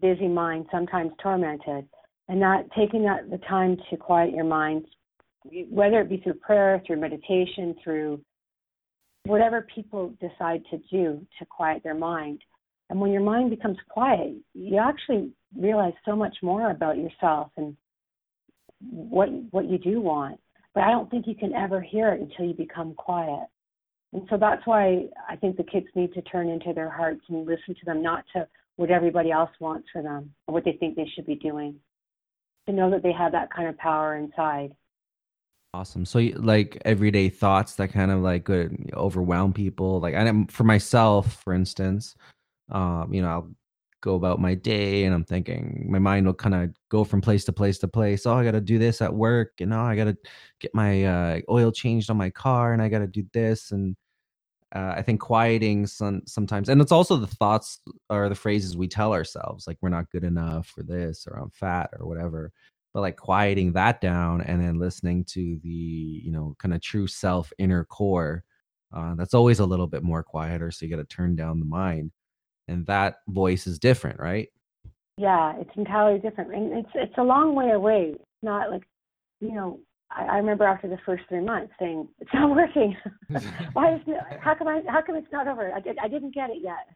busy 0.01 0.27
mind 0.27 0.65
sometimes 0.71 1.11
tormented. 1.21 1.87
And 2.27 2.39
not 2.39 2.65
taking 2.77 3.03
that 3.03 3.29
the 3.29 3.39
time 3.39 3.77
to 3.89 3.97
quiet 3.97 4.33
your 4.33 4.45
mind 4.45 4.85
whether 5.69 5.99
it 5.99 6.09
be 6.09 6.17
through 6.17 6.35
prayer 6.35 6.81
through 6.85 6.99
meditation 6.99 7.75
through 7.83 8.21
whatever 9.25 9.67
people 9.73 10.13
decide 10.21 10.63
to 10.69 10.77
do 10.91 11.25
to 11.39 11.45
quiet 11.45 11.81
their 11.83 11.95
mind. 11.95 12.41
And 12.89 12.99
when 13.01 13.11
your 13.11 13.23
mind 13.23 13.49
becomes 13.49 13.77
quiet 13.89 14.35
you 14.53 14.77
actually 14.77 15.31
realize 15.57 15.93
so 16.05 16.15
much 16.15 16.37
more 16.41 16.71
about 16.71 16.97
yourself 16.97 17.51
and 17.57 17.75
what 18.89 19.29
what 19.51 19.69
you 19.69 19.77
do 19.77 19.99
want 20.01 20.39
but 20.73 20.83
I 20.83 20.91
don't 20.91 21.09
think 21.09 21.27
you 21.27 21.35
can 21.35 21.53
ever 21.53 21.81
hear 21.81 22.09
it 22.09 22.21
until 22.21 22.45
you 22.45 22.53
become 22.53 22.93
quiet. 22.93 23.47
And 24.13 24.23
so 24.29 24.37
that's 24.37 24.65
why 24.65 25.05
I 25.29 25.35
think 25.35 25.57
the 25.57 25.63
kids 25.63 25.87
need 25.95 26.13
to 26.13 26.21
turn 26.21 26.49
into 26.49 26.73
their 26.73 26.89
hearts 26.89 27.21
and 27.29 27.45
listen 27.45 27.75
to 27.75 27.85
them, 27.85 28.01
not 28.01 28.23
to 28.33 28.47
what 28.75 28.89
everybody 28.89 29.31
else 29.31 29.51
wants 29.59 29.87
for 29.91 30.01
them 30.01 30.33
or 30.47 30.53
what 30.53 30.65
they 30.65 30.73
think 30.73 30.95
they 30.95 31.09
should 31.13 31.25
be 31.25 31.35
doing. 31.35 31.75
To 32.67 32.73
know 32.73 32.91
that 32.91 33.03
they 33.03 33.11
have 33.11 33.31
that 33.31 33.51
kind 33.51 33.67
of 33.67 33.77
power 33.77 34.15
inside. 34.15 34.75
Awesome. 35.73 36.05
So, 36.05 36.19
like 36.35 36.81
everyday 36.85 37.29
thoughts 37.29 37.75
that 37.75 37.91
kind 37.91 38.11
of 38.11 38.19
like 38.19 38.43
could 38.43 38.91
overwhelm 38.93 39.53
people. 39.53 39.99
Like, 39.99 40.13
I 40.13 40.45
for 40.49 40.63
myself, 40.63 41.41
for 41.43 41.53
instance, 41.53 42.15
um, 42.69 43.13
you 43.13 43.21
know, 43.21 43.29
I'll 43.29 43.49
go 44.01 44.15
about 44.15 44.39
my 44.39 44.55
day 44.55 45.05
and 45.05 45.13
I'm 45.13 45.23
thinking 45.23 45.87
my 45.89 45.99
mind 45.99 46.25
will 46.25 46.33
kind 46.33 46.55
of 46.55 46.69
go 46.89 47.03
from 47.03 47.21
place 47.21 47.45
to 47.45 47.53
place 47.53 47.77
to 47.79 47.87
place. 47.87 48.25
Oh, 48.25 48.35
I 48.35 48.43
got 48.43 48.51
to 48.51 48.61
do 48.61 48.79
this 48.79 49.01
at 49.01 49.13
work, 49.13 49.53
and 49.61 49.73
oh, 49.73 49.81
I 49.81 49.95
got 49.95 50.05
to 50.05 50.17
get 50.59 50.73
my 50.73 51.05
uh, 51.05 51.39
oil 51.49 51.71
changed 51.71 52.09
on 52.09 52.17
my 52.17 52.29
car, 52.29 52.73
and 52.73 52.81
I 52.81 52.89
got 52.89 52.99
to 52.99 53.07
do 53.07 53.23
this, 53.33 53.71
and 53.71 53.95
uh, 54.73 54.93
I 54.97 55.01
think 55.01 55.19
quieting 55.21 55.85
some 55.87 56.21
sometimes, 56.25 56.69
and 56.69 56.81
it's 56.81 56.91
also 56.91 57.17
the 57.17 57.27
thoughts 57.27 57.79
or 58.09 58.29
the 58.29 58.35
phrases 58.35 58.77
we 58.77 58.87
tell 58.87 59.13
ourselves, 59.13 59.67
like 59.67 59.77
we're 59.81 59.89
not 59.89 60.09
good 60.11 60.23
enough 60.23 60.67
for 60.67 60.83
this, 60.83 61.27
or 61.27 61.37
I'm 61.37 61.51
fat, 61.51 61.89
or 61.99 62.07
whatever. 62.07 62.51
But 62.93 63.01
like 63.01 63.17
quieting 63.17 63.73
that 63.73 64.01
down 64.01 64.41
and 64.41 64.61
then 64.61 64.77
listening 64.79 65.23
to 65.25 65.59
the 65.63 65.69
you 65.69 66.31
know 66.31 66.55
kind 66.59 66.73
of 66.73 66.81
true 66.81 67.07
self 67.07 67.51
inner 67.57 67.85
core, 67.85 68.43
uh, 68.93 69.15
that's 69.15 69.33
always 69.33 69.59
a 69.59 69.65
little 69.65 69.87
bit 69.87 70.03
more 70.03 70.23
quieter. 70.23 70.71
So 70.71 70.85
you 70.85 70.95
got 70.95 71.01
to 71.01 71.15
turn 71.15 71.35
down 71.35 71.59
the 71.59 71.65
mind, 71.65 72.11
and 72.71 72.85
that 72.87 73.17
voice 73.27 73.67
is 73.67 73.77
different, 73.77 74.19
right? 74.19 74.49
Yeah, 75.17 75.53
it's 75.59 75.69
entirely 75.75 76.19
different, 76.19 76.53
and 76.53 76.73
it's 76.79 76.89
it's 76.95 77.17
a 77.17 77.23
long 77.23 77.53
way 77.53 77.71
away. 77.71 78.13
It's 78.15 78.23
not 78.41 78.71
like 78.71 78.83
you 79.39 79.53
know 79.53 79.79
I, 80.09 80.23
I 80.23 80.37
remember 80.37 80.65
after 80.65 80.87
the 80.87 80.97
first 81.05 81.23
three 81.29 81.43
months 81.43 81.73
saying, 81.79 82.07
"It's 82.19 82.33
not 82.33 82.49
working. 82.55 82.95
Why 83.73 83.95
is 83.95 84.01
it? 84.07 84.39
How 84.39 84.55
come 84.55 84.67
I? 84.67 84.81
How 84.87 85.01
come 85.01 85.15
it's 85.15 85.31
not 85.31 85.47
over? 85.47 85.71
I 85.73 85.79
did. 85.79 85.97
I 86.01 86.07
didn't 86.07 86.33
get 86.33 86.49
it 86.49 86.59
yet." 86.61 86.87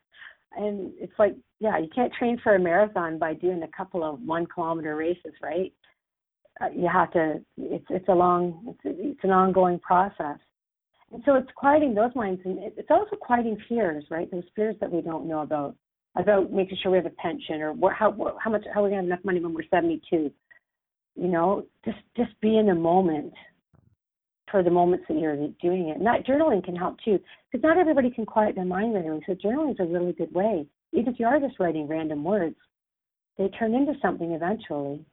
And 0.58 0.94
it's 0.98 1.14
like, 1.20 1.36
yeah, 1.60 1.78
you 1.78 1.90
can't 1.94 2.14
train 2.14 2.40
for 2.42 2.56
a 2.56 2.60
marathon 2.60 3.20
by 3.20 3.34
doing 3.34 3.62
a 3.64 3.76
couple 3.76 4.06
of 4.06 4.22
one 4.22 4.46
kilometer 4.46 4.96
races, 4.96 5.34
right? 5.44 5.74
Uh, 6.62 6.70
you 6.74 6.88
have 6.88 7.12
to. 7.12 7.42
It's 7.58 7.86
it's 7.90 8.08
a 8.08 8.14
long. 8.14 8.76
It's 8.86 8.98
it's 9.00 9.24
an 9.24 9.32
ongoing 9.32 9.80
process. 9.80 10.38
So 11.26 11.36
it's 11.36 11.50
quieting 11.56 11.94
those 11.94 12.14
minds, 12.16 12.42
and 12.46 12.60
it's 12.60 12.92
also 12.92 13.16
quieting 13.16 13.58
fears, 13.70 14.04
right? 14.10 14.30
Those 14.30 14.44
fears 14.56 14.76
that 14.82 14.92
we 14.92 15.02
don't 15.02 15.28
know 15.28 15.42
about, 15.42 15.76
about 16.18 16.52
making 16.52 16.78
sure 16.82 16.92
we 16.92 16.98
have 16.98 17.06
a 17.06 17.10
pension 17.12 17.62
or 17.62 17.94
how 17.94 18.36
how 18.42 18.50
much 18.50 18.64
how 18.74 18.86
we 18.86 18.94
have 18.94 19.06
enough 19.06 19.24
money 19.24 19.40
when 19.40 19.54
we're 19.54 19.64
72 19.70 20.32
you 21.16 21.28
know 21.28 21.66
just 21.84 21.98
just 22.16 22.40
be 22.42 22.58
in 22.58 22.68
the 22.68 22.76
moment 22.76 23.34
for 24.52 24.62
the 24.62 24.70
moments 24.70 25.06
that 25.10 25.18
you're 25.18 25.36
doing 25.62 25.90
it. 25.90 25.98
And 25.98 26.06
that 26.06 26.26
journaling 26.26 26.64
can 26.64 26.76
help 26.76 26.98
too 27.04 27.20
because 27.52 27.64
not 27.64 27.78
everybody 27.78 28.10
can 28.10 28.26
quiet 28.26 28.56
their 28.56 28.66
mind 28.66 28.96
away 28.96 29.20
so 29.26 29.34
journaling 29.34 29.72
is 29.72 29.80
a 29.80 29.86
really 29.86 30.14
good 30.14 30.34
way. 30.34 30.66
Even 30.94 31.14
if 31.14 31.20
you 31.20 31.26
are 31.26 31.40
just 31.40 31.60
writing 31.60 31.88
random 31.88 32.24
words 32.24 32.56
they 33.38 33.50
turn 33.50 33.74
into 33.74 33.94
something 34.02 34.32
eventually. 34.32 35.04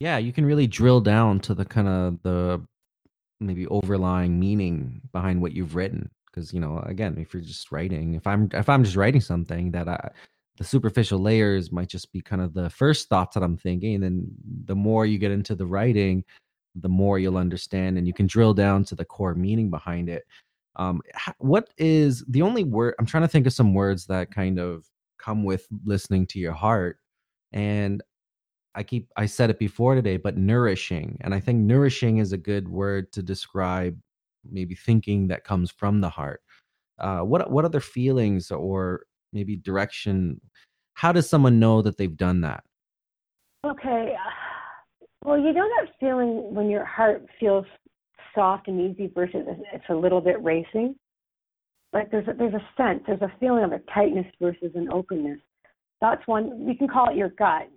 Yeah 0.00 0.18
you 0.18 0.32
can 0.32 0.44
really 0.44 0.66
drill 0.66 1.00
down 1.00 1.40
to 1.40 1.54
the 1.54 1.64
kind 1.64 1.88
of 1.88 2.22
the 2.22 2.60
maybe 3.40 3.66
overlying 3.68 4.38
meaning 4.38 5.00
behind 5.12 5.40
what 5.40 5.52
you've 5.52 5.74
written 5.74 6.10
because 6.26 6.52
you 6.52 6.60
know 6.60 6.82
again 6.86 7.16
if 7.18 7.34
you're 7.34 7.42
just 7.42 7.70
writing 7.70 8.14
if 8.14 8.26
i'm 8.26 8.48
if 8.52 8.68
i'm 8.68 8.82
just 8.82 8.96
writing 8.96 9.20
something 9.20 9.70
that 9.70 9.88
i 9.88 10.10
the 10.56 10.64
superficial 10.64 11.18
layers 11.18 11.70
might 11.70 11.88
just 11.88 12.12
be 12.12 12.20
kind 12.20 12.40
of 12.42 12.54
the 12.54 12.70
first 12.70 13.08
thoughts 13.08 13.34
that 13.34 13.42
I'm 13.42 13.56
thinking. 13.56 13.96
And 13.96 14.04
then 14.04 14.26
the 14.64 14.76
more 14.76 15.06
you 15.06 15.18
get 15.18 15.30
into 15.30 15.54
the 15.54 15.66
writing, 15.66 16.24
the 16.74 16.88
more 16.88 17.18
you'll 17.18 17.36
understand 17.36 17.98
and 17.98 18.06
you 18.06 18.14
can 18.14 18.26
drill 18.26 18.54
down 18.54 18.84
to 18.84 18.94
the 18.94 19.04
core 19.04 19.34
meaning 19.34 19.70
behind 19.70 20.08
it. 20.08 20.24
Um, 20.76 21.00
what 21.38 21.70
is 21.78 22.24
the 22.28 22.42
only 22.42 22.64
word 22.64 22.94
I'm 22.98 23.06
trying 23.06 23.22
to 23.22 23.28
think 23.28 23.46
of 23.46 23.52
some 23.52 23.74
words 23.74 24.06
that 24.06 24.30
kind 24.30 24.58
of 24.58 24.86
come 25.18 25.44
with 25.44 25.66
listening 25.84 26.26
to 26.28 26.38
your 26.38 26.52
heart. 26.52 26.98
And 27.52 28.02
I 28.76 28.82
keep, 28.82 29.10
I 29.16 29.26
said 29.26 29.50
it 29.50 29.58
before 29.58 29.94
today, 29.94 30.18
but 30.18 30.36
nourishing. 30.36 31.18
And 31.22 31.34
I 31.34 31.40
think 31.40 31.58
nourishing 31.60 32.18
is 32.18 32.32
a 32.32 32.38
good 32.38 32.68
word 32.68 33.10
to 33.12 33.22
describe 33.22 33.98
maybe 34.48 34.74
thinking 34.74 35.28
that 35.28 35.44
comes 35.44 35.70
from 35.70 36.00
the 36.00 36.10
heart. 36.10 36.42
Uh, 36.98 37.20
what, 37.20 37.50
what 37.50 37.64
other 37.64 37.80
feelings 37.80 38.50
or 38.50 39.06
maybe 39.32 39.56
direction 39.56 40.40
how 40.94 41.12
does 41.12 41.28
someone 41.28 41.60
know 41.60 41.82
that 41.82 41.96
they've 41.98 42.16
done 42.16 42.40
that 42.40 42.64
okay 43.64 44.14
well 45.24 45.38
you 45.38 45.52
know 45.52 45.68
that 45.76 45.88
feeling 46.00 46.54
when 46.54 46.70
your 46.70 46.84
heart 46.84 47.24
feels 47.38 47.66
soft 48.34 48.68
and 48.68 48.80
easy 48.80 49.10
versus 49.14 49.46
it's 49.72 49.84
a 49.90 49.94
little 49.94 50.20
bit 50.20 50.42
racing 50.42 50.94
like 51.92 52.10
there's 52.10 52.26
a, 52.28 52.32
there's 52.32 52.54
a 52.54 52.66
sense 52.76 53.02
there's 53.06 53.22
a 53.22 53.32
feeling 53.38 53.64
of 53.64 53.72
a 53.72 53.80
tightness 53.94 54.26
versus 54.40 54.72
an 54.74 54.88
openness 54.90 55.38
that's 56.00 56.26
one 56.26 56.64
we 56.66 56.74
can 56.74 56.88
call 56.88 57.10
it 57.10 57.16
your 57.16 57.30
gut 57.30 57.68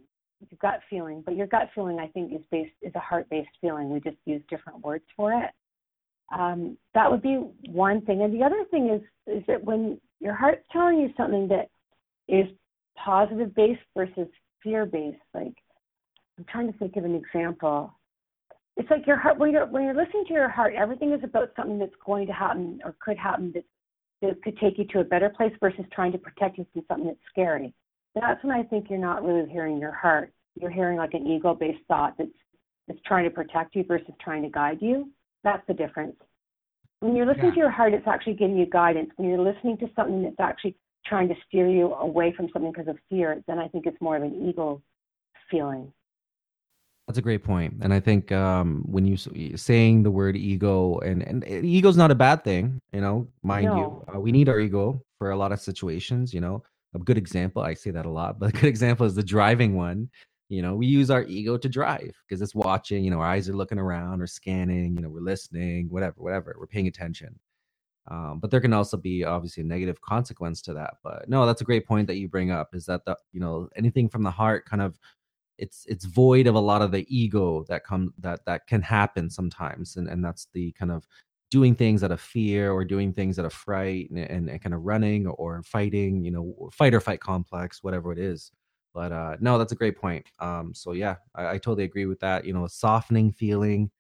your 0.50 0.58
gut 0.62 0.80
feeling 0.90 1.22
but 1.26 1.36
your 1.36 1.48
gut 1.48 1.70
feeling 1.76 2.00
i 2.00 2.08
think 2.08 2.34
is 2.34 2.42
based 2.52 2.72
is 2.82 2.94
a 2.96 3.00
heart 3.00 3.28
based 3.30 3.50
feeling 3.62 3.90
we 3.90 4.00
just 4.00 4.18
use 4.26 4.42
different 4.50 4.80
words 4.84 5.04
for 5.16 5.34
it 5.34 5.52
um, 6.32 6.78
that 6.94 7.10
would 7.10 7.22
be 7.22 7.44
one 7.70 8.02
thing 8.02 8.22
and 8.22 8.34
the 8.34 8.44
other 8.44 8.64
thing 8.72 8.90
is 8.90 9.02
is 9.36 9.44
that 9.48 9.64
when 9.64 10.00
your 10.20 10.34
heart's 10.34 10.64
telling 10.72 11.00
you 11.00 11.10
something 11.18 11.48
that 11.48 11.70
is 12.28 12.48
positive 12.96 13.54
based 13.56 13.82
versus 13.96 14.28
fear 14.64 14.86
based. 14.86 15.18
Like 15.34 15.54
I'm 16.38 16.46
trying 16.50 16.72
to 16.72 16.78
think 16.78 16.96
of 16.96 17.06
an 17.06 17.16
example. 17.16 17.94
It's 18.78 18.90
like 18.90 19.08
your 19.08 19.18
heart 19.18 19.38
when 19.38 19.52
you're 19.52 19.66
when 19.66 19.84
you're 19.84 19.96
listening 19.96 20.26
to 20.28 20.34
your 20.34 20.50
heart, 20.50 20.74
everything 20.76 21.12
is 21.14 21.24
about 21.24 21.52
something 21.56 21.80
that's 21.80 21.92
going 22.06 22.28
to 22.28 22.34
happen 22.34 22.80
or 22.84 22.96
could 23.00 23.18
happen 23.18 23.52
that 23.54 23.66
that 24.22 24.42
could 24.44 24.58
take 24.58 24.78
you 24.78 24.86
to 24.86 25.00
a 25.00 25.04
better 25.04 25.30
place 25.30 25.54
versus 25.60 25.86
trying 25.94 26.12
to 26.12 26.18
protect 26.18 26.58
you 26.58 26.66
from 26.74 26.84
something 26.88 27.08
that's 27.08 27.20
scary. 27.30 27.74
That's 28.16 28.44
when 28.44 28.56
I 28.56 28.64
think 28.64 28.90
you're 28.90 29.00
not 29.00 29.24
really 29.24 29.50
hearing 29.50 29.78
your 29.78 29.92
heart. 29.92 30.32
You're 30.60 30.72
hearing 30.72 30.98
like 30.98 31.14
an 31.14 31.28
ego 31.28 31.54
based 31.54 31.80
thought 31.88 32.16
that's 32.18 32.30
that's 32.88 33.00
trying 33.06 33.24
to 33.26 33.30
protect 33.30 33.76
you 33.76 33.84
versus 33.84 34.14
trying 34.20 34.42
to 34.44 34.50
guide 34.50 34.80
you. 34.82 35.10
That's 35.44 35.66
the 35.68 35.74
difference. 35.74 36.16
When 37.02 37.16
you're 37.16 37.26
listening 37.26 37.48
yeah. 37.48 37.52
to 37.52 37.58
your 37.58 37.72
heart, 37.72 37.94
it's 37.94 38.08
actually 38.08 38.34
giving 38.34 38.58
you 38.58 38.66
guidance. 38.66 39.10
When 39.16 39.30
you're 39.30 39.40
listening 39.40 39.78
to 39.78 39.90
something 39.96 40.24
that's 40.24 40.40
actually 40.40 40.76
trying 41.06 41.30
to 41.30 41.36
steer 41.48 41.70
you 41.70 41.94
away 41.94 42.34
from 42.36 42.50
something 42.52 42.72
because 42.72 42.88
of 42.88 42.98
fear, 43.10 43.42
then 43.48 43.58
I 43.58 43.68
think 43.68 43.86
it's 43.86 44.00
more 44.02 44.18
of 44.18 44.24
an 44.24 44.50
ego 44.50 44.82
feeling. 45.50 45.94
That's 47.08 47.18
a 47.18 47.24
great 47.24 47.44
point, 47.44 47.76
and 47.82 47.92
I 47.92 48.00
think 48.00 48.32
um, 48.32 48.84
when 48.88 49.04
you 49.04 49.18
saying 49.58 50.04
the 50.04 50.12
word 50.12 50.38
ego, 50.38 51.00
and 51.00 51.24
and 51.24 51.44
ego's 51.66 51.98
not 51.98 52.12
a 52.12 52.16
bad 52.16 52.44
thing, 52.44 52.80
you 52.94 53.02
know, 53.02 53.28
mind 53.42 53.66
no. 53.66 53.76
you, 53.76 54.14
uh, 54.14 54.20
we 54.20 54.32
need 54.32 54.48
our 54.48 54.60
ego 54.60 55.02
for 55.18 55.32
a 55.32 55.36
lot 55.36 55.52
of 55.52 55.60
situations. 55.60 56.36
You 56.36 56.42
know, 56.42 56.62
a 56.96 57.00
good 57.00 57.18
example, 57.18 57.62
I 57.62 57.74
say 57.74 57.92
that 57.92 58.06
a 58.06 58.10
lot, 58.10 58.40
but 58.40 58.50
a 58.50 58.52
good 58.52 58.66
example 58.66 59.06
is 59.06 59.16
the 59.16 59.24
driving 59.24 59.76
one. 59.76 60.10
You 60.50 60.64
know, 60.64 60.76
we 60.76 60.88
use 60.88 61.12
our 61.12 61.24
ego 61.24 61.58
to 61.58 61.70
drive 61.70 62.16
because 62.28 62.42
it's 62.42 62.56
watching, 62.56 63.04
you 63.04 63.12
know, 63.12 63.20
our 63.20 63.28
eyes 63.28 63.48
are 63.48 63.56
looking 63.56 63.78
around 63.78 64.22
or 64.22 64.28
scanning, 64.28 64.96
you 64.96 65.02
know, 65.02 65.10
we're 65.10 65.22
listening, 65.22 65.88
whatever, 65.90 66.16
whatever, 66.18 66.56
we're 66.60 66.66
paying 66.66 66.88
attention. 66.88 67.38
Um, 68.10 68.40
but 68.40 68.50
there 68.50 68.60
can 68.60 68.74
also 68.74 68.98
be 68.98 69.24
obviously 69.24 69.62
a 69.62 69.68
negative 69.68 70.02
consequence 70.02 70.64
to 70.64 70.74
that. 70.74 70.96
But 71.04 71.30
no, 71.30 71.46
that's 71.46 71.62
a 71.62 71.66
great 71.66 71.86
point 71.86 72.08
that 72.08 72.16
you 72.16 72.28
bring 72.28 72.50
up 72.50 72.74
is 72.74 72.86
that 72.88 73.06
the, 73.06 73.16
you 73.32 73.40
know, 73.40 73.70
anything 73.76 74.10
from 74.10 74.24
the 74.24 74.32
heart 74.32 74.66
kind 74.66 74.82
of 74.82 74.98
it's 75.60 75.86
it's 75.88 76.06
void 76.06 76.48
of 76.48 76.56
a 76.56 76.60
lot 76.60 76.82
of 76.82 76.92
the 76.92 77.06
ego 77.16 77.66
that 77.68 77.84
come 77.84 78.14
that 78.18 78.44
that 78.46 78.66
can 78.66 78.82
happen 78.82 79.30
sometimes 79.30 79.98
and 79.98 80.08
and 80.08 80.24
that's 80.24 80.48
the 80.54 80.72
kind 80.72 80.92
of 80.92 81.06
doing 81.52 81.76
things 81.76 82.04
out 82.04 82.12
of 82.12 82.22
fear 82.22 82.72
or 82.72 82.86
doing 82.86 83.12
things 83.12 83.40
out 83.40 83.46
of 83.46 83.54
fright 83.54 84.10
and, 84.12 84.20
and, 84.20 84.50
and 84.50 84.62
kind 84.62 84.74
of 84.74 84.82
running 84.84 85.28
or 85.28 85.62
fighting 85.64 86.24
you 86.24 86.32
know 86.32 86.70
fight 86.72 86.94
or 86.94 87.00
fight 87.00 87.20
complex 87.20 87.84
whatever 87.84 88.12
it 88.12 88.20
is 88.20 88.52
but 88.94 89.12
uh, 89.12 89.38
no, 89.40 89.58
that's 89.58 89.72
a 89.72 89.76
great 89.78 89.98
point. 89.98 90.26
Um, 90.40 90.74
so 90.74 90.94
yeah, 90.94 91.16
I, 91.36 91.52
I, 91.52 91.54
totally 91.54 91.84
agree 91.84 92.06
with 92.06 92.20
that. 92.22 92.46
You 92.46 92.54
know, 92.54 92.66
a 92.66 92.70
softening 92.70 93.32
feeling, 93.32 93.92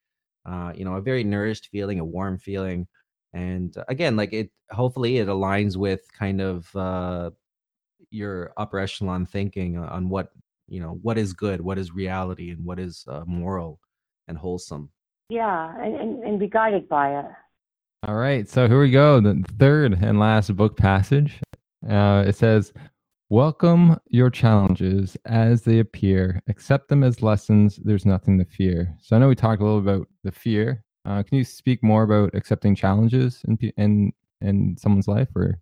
uh, 0.45 0.73
you 0.75 0.83
know, 0.83 0.95
a 0.95 1.01
very 1.01 1.23
nourished 1.23 1.67
feeling, 1.67 1.99
a 1.99 2.05
warm 2.05 2.37
feeling, 2.37 2.87
and 3.33 3.75
uh, 3.77 3.83
again, 3.87 4.15
like 4.15 4.33
it. 4.33 4.51
Hopefully, 4.71 5.17
it 5.17 5.27
aligns 5.27 5.77
with 5.77 6.01
kind 6.13 6.41
of 6.41 6.75
uh, 6.75 7.31
your 8.09 8.53
upper 8.57 8.79
echelon 8.79 9.25
thinking 9.25 9.77
on 9.77 10.09
what 10.09 10.29
you 10.67 10.79
know, 10.79 10.99
what 11.01 11.17
is 11.17 11.33
good, 11.33 11.61
what 11.61 11.77
is 11.77 11.93
reality, 11.93 12.51
and 12.51 12.65
what 12.65 12.79
is 12.79 13.05
uh, 13.07 13.23
moral 13.25 13.79
and 14.27 14.37
wholesome. 14.37 14.89
Yeah, 15.29 15.75
and, 15.79 15.95
and, 15.95 16.23
and 16.23 16.39
be 16.39 16.47
guided 16.47 16.89
by 16.89 17.19
it. 17.19 17.25
All 18.07 18.15
right, 18.15 18.47
so 18.49 18.67
here 18.67 18.79
we 18.79 18.89
go. 18.89 19.21
The 19.21 19.43
third 19.59 19.93
and 20.01 20.19
last 20.19 20.55
book 20.55 20.75
passage. 20.75 21.39
Uh, 21.87 22.23
it 22.27 22.35
says, 22.35 22.73
Welcome 23.31 23.99
your 24.07 24.31
challenges 24.31 25.15
as 25.25 25.61
they 25.61 25.77
appear. 25.77 26.41
Accept 26.47 26.87
them 26.87 27.03
as 27.03 27.21
lessons. 27.21 27.79
There's 27.83 28.05
nothing 28.05 28.39
to 28.39 28.45
fear. 28.45 28.95
So 29.01 29.15
I 29.15 29.19
know 29.19 29.27
we 29.27 29.35
talked 29.35 29.61
a 29.61 29.65
little 29.65 29.77
about 29.77 30.07
the 30.23 30.31
fear. 30.31 30.83
Uh, 31.05 31.21
can 31.21 31.37
you 31.37 31.43
speak 31.43 31.83
more 31.83 32.01
about 32.01 32.33
accepting 32.33 32.73
challenges 32.73 33.43
in 33.47 33.55
in 33.77 34.11
in 34.41 34.75
someone's 34.79 35.07
life, 35.07 35.27
or 35.35 35.59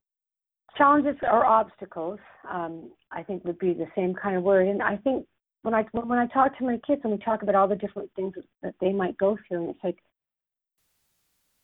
challenges 0.77 1.17
or 1.23 1.45
obstacles? 1.45 2.19
Um, 2.49 2.89
I 3.11 3.21
think 3.21 3.43
would 3.43 3.59
be 3.59 3.73
the 3.73 3.87
same 3.97 4.13
kind 4.13 4.37
of 4.37 4.43
word. 4.43 4.69
And 4.69 4.81
I 4.81 4.95
think 4.95 5.25
when 5.63 5.73
I 5.73 5.83
when 5.91 6.19
I 6.19 6.27
talk 6.27 6.57
to 6.57 6.63
my 6.63 6.79
kids 6.85 7.01
and 7.03 7.13
we 7.13 7.19
talk 7.19 7.43
about 7.43 7.55
all 7.55 7.67
the 7.67 7.75
different 7.75 8.09
things 8.15 8.33
that 8.61 8.75
they 8.79 8.91
might 8.91 9.17
go 9.17 9.37
through, 9.47 9.61
and 9.61 9.69
it's 9.69 9.83
like 9.83 9.97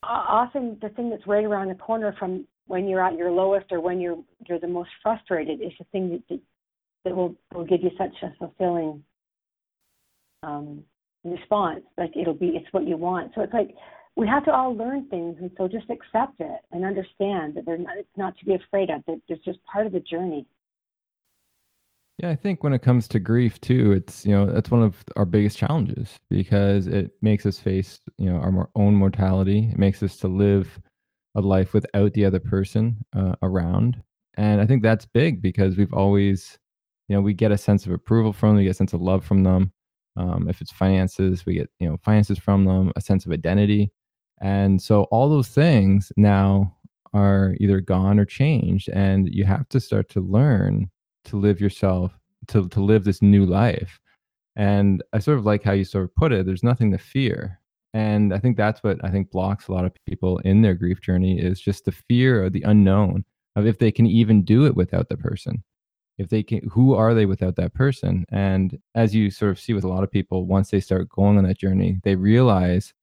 often 0.02 0.78
the 0.82 0.88
thing 0.90 1.10
that's 1.10 1.26
right 1.26 1.44
around 1.44 1.68
the 1.68 1.74
corner 1.74 2.14
from 2.18 2.46
when 2.66 2.88
you're 2.88 3.04
at 3.04 3.16
your 3.16 3.30
lowest 3.30 3.66
or 3.70 3.80
when 3.80 4.00
you're 4.00 4.18
you're 4.48 4.58
the 4.58 4.66
most 4.66 4.90
frustrated 5.02 5.60
is 5.60 5.72
the 5.78 5.84
thing 5.92 6.10
that 6.28 6.40
that, 7.04 7.14
will 7.14 7.34
will 7.54 7.64
give 7.64 7.82
you 7.82 7.90
such 7.98 8.14
a 8.22 8.32
fulfilling 8.38 9.02
um, 10.42 10.82
response. 11.24 11.82
Like 11.96 12.12
it'll 12.16 12.34
be 12.34 12.48
it's 12.48 12.72
what 12.72 12.86
you 12.86 12.96
want. 12.96 13.32
So 13.34 13.42
it's 13.42 13.52
like 13.52 13.74
we 14.16 14.28
have 14.28 14.44
to 14.44 14.52
all 14.52 14.76
learn 14.76 15.08
things, 15.08 15.36
and 15.40 15.50
so 15.56 15.66
just 15.68 15.90
accept 15.90 16.40
it 16.40 16.60
and 16.72 16.84
understand 16.84 17.54
that 17.54 17.66
they're 17.66 17.78
not, 17.78 17.98
it's 17.98 18.08
not 18.16 18.36
to 18.38 18.44
be 18.44 18.54
afraid 18.54 18.90
of. 18.90 19.02
That 19.06 19.20
it's 19.28 19.44
just 19.44 19.58
part 19.64 19.86
of 19.86 19.92
the 19.92 20.00
journey. 20.00 20.46
Yeah, 22.18 22.30
I 22.30 22.36
think 22.36 22.62
when 22.62 22.72
it 22.72 22.82
comes 22.82 23.08
to 23.08 23.18
grief 23.18 23.60
too, 23.60 23.92
it's 23.92 24.24
you 24.24 24.32
know 24.32 24.46
that's 24.46 24.70
one 24.70 24.82
of 24.82 25.02
our 25.16 25.24
biggest 25.24 25.58
challenges 25.58 26.16
because 26.30 26.86
it 26.86 27.10
makes 27.22 27.44
us 27.44 27.58
face 27.58 27.98
you 28.18 28.30
know 28.30 28.36
our 28.38 28.70
own 28.76 28.94
mortality. 28.94 29.68
It 29.72 29.78
makes 29.78 30.02
us 30.02 30.16
to 30.18 30.28
live 30.28 30.78
a 31.34 31.40
life 31.40 31.74
without 31.74 32.12
the 32.14 32.24
other 32.24 32.38
person 32.40 32.98
uh, 33.16 33.34
around, 33.42 34.00
and 34.36 34.60
I 34.60 34.66
think 34.66 34.82
that's 34.82 35.06
big 35.06 35.42
because 35.42 35.76
we've 35.76 35.92
always 35.92 36.56
you 37.08 37.16
know 37.16 37.22
we 37.22 37.34
get 37.34 37.50
a 37.52 37.58
sense 37.58 37.84
of 37.86 37.92
approval 37.92 38.32
from 38.32 38.50
them, 38.50 38.56
we 38.58 38.64
get 38.64 38.70
a 38.70 38.74
sense 38.74 38.92
of 38.92 39.02
love 39.02 39.24
from 39.24 39.42
them. 39.42 39.72
Um, 40.16 40.48
if 40.48 40.60
it's 40.60 40.70
finances, 40.72 41.44
we 41.44 41.54
get 41.54 41.70
you 41.80 41.88
know 41.88 41.96
finances 42.04 42.38
from 42.38 42.64
them, 42.64 42.92
a 42.94 43.00
sense 43.00 43.26
of 43.26 43.32
identity, 43.32 43.90
and 44.40 44.80
so 44.80 45.04
all 45.04 45.28
those 45.28 45.48
things 45.48 46.12
now 46.16 46.76
are 47.12 47.54
either 47.58 47.80
gone 47.80 48.20
or 48.20 48.24
changed, 48.24 48.88
and 48.90 49.28
you 49.34 49.44
have 49.44 49.68
to 49.70 49.80
start 49.80 50.08
to 50.10 50.20
learn 50.20 50.90
to 51.24 51.36
live 51.36 51.60
yourself 51.60 52.12
to 52.48 52.68
to 52.68 52.80
live 52.80 53.04
this 53.04 53.22
new 53.22 53.46
life. 53.46 54.00
And 54.56 55.02
i 55.12 55.18
sort 55.18 55.38
of 55.38 55.44
like 55.44 55.62
how 55.64 55.72
you 55.72 55.84
sort 55.84 56.04
of 56.04 56.14
put 56.14 56.32
it 56.32 56.46
there's 56.46 56.62
nothing 56.62 56.92
to 56.92 56.98
fear. 56.98 57.60
And 57.94 58.34
i 58.34 58.38
think 58.38 58.56
that's 58.56 58.82
what 58.82 58.98
i 59.04 59.10
think 59.10 59.30
blocks 59.30 59.68
a 59.68 59.72
lot 59.72 59.84
of 59.84 59.92
people 60.06 60.38
in 60.38 60.62
their 60.62 60.74
grief 60.74 61.00
journey 61.00 61.40
is 61.40 61.60
just 61.60 61.84
the 61.84 61.92
fear 61.92 62.44
of 62.44 62.52
the 62.52 62.62
unknown 62.62 63.24
of 63.56 63.66
if 63.66 63.78
they 63.78 63.92
can 63.92 64.06
even 64.06 64.44
do 64.44 64.66
it 64.66 64.74
without 64.74 65.08
the 65.08 65.16
person. 65.16 65.62
If 66.18 66.28
they 66.28 66.42
can 66.44 66.68
who 66.70 66.94
are 66.94 67.14
they 67.14 67.26
without 67.26 67.56
that 67.56 67.74
person? 67.74 68.24
And 68.30 68.78
as 68.94 69.14
you 69.14 69.30
sort 69.30 69.50
of 69.50 69.58
see 69.60 69.72
with 69.74 69.84
a 69.84 69.88
lot 69.88 70.04
of 70.04 70.10
people 70.12 70.46
once 70.46 70.70
they 70.70 70.80
start 70.80 71.08
going 71.08 71.38
on 71.38 71.44
that 71.44 71.58
journey 71.58 71.98
they 72.04 72.14
realize 72.16 72.94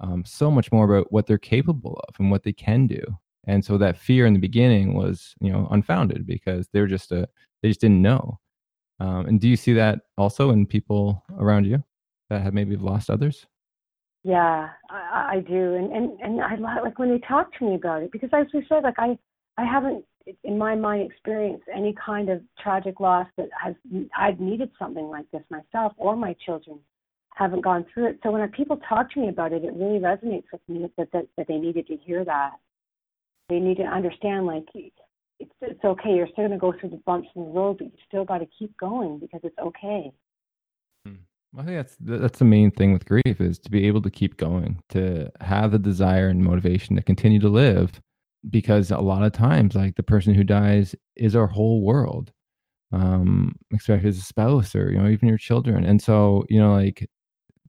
um, 0.00 0.24
so 0.24 0.50
much 0.50 0.72
more 0.72 0.92
about 0.92 1.12
what 1.12 1.26
they're 1.26 1.38
capable 1.38 2.00
of 2.08 2.14
and 2.18 2.30
what 2.30 2.42
they 2.42 2.52
can 2.52 2.86
do. 2.86 3.02
And 3.46 3.64
so 3.64 3.78
that 3.78 3.96
fear 3.96 4.26
in 4.26 4.34
the 4.34 4.40
beginning 4.40 4.94
was 4.94 5.34
you 5.40 5.50
know 5.50 5.66
unfounded 5.70 6.26
because 6.26 6.68
they're 6.72 6.86
just 6.86 7.12
a 7.12 7.28
they 7.62 7.68
just 7.68 7.80
didn't 7.80 8.02
know. 8.02 8.38
Um, 9.00 9.26
and 9.26 9.40
do 9.40 9.48
you 9.48 9.56
see 9.56 9.72
that 9.74 10.00
also 10.16 10.50
in 10.50 10.66
people 10.66 11.24
around 11.38 11.64
you 11.66 11.82
that 12.30 12.42
have 12.42 12.54
maybe 12.54 12.76
lost 12.76 13.10
others? 13.10 13.46
Yeah, 14.24 14.68
I, 14.88 15.36
I 15.36 15.40
do, 15.40 15.74
and 15.74 15.92
and 15.92 16.20
and 16.20 16.40
I 16.40 16.54
like 16.80 16.98
when 16.98 17.10
they 17.10 17.18
talk 17.26 17.52
to 17.58 17.64
me 17.64 17.74
about 17.74 18.02
it 18.02 18.12
because, 18.12 18.30
as 18.32 18.46
we 18.54 18.64
said, 18.68 18.84
like 18.84 18.98
I 18.98 19.18
I 19.58 19.64
haven't 19.64 20.04
in 20.44 20.56
my 20.56 20.76
mind 20.76 21.10
experienced 21.10 21.64
any 21.74 21.94
kind 21.94 22.28
of 22.28 22.40
tragic 22.62 23.00
loss 23.00 23.26
that 23.36 23.48
has 23.60 23.74
I've 24.16 24.38
needed 24.38 24.70
something 24.78 25.06
like 25.06 25.26
this 25.32 25.42
myself 25.50 25.92
or 25.96 26.14
my 26.14 26.36
children 26.44 26.78
haven't 27.34 27.62
gone 27.62 27.84
through 27.92 28.10
it. 28.10 28.20
So 28.22 28.30
when 28.30 28.46
people 28.50 28.78
talk 28.88 29.10
to 29.12 29.20
me 29.20 29.28
about 29.28 29.52
it, 29.52 29.64
it 29.64 29.72
really 29.74 29.98
resonates 29.98 30.44
with 30.52 30.60
me 30.68 30.86
that 30.96 31.08
that, 31.12 31.26
that 31.36 31.48
they 31.48 31.56
needed 31.56 31.86
to 31.88 31.96
hear 31.96 32.24
that. 32.24 32.52
They 33.48 33.58
need 33.58 33.78
to 33.78 33.84
understand 33.84 34.46
like 34.46 34.66
it's, 35.38 35.52
it's 35.60 35.84
okay. 35.84 36.14
You're 36.14 36.28
still 36.28 36.48
going 36.48 36.50
to 36.52 36.58
go 36.58 36.72
through 36.78 36.90
the 36.90 37.02
bumps 37.04 37.28
in 37.34 37.44
the 37.44 37.50
road, 37.50 37.78
but 37.78 37.86
you 37.86 37.92
still 38.06 38.24
got 38.24 38.38
to 38.38 38.46
keep 38.58 38.76
going 38.78 39.18
because 39.18 39.40
it's 39.42 39.58
okay. 39.58 40.12
Hmm. 41.06 41.14
I 41.58 41.64
think 41.64 41.76
that's 41.76 41.96
that's 42.00 42.38
the 42.38 42.44
main 42.44 42.70
thing 42.70 42.92
with 42.92 43.04
grief 43.04 43.40
is 43.40 43.58
to 43.60 43.70
be 43.70 43.86
able 43.86 44.02
to 44.02 44.10
keep 44.10 44.36
going, 44.36 44.82
to 44.90 45.30
have 45.40 45.72
the 45.72 45.78
desire 45.78 46.28
and 46.28 46.42
motivation 46.42 46.96
to 46.96 47.02
continue 47.02 47.40
to 47.40 47.48
live, 47.48 48.00
because 48.48 48.90
a 48.90 48.98
lot 48.98 49.22
of 49.22 49.32
times, 49.32 49.74
like 49.74 49.96
the 49.96 50.02
person 50.02 50.34
who 50.34 50.44
dies 50.44 50.94
is 51.16 51.36
our 51.36 51.46
whole 51.46 51.82
world, 51.82 52.32
um, 52.92 53.54
especially 53.74 54.08
as 54.08 54.18
a 54.18 54.22
spouse 54.22 54.74
or 54.74 54.90
you 54.90 54.98
know 54.98 55.08
even 55.08 55.28
your 55.28 55.38
children, 55.38 55.84
and 55.84 56.00
so 56.00 56.44
you 56.48 56.60
know 56.60 56.72
like 56.72 57.08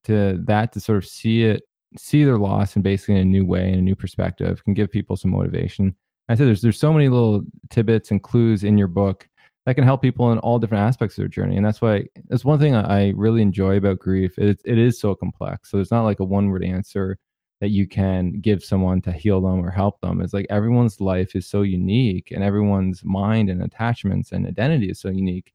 to 0.05 0.39
that 0.45 0.73
to 0.73 0.79
sort 0.79 0.97
of 0.97 1.05
see 1.05 1.43
it, 1.43 1.63
see 1.97 2.23
their 2.23 2.37
loss 2.37 2.75
and 2.75 2.83
basically 2.83 3.15
in 3.15 3.21
a 3.21 3.25
new 3.25 3.45
way 3.45 3.69
and 3.69 3.79
a 3.79 3.81
new 3.81 3.95
perspective 3.95 4.63
can 4.63 4.73
give 4.73 4.91
people 4.91 5.15
some 5.15 5.31
motivation 5.31 5.95
I 6.29 6.35
said 6.35 6.47
there's 6.47 6.61
there's 6.61 6.79
so 6.79 6.93
many 6.93 7.09
little 7.09 7.43
tidbits 7.69 8.11
and 8.11 8.21
clues 8.21 8.63
in 8.63 8.77
your 8.77 8.87
book 8.87 9.27
that 9.65 9.75
can 9.75 9.83
help 9.83 10.01
people 10.01 10.31
in 10.31 10.39
all 10.39 10.59
different 10.59 10.83
aspects 10.83 11.17
of 11.17 11.21
their 11.21 11.27
journey, 11.29 11.57
and 11.57 11.65
that's 11.65 11.81
why 11.81 12.05
that's 12.27 12.45
one 12.45 12.59
thing 12.59 12.75
I 12.75 13.09
really 13.11 13.41
enjoy 13.41 13.77
about 13.77 13.99
grief. 13.99 14.37
It 14.37 14.61
it 14.65 14.77
is 14.77 14.99
so 14.99 15.15
complex, 15.15 15.71
so 15.71 15.77
there's 15.77 15.91
not 15.91 16.03
like 16.03 16.19
a 16.19 16.25
one 16.25 16.49
word 16.49 16.63
answer 16.63 17.17
that 17.61 17.69
you 17.69 17.87
can 17.87 18.39
give 18.41 18.63
someone 18.63 19.01
to 19.01 19.11
heal 19.11 19.39
them 19.39 19.65
or 19.65 19.71
help 19.71 20.01
them. 20.01 20.21
It's 20.21 20.33
like 20.33 20.47
everyone's 20.49 20.99
life 20.99 21.35
is 21.35 21.47
so 21.47 21.61
unique, 21.61 22.31
and 22.31 22.43
everyone's 22.43 23.03
mind 23.03 23.49
and 23.49 23.63
attachments 23.63 24.31
and 24.31 24.47
identity 24.47 24.89
is 24.89 24.99
so 24.99 25.09
unique 25.09 25.53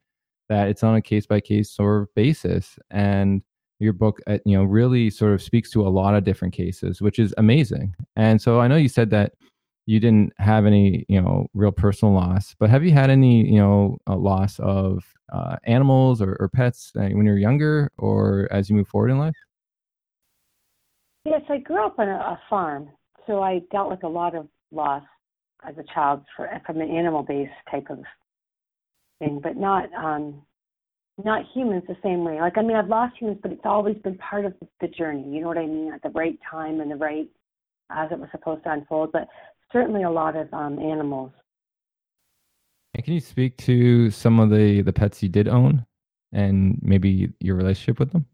that 0.49 0.69
it's 0.69 0.83
on 0.83 0.97
a 0.97 1.03
case 1.03 1.27
by 1.27 1.41
case 1.41 1.71
sort 1.71 2.03
of 2.03 2.15
basis. 2.15 2.79
And 2.91 3.43
your 3.81 3.93
book, 3.93 4.21
uh, 4.27 4.39
you 4.45 4.57
know, 4.57 4.65
really 4.65 5.11
sort 5.11 5.33
of 5.33 5.43
speaks 5.43 5.71
to 5.73 5.87
a 5.87 5.89
lot 5.89 6.15
of 6.15 6.25
different 6.25 6.55
cases, 6.55 7.01
which 7.01 7.19
is 7.19 7.35
amazing. 7.39 7.95
And 8.17 8.41
so 8.41 8.61
I 8.61 8.69
know 8.69 8.77
you 8.77 8.89
said 8.89 9.11
that 9.11 9.35
you 9.89 9.99
didn't 9.99 10.35
have 10.37 10.67
any 10.67 11.07
you 11.09 11.21
know 11.21 11.47
real 11.55 11.73
personal 11.73 12.13
loss 12.13 12.55
but 12.59 12.69
have 12.69 12.85
you 12.85 12.93
had 12.93 13.09
any 13.09 13.43
you 13.47 13.59
know 13.59 13.97
loss 14.07 14.59
of 14.59 15.03
uh, 15.33 15.57
animals 15.65 16.21
or, 16.21 16.37
or 16.41 16.49
pets 16.49 16.93
uh, 16.97 17.01
when 17.01 17.25
you 17.25 17.33
were 17.33 17.39
younger 17.39 17.91
or 17.97 18.49
as 18.51 18.69
you 18.69 18.77
move 18.77 18.89
forward 18.89 19.11
in 19.11 19.19
life? 19.19 19.35
Yes 21.25 21.41
i 21.49 21.57
grew 21.57 21.85
up 21.85 21.99
on 21.99 22.07
a, 22.07 22.17
a 22.17 22.41
farm 22.51 22.91
so 23.27 23.43
i 23.43 23.61
dealt 23.73 23.89
with 23.89 24.05
a 24.05 24.09
lot 24.09 24.35
of 24.35 24.47
loss 24.71 25.03
as 25.67 25.75
a 25.79 25.85
child 25.95 26.23
for, 26.37 26.49
from 26.67 26.83
an 26.83 26.91
animal 26.91 27.23
based 27.23 27.51
type 27.71 27.87
of 27.89 28.01
thing 29.21 29.41
but 29.43 29.57
not 29.57 29.89
um 29.95 30.43
not 31.25 31.45
humans 31.53 31.83
the 31.89 31.97
same 32.03 32.25
way. 32.25 32.41
Like 32.43 32.59
i 32.59 32.63
mean 32.63 32.77
i've 32.77 32.89
lost 32.89 33.17
humans 33.19 33.41
but 33.43 33.53
it's 33.53 33.65
always 33.65 33.97
been 34.05 34.19
part 34.19 34.45
of 34.45 34.53
the 34.83 34.89
journey 34.89 35.27
you 35.31 35.41
know 35.41 35.49
what 35.49 35.57
i 35.57 35.67
mean 35.67 35.93
at 35.95 36.03
the 36.03 36.11
right 36.11 36.39
time 36.51 36.81
and 36.81 36.91
the 36.91 36.97
right 36.97 37.29
as 37.91 38.13
it 38.13 38.19
was 38.19 38.29
supposed 38.33 38.63
to 38.65 38.71
unfold 38.71 39.13
but 39.13 39.27
certainly 39.73 40.03
a 40.03 40.11
lot 40.11 40.37
of 40.37 40.53
um, 40.53 40.79
animals. 40.79 41.33
And 42.95 43.05
can 43.05 43.15
you 43.15 43.21
speak 43.21 43.57
to 43.59 44.11
some 44.11 44.41
of 44.41 44.51
the 44.51 44.83
the 44.83 44.93
pets 44.93 45.23
you 45.23 45.29
did 45.29 45.49
own, 45.49 45.87
and 46.33 46.79
maybe 46.83 47.33
your 47.41 47.57
relationship 47.57 47.99
with 47.99 48.13
them? 48.13 48.27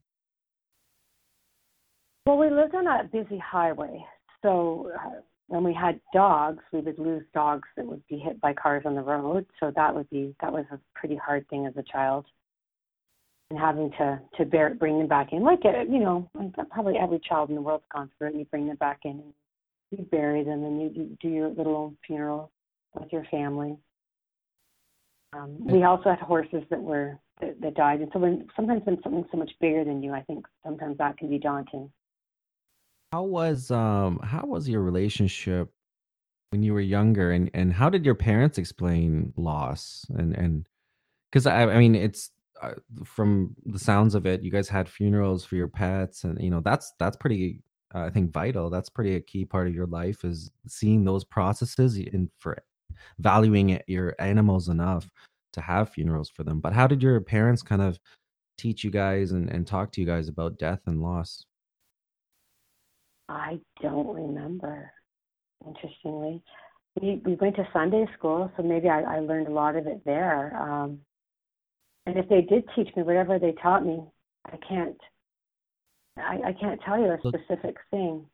Well, 2.27 2.39
we 2.39 2.49
lived 2.51 2.75
on 2.75 2.87
a 2.87 3.05
busy 3.05 3.39
highway, 3.39 4.03
so 4.43 4.91
uh, 4.99 5.21
when 5.49 5.65
we 5.65 5.75
had 5.75 6.01
dogs, 6.15 6.63
we 6.73 6.81
would 6.81 6.99
lose 6.99 7.25
dogs 7.35 7.69
that 7.77 7.85
would 7.85 8.07
be 8.09 8.17
hit 8.19 8.41
by 8.41 8.55
cars 8.55 8.85
on 8.87 8.95
the 8.95 9.03
road. 9.03 9.45
So 9.61 9.71
that 9.77 9.95
would 9.95 10.09
be 10.09 10.35
that 10.41 10.53
was 10.53 10.65
a 10.73 10.79
pretty 10.95 11.17
hard 11.17 11.47
thing 11.49 11.67
as 11.67 11.77
a 11.77 11.83
child, 11.83 12.25
and 13.51 13.59
having 13.59 13.91
to 13.99 14.21
to 14.39 14.45
bear 14.47 14.75
bring 14.75 14.99
them 14.99 15.09
back 15.09 15.33
in, 15.33 15.43
like 15.43 15.65
uh, 15.65 15.83
you 15.91 15.99
know, 15.99 16.31
probably 16.71 16.95
every 16.97 17.21
child 17.29 17.51
in 17.51 17.57
the 17.57 17.61
world's 17.61 17.85
gone 17.93 18.11
through 18.17 18.29
it. 18.29 18.37
You 18.37 18.45
bring 18.47 18.69
them 18.69 18.77
back 18.77 19.01
in 19.05 19.23
you 19.91 20.05
bury 20.11 20.45
them 20.45 20.65
and 20.65 20.81
you, 20.81 21.17
do 21.21 21.29
your 21.29 21.49
little 21.51 21.95
funeral 22.07 22.51
with 22.95 23.13
your 23.13 23.25
family. 23.31 23.77
Um, 25.33 25.67
we 25.67 25.83
also 25.83 26.11
had 26.11 26.21
horses 26.21 26.63
that 26.71 26.81
were 26.81 27.19
that, 27.41 27.61
that 27.61 27.75
died, 27.75 28.01
and 28.01 28.11
so 28.13 28.21
when 28.21 28.47
sometimes 28.55 28.83
when 28.85 29.03
something's 29.03 29.27
so 29.33 29.39
much 29.39 29.51
bigger 29.61 29.85
than 29.85 30.03
you, 30.03 30.13
I 30.13 30.23
think 30.23 30.47
sometimes 30.65 30.99
that 30.99 31.19
can 31.19 31.29
be 31.29 31.39
daunting. 31.39 31.91
How 33.13 33.25
was 33.25 33.71
um 33.71 34.21
how 34.23 34.47
was 34.47 34.69
your 34.69 34.83
relationship 34.83 35.73
when 36.51 36.63
you 36.63 36.73
were 36.73 36.81
younger, 36.81 37.33
and 37.33 37.51
and 37.53 37.73
how 37.73 37.91
did 37.91 38.05
your 38.05 38.15
parents 38.15 38.59
explain 38.59 39.33
loss 39.37 40.07
and 40.11 40.37
and 40.37 40.69
because 41.33 41.47
I 41.47 41.63
I 41.63 41.79
mean 41.79 41.97
it's 41.97 42.31
uh, 42.63 42.75
from 43.05 43.57
the 43.67 43.79
sounds 43.79 44.15
of 44.15 44.27
it, 44.27 44.43
you 44.43 44.51
guys 44.51 44.69
had 44.69 44.89
funerals 44.89 45.45
for 45.45 45.57
your 45.57 45.69
pets, 45.69 46.23
and 46.23 46.41
you 46.41 46.51
know 46.51 46.61
that's 46.61 46.93
that's 47.01 47.17
pretty 47.17 47.61
uh, 47.95 48.01
I 48.01 48.11
think 48.11 48.33
vital. 48.33 48.71
That's 48.71 48.89
pretty 48.89 49.17
a 49.17 49.21
key 49.21 49.45
part 49.45 49.69
of 49.69 49.75
your 49.75 49.87
life 49.87 50.25
is 50.25 50.51
seeing 50.67 51.05
those 51.05 51.25
processes 51.25 51.97
and 51.97 52.29
for 52.39 52.57
valuing 53.19 53.81
your 53.87 54.15
animals 54.19 54.69
enough 54.69 55.09
to 55.53 55.61
have 55.61 55.91
funerals 55.91 56.29
for 56.29 56.45
them. 56.45 56.61
But 56.61 56.73
how 56.73 56.87
did 56.87 57.03
your 57.03 57.21
parents 57.21 57.63
kind 57.63 57.83
of 57.83 57.99
teach 58.59 58.85
you 58.85 58.91
guys 58.91 59.33
and, 59.33 59.51
and 59.51 59.67
talk 59.67 59.93
to 59.93 60.01
you 60.01 60.07
guys 60.07 60.29
about 60.29 60.59
death 60.59 60.81
and 60.87 61.03
loss? 61.03 61.45
I 63.29 63.61
don't 63.81 64.15
remember. 64.15 64.91
Interestingly, 65.67 66.43
we 67.01 67.23
we 67.25 67.35
went 67.37 67.57
to 67.57 67.67
Sunday 67.73 68.07
school, 68.19 68.51
so 68.57 68.63
maybe 68.63 68.89
I, 68.89 69.01
I 69.01 69.19
learned 69.21 69.49
a 69.49 69.53
lot 69.53 69.77
of 69.77 69.87
it 69.87 70.03
there. 70.05 70.55
Um, 70.61 70.99
and 72.07 72.19
if 72.19 72.29
they 72.29 72.43
did 72.43 72.65
teach 72.77 72.95
me 72.95 73.03
whatever 73.03 73.39
they 73.39 73.53
taught 73.63 73.87
me, 73.87 74.03
I 74.45 74.59
can't 74.69 74.99
I, 76.19 76.39
I 76.47 76.53
can't 76.53 76.81
tell 76.83 76.99
you 76.99 77.11
a 77.13 77.19
specific 77.19 77.77
thing. 77.91 78.25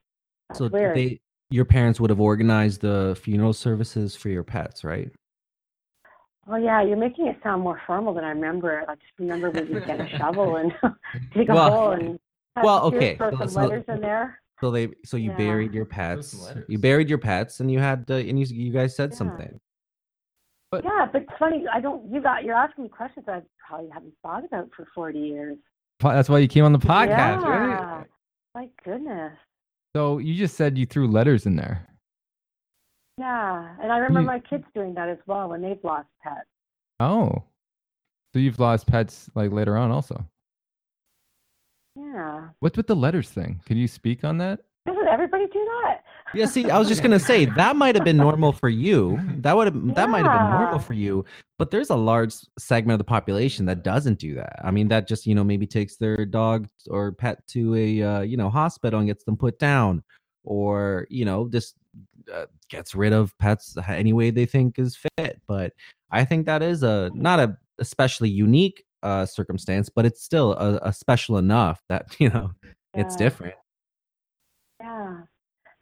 That's 0.49 0.59
so 0.59 0.69
weird. 0.69 0.97
they, 0.97 1.21
your 1.51 1.65
parents 1.65 2.01
would 2.01 2.11
have 2.11 2.21
organized 2.21 2.81
the 2.83 3.19
funeral 3.21 3.53
services 3.53 4.15
for 4.17 4.29
your 4.29 4.43
pets, 4.43 4.85
right? 4.85 5.11
Oh 6.49 6.57
yeah, 6.57 6.83
you're 6.83 6.97
making 6.97 7.27
it 7.27 7.37
sound 7.43 7.63
more 7.63 7.81
formal 7.87 8.13
than 8.15 8.25
I 8.25 8.31
remember. 8.31 8.85
I 8.89 8.95
just 8.95 9.13
remember 9.19 9.51
we 9.51 9.63
would 9.63 9.87
get 9.87 10.01
a 10.01 10.09
shovel 10.19 10.57
and 10.57 10.73
dig 11.35 11.49
a 11.49 11.55
Well- 11.55 11.71
hole 11.71 11.91
and 11.93 12.19
have 12.57 12.65
well, 12.65 12.83
okay, 12.87 13.17
so- 13.19 13.31
some 13.39 13.49
so- 13.49 13.61
letters 13.61 13.85
in 13.89 14.01
there. 14.01 14.39
So 14.61 14.71
they, 14.71 14.89
so 15.07 15.17
you 15.17 15.31
Yeah. 15.31 15.37
buried 15.39 15.73
your 15.73 15.87
pets. 15.87 16.53
You 16.69 16.77
buried 16.79 17.09
your 17.09 17.17
pets, 17.17 17.61
and 17.61 17.71
you 17.73 17.79
had, 17.79 18.05
uh, 18.11 18.17
and 18.17 18.39
you, 18.39 18.45
you 18.45 18.71
guys 18.71 18.95
said 18.95 19.13
Yeah. 19.13 19.17
something. 19.17 19.59
But- 20.71 20.85
Yeah, 20.85 21.07
but 21.11 21.23
it's 21.23 21.31
funny. 21.39 21.65
I 21.73 21.81
don't. 21.81 22.13
You 22.13 22.21
got. 22.21 22.45
You're 22.45 22.57
asking 22.57 22.85
me 22.85 22.91
questions 22.91 23.25
I 23.27 23.41
probably 23.67 23.89
haven't 23.91 24.13
thought 24.23 24.45
about 24.45 24.69
for 24.77 24.87
40 24.95 25.19
years. 25.19 25.57
That's 26.03 26.29
why 26.29 26.39
you 26.39 26.49
came 26.49 26.65
on 26.65 26.73
the 26.73 26.79
podcast, 26.79 27.43
yeah. 27.43 27.45
right? 27.47 28.07
My 28.55 28.69
goodness. 28.85 29.33
So 29.95 30.19
you 30.19 30.35
just 30.35 30.57
said 30.57 30.79
you 30.79 30.87
threw 30.87 31.09
letters 31.09 31.47
in 31.47 31.57
there. 31.57 31.87
Yeah, 33.19 33.75
and 33.83 33.93
I 33.93 33.99
remember 33.99 34.21
You- 34.21 34.27
my 34.27 34.39
kids 34.41 34.65
doing 34.75 34.95
that 34.95 35.09
as 35.09 35.19
well 35.27 35.49
when 35.51 35.61
they've 35.63 35.83
lost 35.85 36.09
pets. 36.23 36.47
Oh. 37.01 37.43
So 38.33 38.39
you've 38.39 38.59
lost 38.59 38.87
pets 38.87 39.29
like 39.35 39.51
later 39.53 39.77
on 39.77 39.91
also. 39.91 40.25
Yeah. 41.97 42.49
What's 42.61 42.77
with 42.77 42.87
the 42.87 42.95
letters 42.97 43.29
thing? 43.31 43.61
Can 43.67 43.77
you 43.77 43.89
speak 43.89 44.25
on 44.25 44.39
that? 44.39 44.61
Doesn't 44.87 45.09
everybody 45.09 45.47
do 45.53 45.69
that? 45.83 46.03
Yeah, 46.33 46.47
see, 46.47 46.71
I 46.71 46.79
was 46.79 46.87
just 46.87 47.03
gonna 47.03 47.19
say 47.19 47.45
that 47.45 47.77
might 47.77 47.97
have 47.97 48.05
been 48.05 48.17
normal 48.17 48.53
for 48.53 48.69
you. 48.69 49.19
That 49.39 49.57
would 49.57 49.67
have 49.67 49.95
that 49.95 50.09
might 50.09 50.25
have 50.25 50.39
been 50.39 50.51
normal 50.51 50.79
for 50.79 50.93
you, 50.93 51.25
but 51.59 51.71
there's 51.71 51.91
a 51.91 51.97
large 51.97 52.35
segment 52.59 52.95
of 52.95 52.99
the 52.99 53.05
population 53.05 53.67
that 53.67 53.83
doesn't 53.83 54.19
do 54.19 54.35
that. 54.35 54.61
I 54.63 54.71
mean, 54.71 54.89
that 54.89 55.09
just 55.09 55.27
you 55.27 55.35
know 55.35 55.43
maybe 55.43 55.67
takes 55.67 55.97
their 55.97 56.25
dog 56.25 56.69
or 56.89 57.13
pet 57.13 57.45
to 57.49 57.75
a 57.75 58.03
uh, 58.03 58.21
you 58.21 58.37
know 58.37 58.49
hospital 58.49 59.01
and 59.01 59.09
gets 59.09 59.25
them 59.25 59.37
put 59.37 59.59
down, 59.59 60.05
or 60.45 61.07
you 61.11 61.25
know 61.25 61.49
just 61.49 61.75
uh, 62.33 62.47
gets 62.69 62.95
rid 62.95 63.13
of 63.13 63.37
pets 63.39 63.77
any 63.89 64.13
way 64.13 64.31
they 64.31 64.47
think 64.47 64.79
is 64.79 64.97
fit. 65.19 65.41
But 65.49 65.73
I 66.13 66.25
think 66.25 66.47
that 66.47 66.63
is 66.63 66.85
a 66.85 67.11
not 67.13 67.41
a 67.41 67.57
especially 67.79 68.29
unique 68.29 68.85
uh, 69.03 69.27
circumstance, 69.27 69.89
but 69.89 70.07
it's 70.07 70.23
still 70.23 70.53
a, 70.53 70.79
a 70.83 70.93
special 70.93 71.39
enough 71.39 71.83
that 71.89 72.15
you 72.21 72.31
know 72.31 72.53
it's 72.95 73.17
different. 73.17 73.55
Yeah. 74.81 75.23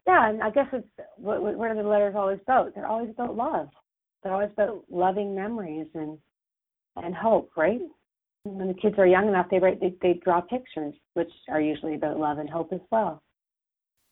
Yeah, 0.09 0.27
and 0.27 0.41
I 0.41 0.49
guess 0.49 0.65
it's 0.73 0.87
what, 1.17 1.39
what 1.39 1.69
are 1.69 1.75
the 1.75 1.87
letters 1.87 2.15
always 2.17 2.39
about? 2.41 2.73
They're 2.73 2.87
always 2.87 3.11
about 3.11 3.37
love. 3.37 3.69
They're 4.23 4.33
always 4.33 4.49
about 4.53 4.85
loving 4.89 5.35
memories 5.35 5.85
and 5.93 6.17
and 6.95 7.13
hope, 7.13 7.51
right? 7.55 7.79
When 8.43 8.67
the 8.67 8.73
kids 8.73 8.95
are 8.97 9.05
young 9.05 9.27
enough, 9.27 9.45
they 9.51 9.59
write 9.59 9.79
they, 9.79 9.93
they 10.01 10.19
draw 10.23 10.41
pictures, 10.41 10.95
which 11.13 11.29
are 11.47 11.61
usually 11.61 11.93
about 11.93 12.17
love 12.17 12.39
and 12.39 12.49
hope 12.49 12.73
as 12.73 12.79
well. 12.89 13.21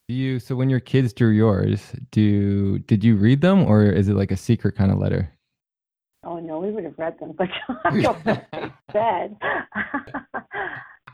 Do 0.08 0.14
you 0.14 0.38
so 0.38 0.56
when 0.56 0.70
your 0.70 0.80
kids 0.80 1.14
drew 1.14 1.32
yours, 1.32 1.94
do 2.12 2.78
did 2.78 3.04
you 3.04 3.16
read 3.16 3.42
them 3.42 3.64
or 3.64 3.86
is 3.86 4.08
it 4.08 4.14
like 4.14 4.32
a 4.32 4.38
secret 4.38 4.76
kind 4.76 4.92
of 4.92 5.00
letter? 5.00 5.34
Oh 6.24 6.38
no, 6.38 6.60
we 6.60 6.70
would 6.70 6.84
have 6.84 7.00
read 7.00 7.20
them, 7.20 7.34
but 7.36 7.48
I 7.86 7.90
don't 8.02 8.24
know 8.24 8.34
what 8.36 8.48
they 8.52 8.72
said. 8.92 9.38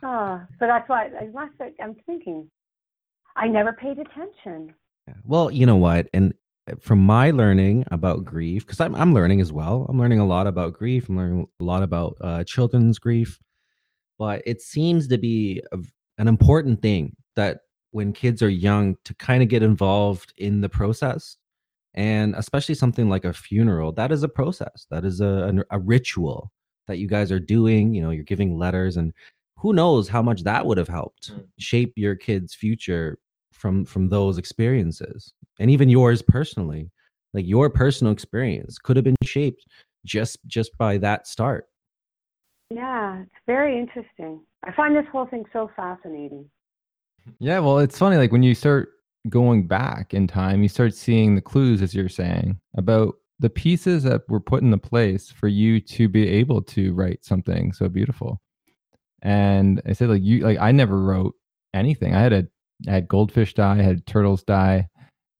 Ah, 0.06 0.46
so 0.60 0.68
that's 0.68 0.90
why 0.90 1.06
I 1.06 1.28
must. 1.28 1.54
I'm 1.82 1.96
thinking. 2.06 2.52
I 3.36 3.48
never 3.48 3.74
paid 3.74 3.98
attention. 4.00 4.74
Yeah. 5.08 5.16
Well, 5.26 5.52
you 5.52 5.66
know 5.66 5.76
what? 5.76 6.08
And 6.14 6.34
uh, 6.72 6.76
from 6.80 7.00
my 7.00 7.32
learning 7.32 7.86
about 7.92 8.24
grief, 8.24 8.66
because 8.66 8.80
I'm 8.80 8.96
I'm 8.96 9.14
learning 9.14 9.42
as 9.42 9.52
well. 9.52 9.86
I'm 9.90 10.00
learning 10.00 10.20
a 10.20 10.26
lot 10.28 10.48
about 10.48 10.74
grief. 10.74 11.10
I'm 11.10 11.18
learning 11.18 11.48
a 11.60 11.64
lot 11.64 11.84
about 11.84 12.18
uh, 12.22 12.44
children's 12.46 13.00
grief. 13.00 13.40
But 14.20 14.44
it 14.46 14.62
seems 14.62 15.08
to 15.08 15.18
be 15.18 15.62
a, 15.72 15.80
an 16.18 16.28
important 16.28 16.82
thing 16.82 17.16
that 17.36 17.62
when 17.92 18.14
kids 18.14 18.42
are 18.42 18.50
young 18.50 18.96
to 19.06 19.14
kind 19.16 19.44
of 19.44 19.50
get 19.50 19.64
involved 19.64 20.34
in 20.38 20.62
the 20.62 20.70
process, 20.70 21.38
and 21.96 22.36
especially 22.36 22.76
something 22.76 23.10
like 23.10 23.26
a 23.26 23.34
funeral. 23.34 23.92
That 23.92 24.12
is 24.12 24.24
a 24.24 24.30
process. 24.30 24.88
That 24.92 25.04
is 25.06 25.20
a 25.22 25.44
an- 25.50 25.64
a 25.72 25.80
ritual 25.80 26.52
that 26.88 26.98
you 26.98 27.08
guys 27.08 27.32
are 27.32 27.40
doing. 27.40 27.94
You 27.94 28.04
know, 28.04 28.12
you're 28.12 28.24
giving 28.24 28.58
letters, 28.58 28.96
and 28.98 29.12
who 29.58 29.74
knows 29.74 30.08
how 30.08 30.22
much 30.22 30.44
that 30.44 30.66
would 30.66 30.78
have 30.78 30.88
helped 30.90 31.32
Mm. 31.32 31.48
shape 31.58 31.94
your 31.96 32.16
kid's 32.16 32.54
future 32.54 33.18
from 33.64 33.86
from 33.86 34.10
those 34.10 34.38
experiences 34.38 35.32
and 35.60 35.72
even 35.72 35.88
yours 35.88 36.22
personally 36.22 36.92
like 37.34 37.48
your 37.48 37.70
personal 37.70 38.12
experience 38.12 38.78
could 38.78 38.98
have 38.98 39.06
been 39.06 39.16
shaped 39.24 39.66
just 40.06 40.38
just 40.48 40.78
by 40.78 40.98
that 40.98 41.26
start 41.26 41.68
Yeah, 42.70 43.22
it's 43.22 43.44
very 43.46 43.78
interesting. 43.78 44.42
I 44.66 44.72
find 44.74 44.96
this 44.96 45.06
whole 45.12 45.28
thing 45.28 45.46
so 45.54 45.70
fascinating. 45.76 46.50
Yeah, 47.40 47.60
well, 47.60 47.80
it's 47.80 47.98
funny. 47.98 48.18
Like 48.18 48.32
when 48.32 48.44
you 48.44 48.56
start 48.56 48.90
going 49.30 49.68
back 49.68 50.14
in 50.14 50.28
time, 50.28 50.64
you 50.64 50.70
start 50.70 50.94
seeing 50.96 51.36
the 51.36 51.42
clues, 51.42 51.82
as 51.82 51.94
you're 51.94 52.10
saying, 52.10 52.60
about 52.76 53.16
the 53.40 53.50
pieces 53.50 54.04
that 54.04 54.22
were 54.28 54.40
put 54.40 54.64
into 54.64 54.78
place 54.78 55.30
for 55.30 55.48
you 55.48 55.80
to 55.80 56.10
be 56.10 56.28
able 56.28 56.62
to 56.62 56.94
write 56.94 57.24
something 57.24 57.74
so 57.74 57.88
beautiful. 57.90 58.42
And 59.22 59.82
I 59.86 59.94
said, 59.94 60.10
like 60.10 60.24
you, 60.24 60.40
like 60.40 60.60
I 60.60 60.72
never 60.72 60.98
wrote 61.00 61.36
anything. 61.74 62.16
I 62.16 62.22
had 62.22 62.34
a, 62.34 62.48
I 62.88 62.92
had 62.92 63.08
goldfish 63.08 63.54
die, 63.54 63.80
I 63.80 63.82
had 63.82 64.06
turtles 64.06 64.44
die. 64.44 64.88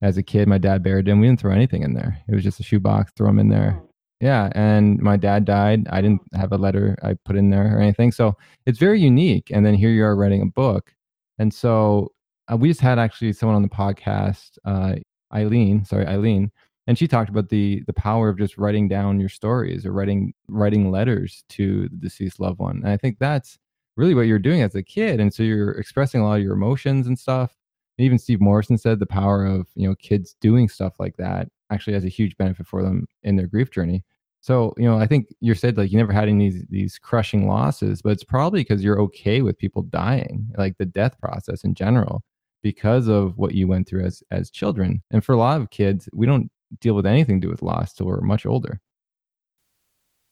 As 0.02 0.18
a 0.18 0.22
kid, 0.22 0.48
my 0.48 0.58
dad 0.58 0.82
buried 0.82 1.06
them. 1.06 1.20
We 1.20 1.26
didn't 1.26 1.40
throw 1.40 1.52
anything 1.52 1.82
in 1.82 1.94
there. 1.94 2.18
It 2.28 2.34
was 2.34 2.44
just 2.44 2.60
a 2.60 2.62
shoebox. 2.62 3.12
Throw 3.16 3.28
them 3.28 3.38
in 3.38 3.48
there. 3.48 3.80
Yeah, 4.20 4.50
and 4.54 4.98
my 5.00 5.16
dad 5.16 5.44
died. 5.44 5.86
I 5.90 6.02
didn't 6.02 6.20
have 6.34 6.52
a 6.52 6.58
letter 6.58 6.96
I 7.02 7.14
put 7.24 7.36
in 7.36 7.50
there 7.50 7.76
or 7.76 7.80
anything. 7.80 8.12
So 8.12 8.36
it's 8.66 8.78
very 8.78 9.00
unique. 9.00 9.50
And 9.50 9.64
then 9.64 9.74
here 9.74 9.90
you 9.90 10.04
are 10.04 10.16
writing 10.16 10.42
a 10.42 10.46
book. 10.46 10.92
And 11.38 11.52
so 11.52 12.12
uh, 12.52 12.56
we 12.56 12.68
just 12.68 12.80
had 12.80 12.98
actually 12.98 13.32
someone 13.32 13.56
on 13.56 13.62
the 13.62 13.68
podcast, 13.68 14.58
uh, 14.64 14.96
Eileen, 15.34 15.84
sorry, 15.84 16.06
Eileen, 16.06 16.50
and 16.86 16.98
she 16.98 17.08
talked 17.08 17.30
about 17.30 17.48
the 17.48 17.82
the 17.86 17.92
power 17.94 18.28
of 18.28 18.38
just 18.38 18.58
writing 18.58 18.88
down 18.88 19.20
your 19.20 19.28
stories 19.28 19.86
or 19.86 19.92
writing 19.92 20.34
writing 20.48 20.90
letters 20.90 21.44
to 21.50 21.88
the 21.88 21.96
deceased 21.96 22.40
loved 22.40 22.58
one. 22.58 22.76
And 22.78 22.88
I 22.88 22.96
think 22.96 23.18
that's 23.18 23.58
really 23.96 24.14
what 24.14 24.22
you're 24.22 24.38
doing 24.38 24.62
as 24.62 24.74
a 24.74 24.82
kid. 24.82 25.20
And 25.20 25.32
so 25.32 25.42
you're 25.42 25.72
expressing 25.72 26.20
a 26.20 26.24
lot 26.24 26.36
of 26.36 26.42
your 26.42 26.54
emotions 26.54 27.06
and 27.06 27.18
stuff. 27.18 27.56
And 27.98 28.04
even 28.04 28.18
Steve 28.18 28.40
Morrison 28.40 28.78
said 28.78 28.98
the 28.98 29.06
power 29.06 29.44
of 29.44 29.68
you 29.74 29.88
know 29.88 29.94
kids 29.96 30.36
doing 30.40 30.68
stuff 30.68 30.94
like 30.98 31.16
that 31.16 31.48
actually 31.70 31.94
has 31.94 32.04
a 32.04 32.08
huge 32.08 32.36
benefit 32.36 32.66
for 32.66 32.82
them 32.82 33.06
in 33.22 33.36
their 33.36 33.46
grief 33.46 33.70
journey. 33.70 34.04
So 34.40 34.74
you 34.76 34.84
know, 34.84 34.98
I 34.98 35.06
think 35.06 35.28
you 35.40 35.54
said 35.54 35.78
like 35.78 35.90
you 35.92 35.98
never 35.98 36.12
had 36.12 36.28
any 36.28 36.50
these, 36.50 36.64
these 36.68 36.98
crushing 36.98 37.48
losses, 37.48 38.02
but 38.02 38.10
it's 38.10 38.24
probably 38.24 38.60
because 38.60 38.82
you're 38.84 39.00
okay 39.02 39.42
with 39.42 39.58
people 39.58 39.82
dying, 39.82 40.48
like 40.58 40.76
the 40.78 40.86
death 40.86 41.18
process 41.18 41.64
in 41.64 41.74
general, 41.74 42.22
because 42.62 43.08
of 43.08 43.38
what 43.38 43.54
you 43.54 43.68
went 43.68 43.88
through 43.88 44.04
as 44.04 44.22
as 44.30 44.50
children. 44.50 45.02
And 45.10 45.24
for 45.24 45.32
a 45.32 45.38
lot 45.38 45.60
of 45.60 45.70
kids, 45.70 46.08
we 46.12 46.26
don't 46.26 46.50
deal 46.80 46.94
with 46.94 47.06
anything 47.06 47.40
to 47.40 47.46
do 47.46 47.50
with 47.50 47.62
loss 47.62 47.94
till 47.94 48.06
we're 48.06 48.20
much 48.20 48.44
older. 48.46 48.80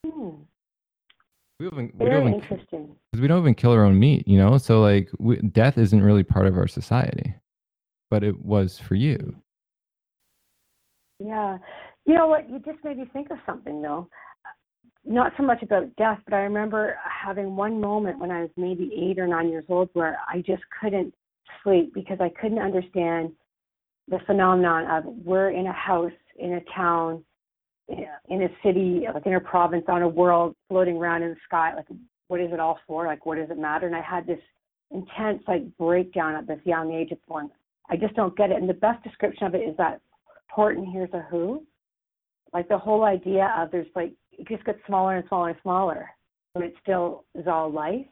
Hmm. 0.05 0.42
We 1.61 1.69
don't 1.69 1.75
even, 1.75 1.93
we 1.99 2.07
Very 2.07 2.11
don't 2.11 2.29
even, 2.29 2.41
interesting. 2.41 2.97
'cause 3.13 3.21
we 3.21 3.29
don't 3.29 3.41
even 3.41 3.55
kill 3.55 3.73
our 3.73 3.85
own 3.85 3.99
meat, 3.99 4.27
you 4.27 4.39
know. 4.39 4.59
So 4.59 4.81
like, 4.81 5.09
we, 5.19 5.37
death 5.37 5.79
isn't 5.79 6.03
really 6.03 6.25
part 6.25 6.47
of 6.47 6.57
our 6.57 6.67
society, 6.67 7.35
but 8.11 8.25
it 8.25 8.45
was 8.45 8.79
for 8.79 8.95
you. 8.95 9.37
Yeah. 11.21 11.59
You 12.05 12.15
know 12.15 12.27
what? 12.27 12.51
You 12.51 12.59
just 12.59 12.83
made 12.85 12.99
me 12.99 13.05
think 13.13 13.31
of 13.31 13.39
something, 13.47 13.81
though. 13.81 14.09
Not 15.05 15.33
so 15.37 15.45
much 15.45 15.63
about 15.63 15.95
death, 15.97 16.19
but 16.25 16.35
I 16.35 16.41
remember 16.41 16.97
having 17.05 17.55
one 17.55 17.81
moment 17.81 18.19
when 18.19 18.31
I 18.31 18.43
was 18.43 18.51
maybe 18.57 18.93
eight 18.97 19.19
or 19.19 19.27
nine 19.29 19.49
years 19.49 19.65
old 19.69 19.89
where 19.93 20.19
I 20.29 20.41
just 20.43 20.63
couldn't 20.81 21.15
sleep 21.63 21.93
because 21.95 22.19
I 22.21 22.29
couldn't 22.41 22.59
understand 22.59 23.33
the 24.09 24.19
phenomenon 24.27 24.87
of 24.91 25.05
we're 25.25 25.51
in 25.51 25.67
a 25.67 25.73
house, 25.73 26.11
in 26.39 26.55
a 26.55 26.61
town, 26.75 27.25
in 27.89 28.43
a 28.43 28.49
city, 28.65 29.07
like 29.13 29.27
in 29.27 29.35
a 29.35 29.41
province, 29.41 29.85
on 29.89 30.03
a 30.03 30.09
world, 30.09 30.55
floating 30.69 30.97
around 30.97 31.23
in 31.23 31.31
the 31.31 31.37
sky. 31.45 31.75
Like, 31.75 31.87
what 32.29 32.41
is 32.41 32.53
it 32.53 32.61
all 32.61 32.79
for? 32.87 33.07
Like, 33.07 33.27
what 33.27 33.39
does 33.39 33.51
it 33.51 33.59
matter? 33.59 33.87
And 33.87 33.97
I 33.97 34.01
had 34.01 34.27
this 34.27 34.41
intense, 34.91 35.43
like, 35.47 35.65
breakdown 35.77 36.35
at 36.35 36.47
this 36.47 36.61
young 36.65 36.93
age 36.93 37.11
of 37.13 37.19
going, 37.29 37.51
I 37.91 37.97
just 37.97 38.15
don't 38.15 38.37
get 38.37 38.51
it. 38.51 38.57
And 38.57 38.69
the 38.69 38.75
best 38.75 39.03
description 39.03 39.47
of 39.47 39.55
it 39.55 39.69
is 39.69 39.77
that 39.77 40.01
Horton 40.51 40.85
Hears 40.85 41.11
a 41.13 41.21
Who. 41.31 41.63
Like 42.53 42.69
the 42.69 42.79
whole 42.79 43.05
idea 43.05 43.53
of 43.57 43.71
there's 43.71 43.87
like 43.95 44.13
it 44.33 44.47
just 44.49 44.65
gets 44.65 44.79
smaller 44.87 45.17
and 45.17 45.27
smaller 45.29 45.49
and 45.49 45.59
smaller, 45.63 46.11
but 46.55 46.63
it 46.63 46.75
still 46.83 47.25
is 47.35 47.47
all 47.47 47.71
life. 47.71 48.07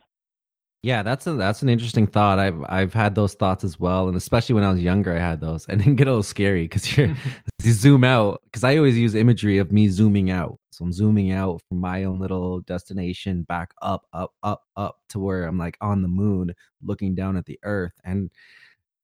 Yeah 0.83 1.03
that's 1.03 1.26
a, 1.26 1.33
that's 1.35 1.62
an 1.62 1.68
interesting 1.68 2.07
thought. 2.07 2.39
I've 2.39 2.62
i've 2.68 2.93
had 2.93 3.14
those 3.14 3.35
thoughts 3.35 3.64
as 3.64 3.78
well 3.78 4.09
and 4.09 4.16
especially 4.16 4.55
when 4.55 4.64
i 4.64 4.70
was 4.70 4.81
younger 4.81 5.14
i 5.14 5.18
had 5.18 5.41
those. 5.41 5.66
And 5.68 5.81
then 5.85 5.97
get 5.97 6.07
a 6.07 6.11
little 6.11 6.22
scary 6.22 6.64
because 6.64 6.97
you're 6.97 7.14
you 7.62 7.72
zoom 7.72 8.05
out 8.05 8.43
because 8.45 8.64
i 8.64 8.76
always 8.76 8.99
use 8.99 9.14
imagery 9.14 9.59
of 9.59 9.72
me 9.72 9.89
zooming 9.89 10.31
out. 10.31 10.59
So 10.70 10.85
i'm 10.85 10.93
zooming 10.93 11.33
out 11.33 11.62
from 11.68 11.78
my 11.78 12.05
own 12.05 12.18
little 12.18 12.61
destination 12.61 13.43
back 13.43 13.72
up 13.83 14.07
up 14.12 14.35
up 14.43 14.64
up 14.76 15.01
to 15.11 15.18
where 15.18 15.45
i'm 15.45 15.59
like 15.59 15.76
on 15.81 16.03
the 16.03 16.09
moon 16.09 16.55
looking 16.83 17.14
down 17.14 17.37
at 17.37 17.47
the 17.47 17.59
earth. 17.62 17.93
And 18.05 18.31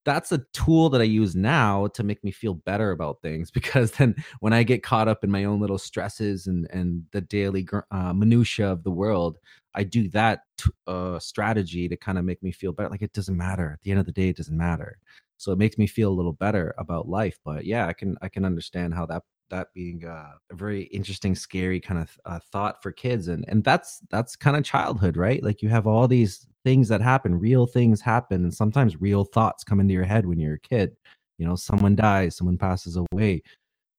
that's 0.07 0.31
a 0.31 0.39
tool 0.53 0.89
that 0.89 1.01
I 1.01 1.05
use 1.05 1.35
now 1.35 1.89
to 1.89 2.05
make 2.05 2.23
me 2.25 2.31
feel 2.31 2.55
better 2.55 2.93
about 2.93 3.21
things 3.21 3.51
because 3.59 3.91
then 3.91 4.15
when 4.41 4.55
I 4.55 4.63
get 4.63 4.83
caught 4.83 5.09
up 5.09 5.23
in 5.23 5.31
my 5.31 5.45
own 5.45 5.61
little 5.61 5.77
stresses 5.77 6.47
and 6.47 6.67
and 6.71 7.05
the 7.11 7.21
daily 7.21 7.69
uh, 7.91 8.15
minutia 8.15 8.71
of 8.71 8.85
the 8.85 8.91
world, 8.91 9.39
I 9.77 9.85
do 9.85 10.09
that 10.11 10.41
t- 10.59 10.71
uh, 10.87 11.19
strategy 11.19 11.89
to 11.89 11.97
kind 11.97 12.19
of 12.19 12.25
make 12.25 12.43
me 12.43 12.53
feel 12.53 12.73
better. 12.73 12.89
Like 12.89 13.03
it 13.03 13.13
doesn't 13.13 13.37
matter 13.37 13.73
at 13.75 13.83
the 13.83 13.91
end 13.91 14.01
of 14.01 14.07
the 14.07 14.13
day, 14.13 14.31
it 14.31 14.37
doesn't 14.37 14.57
matter. 14.57 14.99
So 15.37 15.53
it 15.53 15.59
makes 15.59 15.79
me 15.79 15.87
feel 15.87 16.11
a 16.11 16.15
little 16.15 16.33
better 16.33 16.75
about 16.79 17.09
life. 17.09 17.39
But 17.45 17.65
yeah, 17.67 17.87
I 17.87 17.93
can 17.93 18.17
I 18.23 18.29
can 18.29 18.45
understand 18.45 18.95
how 18.95 19.07
that 19.07 19.23
that 19.51 19.69
being 19.75 20.05
uh, 20.05 20.33
a 20.51 20.55
very 20.55 20.85
interesting, 20.85 21.35
scary 21.35 21.81
kind 21.81 22.01
of 22.01 22.17
uh, 22.25 22.41
thought 22.51 22.83
for 22.83 22.93
kids, 22.93 23.29
and 23.29 23.45
and 23.49 23.63
that's 23.63 24.01
that's 24.11 24.37
kind 24.37 24.57
of 24.57 24.65
childhood, 24.65 25.17
right? 25.17 25.43
Like 25.43 25.63
you 25.63 25.69
have 25.69 25.87
all 25.87 26.09
these 26.09 26.47
things 26.65 26.89
that 26.89 27.01
happen, 27.01 27.39
real 27.39 27.67
things 27.67 28.01
happen, 28.01 28.45
and 28.45 28.55
sometimes 28.55 29.01
real 29.01 29.25
thoughts 29.25 29.65
come 29.65 29.81
into 29.81 29.95
your 29.95 30.05
head 30.05 30.27
when 30.27 30.41
you're 30.41 30.55
a 30.55 30.61
kid. 30.61 30.97
You 31.39 31.47
know, 31.47 31.57
someone 31.57 31.97
dies, 31.97 32.37
someone 32.37 32.59
passes 32.59 32.97
away. 33.13 33.43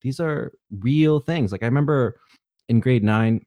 These 0.01 0.19
are 0.19 0.53
real 0.79 1.19
things. 1.19 1.51
Like 1.51 1.63
I 1.63 1.67
remember 1.67 2.19
in 2.69 2.79
grade 2.79 3.03
nine, 3.03 3.45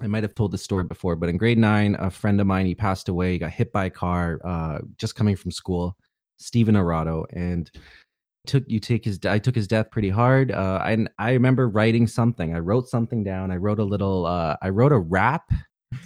I 0.00 0.06
might 0.08 0.24
have 0.24 0.34
told 0.34 0.52
this 0.52 0.62
story 0.62 0.84
before, 0.84 1.14
but 1.14 1.28
in 1.28 1.36
grade 1.36 1.58
nine, 1.58 1.96
a 1.98 2.10
friend 2.10 2.40
of 2.40 2.46
mine 2.46 2.66
he 2.66 2.74
passed 2.74 3.08
away. 3.08 3.32
He 3.32 3.38
got 3.38 3.52
hit 3.52 3.72
by 3.72 3.84
a 3.86 3.90
car 3.90 4.40
uh, 4.44 4.78
just 4.96 5.14
coming 5.14 5.36
from 5.36 5.50
school. 5.50 5.96
Stephen 6.36 6.74
Arado, 6.74 7.24
and 7.30 7.70
took 8.46 8.64
you 8.66 8.80
take 8.80 9.04
his 9.04 9.18
I 9.24 9.38
took 9.38 9.54
his 9.54 9.68
death 9.68 9.90
pretty 9.90 10.10
hard. 10.10 10.52
Uh, 10.52 10.80
I 10.82 11.06
I 11.18 11.32
remember 11.32 11.68
writing 11.68 12.06
something. 12.06 12.54
I 12.54 12.58
wrote 12.58 12.88
something 12.88 13.24
down. 13.24 13.50
I 13.50 13.56
wrote 13.56 13.78
a 13.78 13.84
little. 13.84 14.26
Uh, 14.26 14.56
I 14.62 14.68
wrote 14.70 14.92
a 14.92 14.98
rap, 14.98 15.50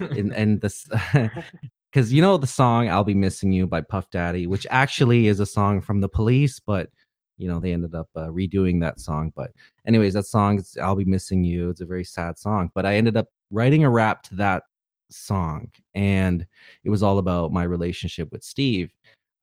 and 0.01 0.33
and 0.37 0.61
this 0.61 0.87
because 1.93 2.13
you 2.13 2.23
know 2.23 2.37
the 2.37 2.47
song 2.47 2.89
"I'll 2.89 3.05
Be 3.05 3.15
Missing 3.15 3.53
You" 3.53 3.67
by 3.67 3.81
Puff 3.81 4.11
Daddy, 4.11 4.47
which 4.47 4.67
actually 4.71 5.27
is 5.29 5.41
a 5.41 5.47
song 5.47 5.81
from 5.81 6.01
the 6.01 6.09
Police, 6.09 6.61
but 6.61 6.91
you 7.37 7.49
know 7.49 7.61
they 7.61 7.73
ended 7.73 7.95
up 7.95 8.09
uh, 8.15 8.29
redoing 8.29 8.81
that 8.81 9.01
song. 9.01 9.33
But 9.35 9.51
anyways, 9.87 10.15
that 10.15 10.27
song 10.27 10.63
"I'll 10.81 10.97
Be 10.97 11.05
Missing 11.05 11.45
You." 11.45 11.71
It's 11.71 11.81
a 11.81 11.87
very 11.87 12.05
sad 12.05 12.39
song, 12.39 12.71
but 12.75 12.87
I 12.87 12.97
ended 12.97 13.17
up 13.17 13.29
writing 13.51 13.85
a 13.85 13.91
rap 13.91 14.23
to 14.25 14.35
that 14.37 14.65
song 15.11 15.71
and 15.95 16.47
it 16.85 16.91
was 16.91 17.03
all 17.03 17.19
about 17.19 17.53
my 17.53 17.65
relationship 17.65 18.31
with 18.33 18.43
Steve. 18.43 18.93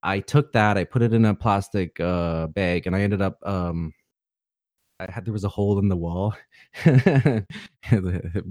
I 0.02 0.20
took 0.20 0.52
that, 0.52 0.78
I 0.78 0.84
put 0.84 1.02
it 1.02 1.12
in 1.12 1.24
a 1.24 1.34
plastic 1.34 1.98
uh, 1.98 2.46
bag, 2.48 2.86
and 2.86 2.94
I 2.94 3.00
ended 3.00 3.20
up 3.20 3.38
um, 3.44 3.92
I 4.98 5.10
had 5.10 5.24
there 5.24 5.32
was 5.32 5.44
a 5.44 5.48
hole 5.48 5.78
in 5.78 5.88
the 5.88 5.96
wall. 5.96 6.34
the 6.84 7.44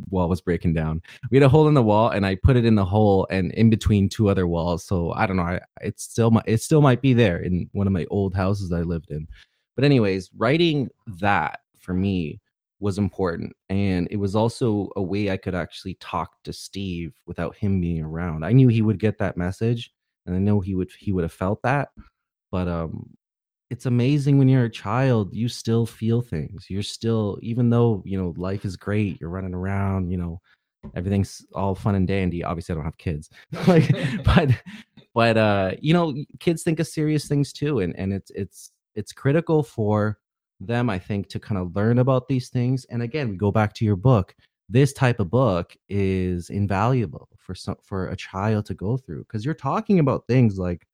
wall 0.10 0.30
was 0.30 0.42
breaking 0.42 0.74
down. 0.74 1.02
We 1.32 1.38
had 1.38 1.44
a 1.44 1.50
hole 1.50 1.68
in 1.68 1.74
the 1.74 1.84
wall, 1.84 2.10
and 2.10 2.26
I 2.26 2.36
put 2.36 2.56
it 2.56 2.66
in 2.66 2.76
the 2.76 2.86
hole 2.86 3.26
and 3.30 3.52
in 3.54 3.70
between 3.70 4.10
two 4.10 4.30
other 4.30 4.46
walls. 4.46 4.84
So 4.84 5.12
I 5.14 5.26
don't 5.26 5.38
know. 5.38 5.44
I, 5.44 5.62
it 5.82 6.00
still 6.00 6.32
might 6.32 6.44
it 6.46 6.62
still 6.62 6.82
might 6.82 7.02
be 7.02 7.14
there 7.14 7.38
in 7.38 7.70
one 7.72 7.88
of 7.88 7.94
my 7.94 8.06
old 8.12 8.36
houses 8.36 8.72
I 8.72 8.82
lived 8.82 9.10
in. 9.10 9.28
But 9.76 9.86
anyways, 9.86 10.30
writing 10.38 10.90
that 11.20 11.62
for 11.80 11.94
me 11.94 12.42
was 12.86 13.00
important. 13.00 13.52
And 13.68 14.08
it 14.12 14.18
was 14.18 14.36
also 14.36 14.92
a 14.96 15.02
way 15.02 15.32
I 15.32 15.38
could 15.38 15.56
actually 15.56 15.96
talk 15.96 16.36
to 16.44 16.54
Steve 16.54 17.16
without 17.26 17.56
him 17.56 17.82
being 17.82 18.04
around. 18.04 18.46
I 18.46 18.52
knew 18.52 18.68
he 18.68 18.84
would 18.84 19.00
get 19.00 19.18
that 19.18 19.38
message 19.38 19.92
and 20.28 20.36
I 20.36 20.40
know 20.40 20.60
he 20.60 20.76
would 20.76 20.92
he 21.00 21.12
would 21.12 21.24
have 21.24 21.34
felt 21.34 21.64
that. 21.64 21.90
But 22.52 22.68
um 22.68 23.10
it's 23.72 23.88
amazing 23.88 24.38
when 24.38 24.48
you're 24.48 24.66
a 24.66 24.70
child, 24.70 25.34
you 25.34 25.48
still 25.50 25.88
feel 25.88 26.22
things. 26.22 26.68
You're 26.70 26.84
still, 26.84 27.40
even 27.42 27.72
though, 27.72 28.04
you 28.06 28.16
know, 28.16 28.36
life 28.38 28.64
is 28.64 28.78
great, 28.78 29.20
you're 29.20 29.32
running 29.32 29.56
around, 29.56 30.12
you 30.12 30.18
know, 30.18 30.40
everything's 30.96 31.44
all 31.56 31.74
fun 31.74 31.96
and 31.96 32.08
dandy. 32.08 32.44
Obviously, 32.44 32.74
I 32.74 32.76
don't 32.76 32.86
have 32.86 33.00
kids. 33.00 33.32
like, 33.68 33.90
but 34.24 34.52
but 35.16 35.38
uh, 35.38 35.72
you 35.82 35.96
know, 35.96 36.14
kids 36.40 36.62
think 36.62 36.80
of 36.80 36.88
serious 36.88 37.28
things 37.28 37.52
too. 37.52 37.80
And 37.80 37.98
and 37.98 38.14
it's 38.14 38.30
it's 38.36 38.72
it's 38.94 39.12
critical 39.12 39.64
for 39.64 40.20
them, 40.60 40.90
I 40.90 41.00
think, 41.00 41.30
to 41.30 41.40
kind 41.40 41.60
of 41.60 41.76
learn 41.76 42.00
about 42.00 42.28
these 42.28 42.50
things. 42.50 42.86
And 42.86 43.02
again, 43.02 43.30
we 43.30 43.38
go 43.38 43.52
back 43.52 43.74
to 43.76 43.86
your 43.86 43.96
book. 43.96 44.36
This 44.70 44.94
type 44.94 45.20
of 45.20 45.30
book 45.30 45.76
is 45.90 46.50
invaluable 46.50 47.30
for 47.38 47.54
some 47.54 47.76
for 47.84 48.08
a 48.08 48.16
child 48.16 48.66
to 48.68 48.74
go 48.74 48.98
through 48.98 49.24
because 49.26 49.46
you're 49.46 49.54
talking 49.54 50.00
about 50.00 50.26
things 50.28 50.58
like, 50.58 50.88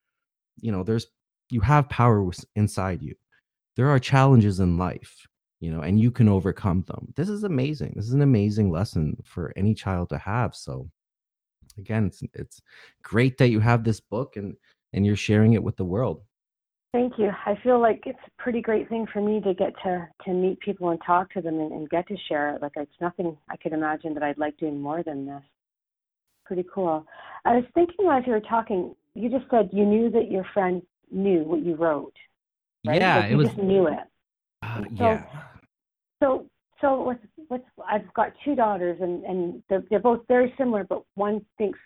you 0.59 0.71
know, 0.71 0.83
there's 0.83 1.07
you 1.49 1.61
have 1.61 1.89
power 1.89 2.29
inside 2.55 3.01
you. 3.01 3.15
There 3.77 3.89
are 3.89 3.99
challenges 3.99 4.59
in 4.59 4.77
life, 4.77 5.25
you 5.59 5.71
know, 5.71 5.81
and 5.81 5.99
you 5.99 6.11
can 6.11 6.27
overcome 6.27 6.83
them. 6.87 7.13
This 7.15 7.29
is 7.29 7.43
amazing. 7.43 7.93
This 7.95 8.07
is 8.07 8.13
an 8.13 8.21
amazing 8.21 8.71
lesson 8.71 9.21
for 9.23 9.53
any 9.55 9.73
child 9.73 10.09
to 10.09 10.17
have. 10.17 10.55
So, 10.55 10.89
again, 11.77 12.07
it's 12.07 12.23
it's 12.33 12.61
great 13.03 13.37
that 13.37 13.49
you 13.49 13.59
have 13.61 13.83
this 13.83 13.99
book 13.99 14.35
and 14.35 14.55
and 14.93 15.05
you're 15.05 15.15
sharing 15.15 15.53
it 15.53 15.63
with 15.63 15.77
the 15.77 15.85
world. 15.85 16.23
Thank 16.93 17.17
you. 17.17 17.31
I 17.45 17.57
feel 17.63 17.79
like 17.79 18.03
it's 18.05 18.19
a 18.27 18.41
pretty 18.41 18.61
great 18.61 18.89
thing 18.89 19.07
for 19.13 19.21
me 19.21 19.39
to 19.41 19.53
get 19.53 19.73
to 19.83 20.07
to 20.25 20.33
meet 20.33 20.59
people 20.59 20.89
and 20.89 20.99
talk 21.05 21.31
to 21.33 21.41
them 21.41 21.59
and, 21.59 21.71
and 21.71 21.89
get 21.89 22.05
to 22.09 22.17
share 22.27 22.53
it. 22.53 22.61
Like 22.61 22.73
it's 22.75 22.91
nothing 22.99 23.37
I 23.49 23.55
could 23.55 23.71
imagine 23.71 24.13
that 24.13 24.23
I'd 24.23 24.37
like 24.37 24.57
doing 24.57 24.81
more 24.81 25.01
than 25.01 25.25
this. 25.25 25.41
Pretty 26.45 26.65
cool. 26.73 27.05
I 27.45 27.55
was 27.55 27.63
thinking 27.73 28.07
as 28.11 28.23
you 28.27 28.33
were 28.33 28.41
talking, 28.41 28.93
you 29.15 29.29
just 29.29 29.49
said 29.49 29.69
you 29.71 29.85
knew 29.85 30.09
that 30.11 30.29
your 30.29 30.45
friend 30.53 30.81
knew 31.09 31.43
what 31.43 31.63
you 31.63 31.75
wrote. 31.75 32.13
Right? 32.85 32.99
Yeah, 32.99 33.19
like 33.19 33.31
it 33.31 33.35
was. 33.35 33.47
Just 33.47 33.59
knew 33.59 33.87
it. 33.87 33.99
Uh, 34.61 34.81
so, 34.97 35.03
yeah. 35.03 35.23
So 36.21 36.45
so 36.81 37.03
with 37.03 37.19
with 37.49 37.61
I've 37.89 38.13
got 38.15 38.33
two 38.43 38.53
daughters 38.53 38.97
and 38.99 39.23
and 39.23 39.63
they're, 39.69 39.83
they're 39.89 39.99
both 39.99 40.27
very 40.27 40.53
similar, 40.57 40.83
but 40.83 41.03
one 41.15 41.45
thinks 41.57 41.79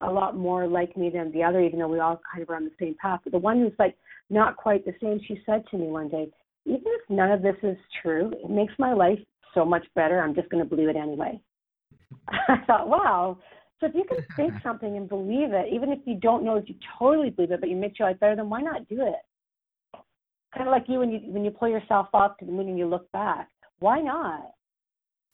a 0.00 0.10
lot 0.10 0.36
more 0.36 0.66
like 0.66 0.96
me 0.96 1.10
than 1.10 1.30
the 1.30 1.44
other, 1.44 1.60
even 1.60 1.78
though 1.78 1.88
we 1.88 2.00
all 2.00 2.20
kind 2.32 2.42
of 2.42 2.50
are 2.50 2.56
on 2.56 2.64
the 2.64 2.72
same 2.80 2.96
path. 3.00 3.20
But 3.22 3.32
the 3.32 3.38
one 3.38 3.60
who's 3.60 3.72
like 3.78 3.96
not 4.30 4.56
quite 4.56 4.84
the 4.84 4.94
same. 5.00 5.20
She 5.26 5.40
said 5.46 5.64
to 5.70 5.78
me 5.78 5.86
one 5.86 6.08
day, 6.08 6.30
even 6.64 6.82
if 6.86 7.00
none 7.08 7.30
of 7.30 7.42
this 7.42 7.56
is 7.62 7.76
true, 8.02 8.30
it 8.44 8.50
makes 8.50 8.72
my 8.78 8.92
life 8.92 9.18
so 9.54 9.64
much 9.64 9.86
better. 9.94 10.20
I'm 10.20 10.34
just 10.34 10.48
going 10.50 10.62
to 10.62 10.68
believe 10.68 10.88
it 10.88 10.96
anyway. 10.96 11.40
I 12.28 12.58
thought, 12.66 12.88
wow. 12.88 13.38
So 13.80 13.86
if 13.86 13.94
you 13.94 14.04
can 14.04 14.24
think 14.36 14.54
something 14.62 14.96
and 14.96 15.08
believe 15.08 15.52
it, 15.52 15.72
even 15.72 15.90
if 15.90 16.00
you 16.04 16.16
don't 16.16 16.44
know 16.44 16.56
if 16.56 16.68
you 16.68 16.74
totally 16.98 17.30
believe 17.30 17.52
it, 17.52 17.60
but 17.60 17.70
you 17.70 17.76
make 17.76 17.98
your 17.98 18.08
life 18.08 18.20
better, 18.20 18.36
then 18.36 18.50
why 18.50 18.60
not 18.60 18.88
do 18.88 19.00
it? 19.00 20.00
Kind 20.54 20.66
of 20.66 20.72
like 20.72 20.84
you 20.88 21.00
when 21.00 21.10
you 21.10 21.20
when 21.26 21.44
you 21.44 21.50
pull 21.50 21.68
yourself 21.68 22.08
up 22.14 22.38
to 22.38 22.46
the 22.46 22.52
moon 22.52 22.68
and 22.68 22.78
you 22.78 22.86
look 22.86 23.10
back. 23.12 23.48
Why 23.80 24.00
not? 24.00 24.50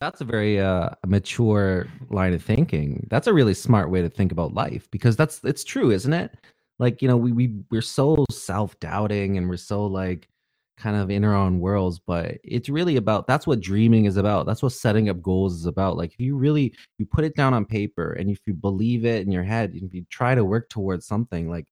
That's 0.01 0.21
a 0.21 0.25
very 0.25 0.61
uh, 0.61 0.91
mature 1.07 1.87
line 2.11 2.35
of 2.35 2.43
thinking. 2.43 3.07
That's 3.11 3.29
a 3.29 3.33
really 3.33 3.55
smart 3.55 3.91
way 3.91 4.03
to 4.03 4.09
think 4.09 4.33
about 4.33 4.53
life 4.53 4.89
because 4.91 5.17
that's 5.17 5.41
it's 5.45 5.63
true, 5.63 5.93
isn't 5.93 6.13
it? 6.13 6.37
Like 6.79 7.03
you 7.03 7.09
know 7.09 7.17
we 7.17 7.33
we 7.33 7.55
we're 7.71 7.83
so 7.83 8.25
self-doubting 8.31 9.39
and 9.39 9.49
we're 9.49 9.57
so 9.57 9.87
like 9.87 10.29
kind 10.77 10.97
of 10.97 11.11
in 11.11 11.25
our 11.25 11.35
own 11.35 11.61
worlds 11.61 12.01
but 12.05 12.39
it's 12.43 12.69
really 12.69 12.97
about 12.97 13.27
that's 13.27 13.47
what 13.47 13.61
dreaming 13.61 14.07
is 14.07 14.17
about. 14.17 14.47
That's 14.47 14.63
what 14.63 14.73
setting 14.73 15.09
up 15.09 15.23
goals 15.23 15.55
is 15.55 15.67
about. 15.67 15.97
Like 15.97 16.13
if 16.13 16.21
you 16.21 16.37
really 16.37 16.75
you 16.99 17.07
put 17.07 17.25
it 17.25 17.37
down 17.37 17.55
on 17.55 17.65
paper 17.65 18.13
and 18.15 18.29
if 18.31 18.39
you 18.47 18.55
believe 18.55 19.05
it 19.05 19.25
in 19.25 19.33
your 19.33 19.45
head 19.45 19.73
if 19.75 19.95
you 19.95 20.05
try 20.11 20.35
to 20.35 20.45
work 20.45 20.69
towards 20.69 21.07
something 21.07 21.49
like 21.49 21.67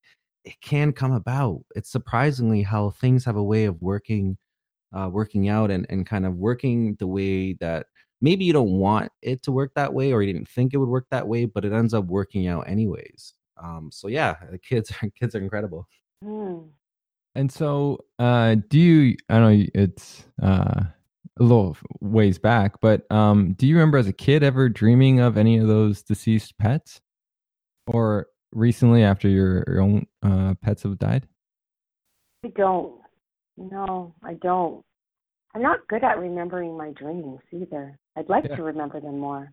it 0.44 0.60
can 0.60 0.92
come 0.92 1.12
about. 1.12 1.62
It's 1.76 1.90
surprisingly 1.90 2.62
how 2.62 2.90
things 2.90 3.24
have 3.24 3.36
a 3.36 3.42
way 3.42 3.64
of 3.64 3.80
working 3.82 4.36
uh 4.94 5.08
working 5.12 5.48
out 5.48 5.70
and 5.70 5.86
and 5.90 6.06
kind 6.06 6.26
of 6.26 6.36
working 6.36 6.96
the 7.00 7.06
way 7.06 7.54
that 7.54 7.86
maybe 8.20 8.44
you 8.44 8.52
don't 8.52 8.78
want 8.78 9.10
it 9.22 9.42
to 9.44 9.52
work 9.52 9.72
that 9.74 9.92
way 9.92 10.12
or 10.12 10.22
you 10.22 10.32
didn't 10.32 10.48
think 10.48 10.74
it 10.74 10.78
would 10.78 10.88
work 10.88 11.06
that 11.10 11.26
way 11.26 11.44
but 11.44 11.64
it 11.64 11.72
ends 11.72 11.94
up 11.94 12.04
working 12.06 12.46
out 12.46 12.68
anyways 12.68 13.34
um, 13.62 13.90
so 13.92 14.08
yeah, 14.08 14.36
the 14.50 14.58
kids 14.58 14.90
are 14.90 15.08
kids 15.20 15.34
are 15.34 15.40
incredible. 15.40 15.88
Mm. 16.24 16.68
And 17.34 17.50
so, 17.50 18.04
uh, 18.18 18.56
do 18.68 18.78
you? 18.78 19.16
I 19.28 19.38
know 19.38 19.64
it's 19.74 20.24
uh, 20.42 20.84
a 21.38 21.42
little 21.42 21.76
ways 22.00 22.38
back, 22.38 22.80
but 22.80 23.10
um, 23.10 23.54
do 23.54 23.66
you 23.66 23.74
remember 23.74 23.98
as 23.98 24.06
a 24.06 24.12
kid 24.12 24.42
ever 24.42 24.68
dreaming 24.68 25.20
of 25.20 25.38
any 25.38 25.56
of 25.56 25.66
those 25.66 26.02
deceased 26.02 26.58
pets, 26.58 27.00
or 27.86 28.26
recently 28.52 29.02
after 29.02 29.28
your, 29.28 29.64
your 29.66 29.80
own 29.80 30.06
uh, 30.22 30.54
pets 30.60 30.82
have 30.82 30.98
died? 30.98 31.26
I 32.44 32.48
don't. 32.48 33.00
No, 33.56 34.14
I 34.22 34.34
don't. 34.34 34.84
I'm 35.54 35.62
not 35.62 35.86
good 35.88 36.02
at 36.02 36.18
remembering 36.18 36.76
my 36.76 36.90
dreams 36.90 37.40
either. 37.52 37.98
I'd 38.16 38.28
like 38.28 38.44
yeah. 38.44 38.56
to 38.56 38.62
remember 38.62 39.00
them 39.00 39.18
more. 39.18 39.52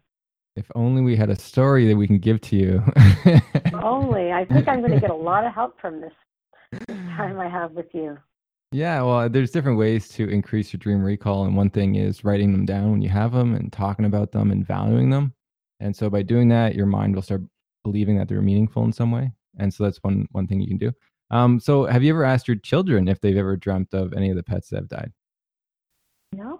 If 0.59 0.69
only 0.75 1.01
we 1.01 1.15
had 1.15 1.29
a 1.29 1.37
story 1.37 1.87
that 1.87 1.95
we 1.95 2.05
can 2.05 2.19
give 2.19 2.41
to 2.41 2.57
you. 2.57 2.83
only. 3.81 4.33
I 4.33 4.43
think 4.43 4.67
I'm 4.67 4.81
going 4.81 4.91
to 4.91 4.99
get 4.99 5.09
a 5.09 5.15
lot 5.15 5.45
of 5.45 5.53
help 5.53 5.79
from 5.79 6.01
this 6.01 6.11
time 7.15 7.39
I 7.39 7.47
have 7.47 7.71
with 7.71 7.85
you. 7.93 8.17
Yeah, 8.73 9.01
well, 9.01 9.29
there's 9.29 9.51
different 9.51 9.79
ways 9.79 10.09
to 10.09 10.27
increase 10.27 10.73
your 10.73 10.79
dream 10.79 11.01
recall, 11.01 11.45
and 11.45 11.55
one 11.55 11.69
thing 11.69 11.95
is 11.95 12.25
writing 12.25 12.51
them 12.51 12.65
down 12.65 12.91
when 12.91 13.01
you 13.01 13.07
have 13.07 13.31
them 13.31 13.55
and 13.55 13.71
talking 13.71 14.03
about 14.03 14.33
them 14.33 14.51
and 14.51 14.67
valuing 14.67 15.09
them. 15.09 15.33
And 15.79 15.95
so 15.95 16.09
by 16.09 16.23
doing 16.23 16.49
that, 16.49 16.75
your 16.75 16.85
mind 16.85 17.15
will 17.15 17.21
start 17.21 17.43
believing 17.85 18.17
that 18.17 18.27
they're 18.27 18.41
meaningful 18.41 18.83
in 18.83 18.91
some 18.91 19.11
way. 19.11 19.31
And 19.59 19.73
so 19.73 19.85
that's 19.85 19.99
one 19.99 20.27
one 20.33 20.45
thing 20.45 20.59
you 20.59 20.67
can 20.67 20.77
do. 20.77 20.91
Um, 21.31 21.61
so 21.61 21.85
have 21.85 22.03
you 22.03 22.11
ever 22.13 22.25
asked 22.25 22.49
your 22.49 22.57
children 22.57 23.07
if 23.07 23.21
they've 23.21 23.37
ever 23.37 23.55
dreamt 23.55 23.93
of 23.93 24.11
any 24.11 24.29
of 24.29 24.35
the 24.35 24.43
pets 24.43 24.69
that 24.69 24.75
have 24.77 24.89
died? 24.89 25.13
No. 26.33 26.59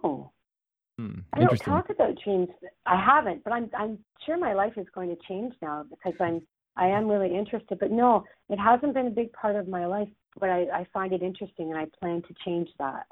Hmm, 1.00 1.20
I 1.32 1.39
don't 1.39 1.62
talk 1.62 1.89
about 1.89 2.18
dreams. 2.22 2.50
I 2.86 3.02
haven't, 3.02 3.45
but 3.45 3.54
I'm 3.54 3.70
I'm 3.78 4.00
sure 4.26 4.38
my 4.38 4.54
life 4.54 4.74
is 4.76 4.86
going 4.93 5.10
to 5.10 5.16
change 5.30 5.54
now 5.62 5.86
because 5.89 6.14
I'm 6.20 6.41
I 6.76 6.88
am 6.88 7.08
really 7.08 7.34
interested. 7.34 7.80
But 7.80 7.91
no, 7.91 8.26
it 8.50 8.58
hasn't 8.60 8.93
been 8.93 9.08
a 9.08 9.12
big 9.12 9.32
part 9.32 9.56
of 9.56 9.70
my 9.70 9.86
life. 9.86 10.10
But 10.39 10.50
I, 10.50 10.66
I 10.74 10.88
find 10.93 11.14
it 11.14 11.24
interesting, 11.24 11.72
and 11.72 11.80
I 11.80 11.88
plan 12.00 12.22
to 12.24 12.34
change 12.43 12.68
that. 12.80 13.06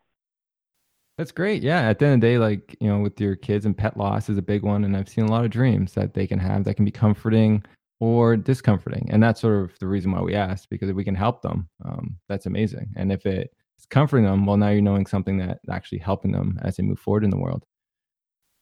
That's 1.17 1.31
great. 1.31 1.63
Yeah. 1.63 1.79
At 1.79 1.97
the 1.97 2.05
end 2.05 2.15
of 2.15 2.21
the 2.21 2.27
day, 2.27 2.37
like, 2.37 2.75
you 2.79 2.87
know, 2.87 2.99
with 2.99 3.19
your 3.19 3.35
kids 3.35 3.65
and 3.65 3.75
pet 3.75 3.97
loss 3.97 4.29
is 4.29 4.37
a 4.37 4.41
big 4.41 4.61
one. 4.61 4.83
And 4.83 4.95
I've 4.95 5.09
seen 5.09 5.25
a 5.25 5.31
lot 5.31 5.45
of 5.45 5.49
dreams 5.49 5.93
that 5.93 6.13
they 6.13 6.27
can 6.27 6.37
have 6.37 6.63
that 6.65 6.75
can 6.75 6.85
be 6.85 6.91
comforting 6.91 7.63
or 7.99 8.37
discomforting. 8.37 9.07
And 9.09 9.23
that's 9.23 9.41
sort 9.41 9.63
of 9.63 9.79
the 9.79 9.87
reason 9.87 10.11
why 10.11 10.21
we 10.21 10.35
asked, 10.35 10.69
because 10.69 10.89
if 10.89 10.95
we 10.95 11.03
can 11.03 11.15
help 11.15 11.41
them, 11.41 11.67
um, 11.83 12.17
that's 12.29 12.45
amazing. 12.45 12.89
And 12.97 13.11
if 13.11 13.25
it 13.25 13.51
it's 13.77 13.85
comforting 13.85 14.25
them. 14.25 14.45
Well, 14.45 14.57
now 14.57 14.69
you're 14.69 14.81
knowing 14.81 15.05
something 15.05 15.37
that 15.37 15.59
actually 15.69 15.99
helping 15.99 16.31
them 16.31 16.59
as 16.63 16.77
they 16.77 16.83
move 16.83 16.99
forward 16.99 17.23
in 17.23 17.29
the 17.29 17.37
world. 17.37 17.63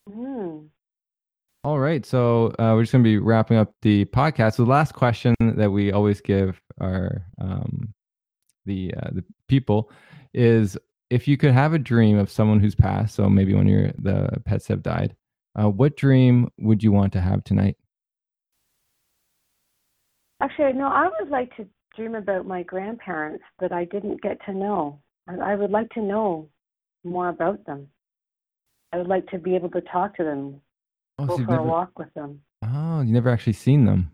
Mm. 0.10 0.68
All 1.64 1.80
right, 1.80 2.06
so 2.06 2.54
uh, 2.60 2.74
we're 2.76 2.84
just 2.84 2.92
going 2.92 3.04
to 3.04 3.08
be 3.08 3.18
wrapping 3.18 3.58
up 3.58 3.74
the 3.82 4.06
podcast. 4.06 4.56
So 4.56 4.66
the 4.66 4.70
last 4.70 4.94
question 4.94 5.34
that 5.40 5.72
we 5.72 5.92
always 5.92 6.22
give 6.22 6.62
our 6.80 7.26
um, 7.42 7.94
the 8.66 8.94
uh, 8.96 9.10
the 9.12 9.24
people 9.48 9.92
is 10.34 10.78
if 11.10 11.28
you 11.28 11.38
could 11.38 11.52
have 11.52 11.74
a 11.74 11.80
dream 11.80 12.20
of 12.20 12.30
someone 12.30 12.60
who's 12.60 12.76
passed, 12.76 13.16
so 13.16 13.30
maybe 13.30 13.56
when 13.56 13.68
your 13.68 13.92
the 13.98 14.30
pets 14.46 14.68
have 14.68 14.84
died, 14.84 15.16
uh, 15.60 15.70
what 15.70 15.98
dream 15.98 16.50
would 16.60 16.84
you 16.84 16.92
want 16.92 17.14
to 17.14 17.22
have 17.22 17.44
tonight? 17.44 17.78
Actually, 20.42 20.74
no, 20.74 20.88
I 20.88 21.10
would 21.20 21.30
like 21.30 21.56
to 21.58 21.68
dream 21.96 22.16
about 22.16 22.46
my 22.46 22.62
grandparents 22.62 23.44
that 23.60 23.72
I 23.72 23.86
didn't 23.86 24.22
get 24.22 24.38
to 24.46 24.54
know. 24.54 25.00
I, 25.28 25.54
I 25.54 25.56
would 25.56 25.72
like 25.72 25.90
to 25.92 26.02
know 26.02 26.50
more 27.04 27.30
about 27.30 27.66
them. 27.66 27.88
I 28.96 28.98
would 28.98 29.08
like 29.08 29.28
to 29.28 29.38
be 29.38 29.56
able 29.56 29.70
to 29.72 29.82
talk 29.82 30.16
to 30.16 30.24
them, 30.24 30.62
Oh, 31.20 31.26
go 31.28 31.38
so 31.38 31.44
for 31.46 31.52
a 31.52 31.58
never, 31.58 31.64
walk 31.64 32.00
with 32.00 32.14
them. 32.14 32.40
oh, 32.64 33.02
you 33.02 33.12
never 33.12 33.30
actually 33.30 33.54
seen 33.54 33.84
them. 33.86 34.12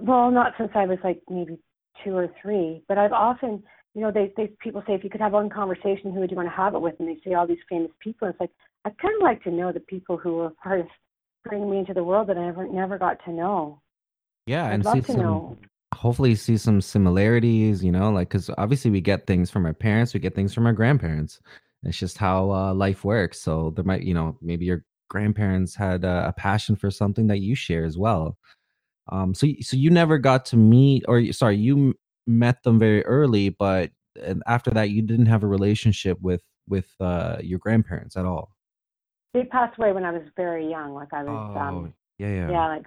Well, 0.00 0.30
not 0.30 0.52
since 0.56 0.70
I 0.74 0.86
was 0.86 0.98
like 1.02 1.20
maybe 1.28 1.58
two 2.04 2.14
or 2.16 2.28
three, 2.40 2.82
but 2.88 2.96
I've 2.96 3.12
often, 3.12 3.62
you 3.94 4.02
know, 4.02 4.12
they, 4.12 4.32
they 4.36 4.52
people 4.60 4.82
say 4.86 4.94
if 4.94 5.02
you 5.02 5.10
could 5.10 5.20
have 5.20 5.32
one 5.32 5.50
conversation, 5.50 6.12
who 6.12 6.20
would 6.20 6.30
you 6.30 6.36
want 6.36 6.48
to 6.48 6.54
have 6.54 6.74
it 6.74 6.80
with? 6.80 6.94
And 7.00 7.08
they 7.08 7.18
say 7.24 7.34
all 7.34 7.46
these 7.46 7.58
famous 7.68 7.90
people. 8.00 8.28
It's 8.28 8.38
like 8.38 8.50
I 8.84 8.90
kind 8.90 9.14
of 9.16 9.22
like 9.22 9.42
to 9.44 9.50
know 9.50 9.72
the 9.72 9.80
people 9.80 10.16
who 10.16 10.34
were 10.36 10.50
part 10.62 10.78
of 10.80 10.86
bringing 11.44 11.70
me 11.70 11.78
into 11.78 11.94
the 11.94 12.04
world 12.04 12.28
that 12.28 12.38
I 12.38 12.44
never 12.46 12.68
never 12.68 12.98
got 12.98 13.18
to 13.24 13.32
know. 13.32 13.80
Yeah, 14.46 14.66
I'd 14.66 14.74
and 14.74 14.84
love 14.84 14.94
see 14.94 15.00
to 15.02 15.12
some 15.12 15.20
know. 15.20 15.56
hopefully 15.92 16.34
see 16.36 16.56
some 16.56 16.80
similarities, 16.80 17.82
you 17.84 17.90
know, 17.92 18.10
like 18.10 18.30
cuz 18.30 18.48
obviously 18.58 18.90
we 18.92 19.00
get 19.00 19.26
things 19.26 19.50
from 19.50 19.66
our 19.66 19.74
parents, 19.74 20.14
we 20.14 20.20
get 20.20 20.34
things 20.36 20.52
from 20.54 20.66
our 20.66 20.72
grandparents. 20.72 21.40
It's 21.86 21.98
just 21.98 22.18
how 22.18 22.50
uh, 22.50 22.74
life 22.74 23.04
works. 23.04 23.40
So 23.40 23.72
there 23.76 23.84
might, 23.84 24.02
you 24.02 24.14
know, 24.14 24.36
maybe 24.40 24.64
your 24.64 24.84
grandparents 25.10 25.74
had 25.74 26.04
uh, 26.04 26.24
a 26.26 26.32
passion 26.32 26.76
for 26.76 26.90
something 26.90 27.26
that 27.28 27.38
you 27.40 27.54
share 27.54 27.84
as 27.84 27.98
well. 27.98 28.36
Um 29.12 29.34
so 29.34 29.46
so 29.60 29.76
you 29.76 29.90
never 29.90 30.18
got 30.18 30.46
to 30.46 30.56
meet 30.56 31.04
or 31.08 31.32
sorry, 31.32 31.56
you 31.56 31.76
m- 31.76 31.94
met 32.26 32.62
them 32.62 32.78
very 32.78 33.04
early, 33.04 33.50
but 33.50 33.90
and 34.22 34.42
after 34.46 34.70
that 34.70 34.90
you 34.90 35.02
didn't 35.02 35.26
have 35.26 35.42
a 35.42 35.46
relationship 35.46 36.18
with 36.20 36.42
with 36.68 36.88
uh 37.00 37.36
your 37.42 37.58
grandparents 37.58 38.16
at 38.16 38.24
all. 38.24 38.56
They 39.34 39.44
passed 39.44 39.78
away 39.78 39.92
when 39.92 40.04
I 40.04 40.12
was 40.12 40.22
very 40.36 40.68
young, 40.70 40.94
like 40.94 41.12
I 41.12 41.22
was 41.22 41.56
um 41.56 41.94
yeah, 42.18 42.28
yeah. 42.28 42.50
yeah, 42.50 42.66
like 42.68 42.86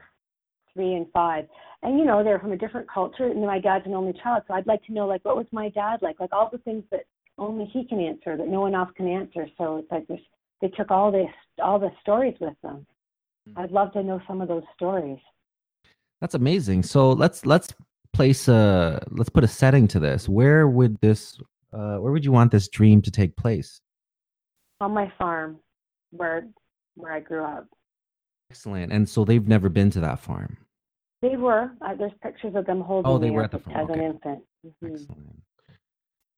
three 0.73 0.93
and 0.95 1.05
five. 1.11 1.45
And 1.83 1.99
you 1.99 2.05
know, 2.05 2.23
they're 2.23 2.39
from 2.39 2.53
a 2.53 2.57
different 2.57 2.89
culture 2.89 3.27
and 3.27 3.41
my 3.41 3.59
dad's 3.59 3.85
an 3.85 3.93
only 3.93 4.13
child, 4.13 4.43
so 4.47 4.55
I'd 4.55 4.65
like 4.65 4.83
to 4.85 4.93
know 4.93 5.05
like 5.07 5.23
what 5.23 5.37
was 5.37 5.47
my 5.51 5.69
dad 5.69 6.01
like? 6.01 6.19
Like 6.19 6.33
all 6.33 6.49
the 6.51 6.57
things 6.59 6.83
that 6.91 7.01
only 7.37 7.65
he 7.65 7.85
can 7.85 7.99
answer 7.99 8.35
that 8.37 8.47
no 8.47 8.61
one 8.61 8.73
else 8.75 8.89
can 8.95 9.07
answer. 9.07 9.47
So 9.57 9.77
it's 9.77 9.91
like 9.91 10.07
this 10.07 10.19
they 10.61 10.69
took 10.69 10.91
all 10.91 11.11
this 11.11 11.29
all 11.61 11.79
the 11.79 11.91
stories 12.01 12.35
with 12.39 12.55
them. 12.63 12.85
I'd 13.55 13.71
love 13.71 13.93
to 13.93 14.03
know 14.03 14.19
some 14.27 14.41
of 14.41 14.47
those 14.47 14.63
stories. 14.75 15.19
That's 16.19 16.33
amazing. 16.35 16.83
So 16.83 17.11
let's 17.11 17.45
let's 17.45 17.73
place 18.13 18.47
a 18.47 19.01
let's 19.11 19.29
put 19.29 19.43
a 19.43 19.47
setting 19.47 19.87
to 19.89 19.99
this. 19.99 20.27
Where 20.27 20.67
would 20.67 20.99
this 21.01 21.37
uh 21.73 21.97
where 21.97 22.11
would 22.11 22.25
you 22.25 22.31
want 22.31 22.51
this 22.51 22.67
dream 22.67 23.01
to 23.03 23.11
take 23.11 23.35
place? 23.37 23.79
On 24.81 24.91
my 24.91 25.11
farm 25.17 25.59
where 26.11 26.47
where 26.95 27.13
I 27.13 27.19
grew 27.19 27.43
up. 27.43 27.67
Excellent. 28.49 28.91
And 28.91 29.07
so 29.07 29.25
they've 29.25 29.47
never 29.47 29.69
been 29.69 29.89
to 29.91 29.99
that 30.01 30.19
farm. 30.19 30.57
They 31.21 31.35
were. 31.35 31.71
Uh, 31.81 31.95
there's 31.95 32.11
pictures 32.21 32.53
of 32.55 32.65
them 32.65 32.79
holding 32.81 33.11
Oh, 33.11 33.17
they 33.17 33.29
me 33.29 33.35
were 33.35 33.41
as, 33.41 33.45
at 33.45 33.51
the 33.51 33.59
farm, 33.59 33.77
as 33.77 33.85
an 33.89 33.91
okay. 33.95 34.05
infant. 34.05 34.43
Mhm. 34.65 34.93
Excellent. 34.93 35.41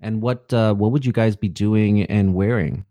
And 0.02 0.22
what 0.22 0.52
uh 0.54 0.74
what 0.74 0.91
would 0.91 1.06
you 1.06 1.12
guys 1.12 1.36
be 1.36 1.50
doing 1.50 2.04
and 2.04 2.34
wearing? 2.34 2.86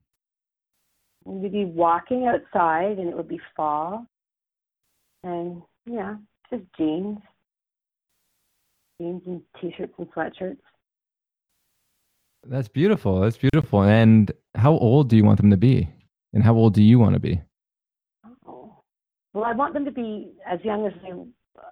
We'd 1.24 1.52
be 1.52 1.64
walking 1.64 2.26
outside, 2.26 2.98
and 2.98 3.09
it 3.09 3.16
would 3.16 3.28
be 3.28 3.40
fall, 3.54 4.06
and 5.22 5.62
yeah, 5.86 6.16
just 6.50 6.64
jeans, 6.76 7.18
jeans 9.00 9.22
and 9.26 9.42
t-shirts 9.61 9.92
and 9.98 10.11
sweatshirts. 10.12 10.59
That's 12.46 12.68
beautiful. 12.68 13.20
That's 13.20 13.36
beautiful. 13.36 13.82
And 13.82 14.30
how 14.54 14.72
old 14.72 15.09
do 15.09 15.16
you 15.16 15.24
want 15.24 15.38
them 15.38 15.50
to 15.50 15.56
be? 15.56 15.88
And 16.32 16.42
how 16.42 16.54
old 16.54 16.74
do 16.74 16.82
you 16.82 16.98
want 16.98 17.14
to 17.14 17.20
be? 17.20 17.40
Oh. 18.46 18.76
Well, 19.34 19.44
I 19.44 19.52
want 19.52 19.74
them 19.74 19.84
to 19.84 19.90
be 19.90 20.32
as 20.46 20.61
young 20.62 20.86
as 20.86 20.92
they. 21.02 21.12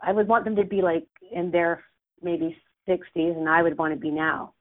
I 0.03 0.13
would 0.13 0.29
want 0.29 0.45
them 0.45 0.57
to 0.57 0.65
be 0.65 0.83
like 0.83 1.07
in 1.33 1.51
their 1.51 1.85
maybe 2.23 2.57
60s, 2.89 3.07
and 3.15 3.49
I 3.49 3.63
would 3.63 3.79
want 3.79 3.95
to 3.95 4.01
be 4.01 4.11
now. 4.11 4.53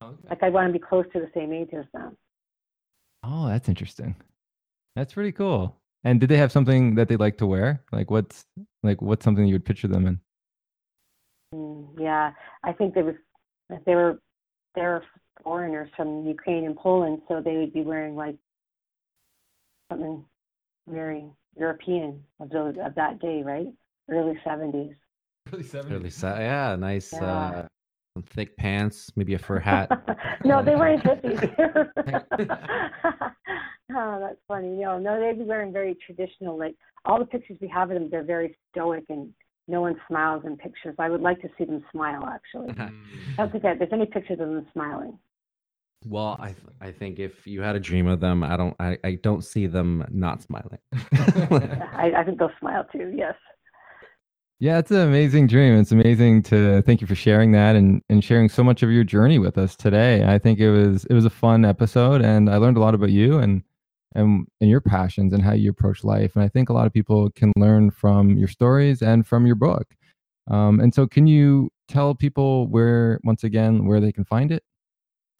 Like 0.00 0.42
I 0.42 0.48
want 0.50 0.68
to 0.68 0.72
be 0.72 0.78
close 0.78 1.04
to 1.12 1.20
the 1.20 1.30
same 1.34 1.52
age 1.52 1.70
as 1.72 1.84
them. 1.92 2.16
Oh, 3.24 3.48
that's 3.48 3.68
interesting. 3.68 4.14
That's 4.94 5.14
pretty 5.14 5.32
cool. 5.32 5.76
And 6.04 6.20
did 6.20 6.28
they 6.28 6.36
have 6.36 6.52
something 6.52 6.94
that 6.94 7.08
they 7.08 7.16
like 7.16 7.36
to 7.38 7.46
wear? 7.46 7.82
Like 7.92 8.10
what's 8.10 8.44
like 8.82 9.02
what's 9.02 9.24
something 9.24 9.46
you 9.46 9.54
would 9.54 9.64
picture 9.64 9.88
them 9.88 10.06
in? 10.06 10.20
Mm, 11.54 11.88
yeah, 11.98 12.32
I 12.62 12.72
think 12.72 12.94
they 12.94 13.02
was 13.02 13.16
they 13.84 13.94
were 13.94 14.20
they're 14.74 15.02
foreigners 15.42 15.90
from 15.96 16.26
Ukraine 16.26 16.64
and 16.64 16.76
Poland, 16.76 17.22
so 17.26 17.40
they 17.40 17.56
would 17.56 17.72
be 17.72 17.82
wearing 17.82 18.14
like 18.14 18.36
something 19.90 20.24
very 20.86 21.24
European 21.56 22.22
of 22.40 22.50
those 22.50 22.76
of 22.84 22.94
that 22.94 23.18
day, 23.20 23.42
right? 23.42 23.68
Early 24.08 24.38
seventies. 24.44 24.94
Really 25.50 26.10
sa- 26.10 26.38
yeah, 26.38 26.76
nice 26.76 27.12
Yeah. 27.12 27.24
uh 27.24 27.68
some 28.18 28.24
thick 28.34 28.56
pants, 28.56 29.12
maybe 29.16 29.34
a 29.34 29.38
fur 29.38 29.58
hat. 29.60 29.90
no, 30.44 30.64
they 30.64 30.74
weren't 30.74 31.02
hippies. 31.04 31.54
oh, 33.94 34.20
that's 34.20 34.40
funny. 34.48 34.68
No, 34.68 34.98
no, 34.98 35.20
they'd 35.20 35.38
be 35.38 35.44
wearing 35.44 35.72
very 35.72 35.96
traditional. 36.04 36.58
Like 36.58 36.74
all 37.04 37.18
the 37.18 37.26
pictures 37.26 37.58
we 37.60 37.68
have 37.68 37.90
of 37.90 37.94
them, 37.94 38.08
they're 38.10 38.24
very 38.24 38.56
stoic 38.70 39.04
and 39.08 39.32
no 39.68 39.82
one 39.82 39.96
smiles 40.08 40.42
in 40.46 40.56
pictures. 40.56 40.96
I 40.98 41.08
would 41.08 41.20
like 41.20 41.40
to 41.42 41.48
see 41.56 41.64
them 41.64 41.84
smile. 41.92 42.24
Actually, 42.26 42.70
I 42.78 42.90
don't 43.36 43.52
think 43.52 43.62
that 43.62 43.78
there's 43.78 43.92
any 43.92 44.06
pictures 44.06 44.40
of 44.40 44.48
them 44.48 44.66
smiling. 44.72 45.18
Well, 46.06 46.36
I 46.40 46.48
th- 46.48 46.58
I 46.80 46.92
think 46.92 47.18
if 47.18 47.46
you 47.46 47.60
had 47.60 47.76
a 47.76 47.80
dream 47.80 48.06
of 48.06 48.20
them, 48.20 48.42
I 48.42 48.56
don't 48.56 48.74
I, 48.80 48.98
I 49.04 49.18
don't 49.22 49.44
see 49.44 49.66
them 49.66 50.04
not 50.10 50.42
smiling. 50.42 50.78
I, 50.92 52.12
I 52.16 52.24
think 52.24 52.38
they'll 52.38 52.50
smile 52.58 52.86
too. 52.90 53.12
Yes. 53.14 53.34
Yeah, 54.60 54.78
it's 54.78 54.90
an 54.90 55.06
amazing 55.06 55.46
dream. 55.46 55.78
It's 55.78 55.92
amazing 55.92 56.42
to 56.44 56.82
thank 56.82 57.00
you 57.00 57.06
for 57.06 57.14
sharing 57.14 57.52
that 57.52 57.76
and, 57.76 58.02
and 58.08 58.24
sharing 58.24 58.48
so 58.48 58.64
much 58.64 58.82
of 58.82 58.90
your 58.90 59.04
journey 59.04 59.38
with 59.38 59.56
us 59.56 59.76
today. 59.76 60.24
I 60.24 60.38
think 60.38 60.58
it 60.58 60.70
was 60.70 61.04
it 61.04 61.14
was 61.14 61.24
a 61.24 61.30
fun 61.30 61.64
episode 61.64 62.22
and 62.22 62.50
I 62.50 62.56
learned 62.56 62.76
a 62.76 62.80
lot 62.80 62.94
about 62.94 63.10
you 63.10 63.38
and 63.38 63.62
and 64.16 64.48
and 64.60 64.68
your 64.68 64.80
passions 64.80 65.32
and 65.32 65.44
how 65.44 65.52
you 65.52 65.70
approach 65.70 66.02
life. 66.02 66.34
And 66.34 66.42
I 66.42 66.48
think 66.48 66.70
a 66.70 66.72
lot 66.72 66.86
of 66.88 66.92
people 66.92 67.30
can 67.30 67.52
learn 67.56 67.92
from 67.92 68.36
your 68.36 68.48
stories 68.48 69.00
and 69.00 69.24
from 69.24 69.46
your 69.46 69.54
book. 69.54 69.94
Um, 70.50 70.80
and 70.80 70.92
so 70.92 71.06
can 71.06 71.28
you 71.28 71.70
tell 71.86 72.16
people 72.16 72.66
where 72.66 73.20
once 73.22 73.44
again 73.44 73.86
where 73.86 74.00
they 74.00 74.10
can 74.10 74.24
find 74.24 74.50
it? 74.50 74.64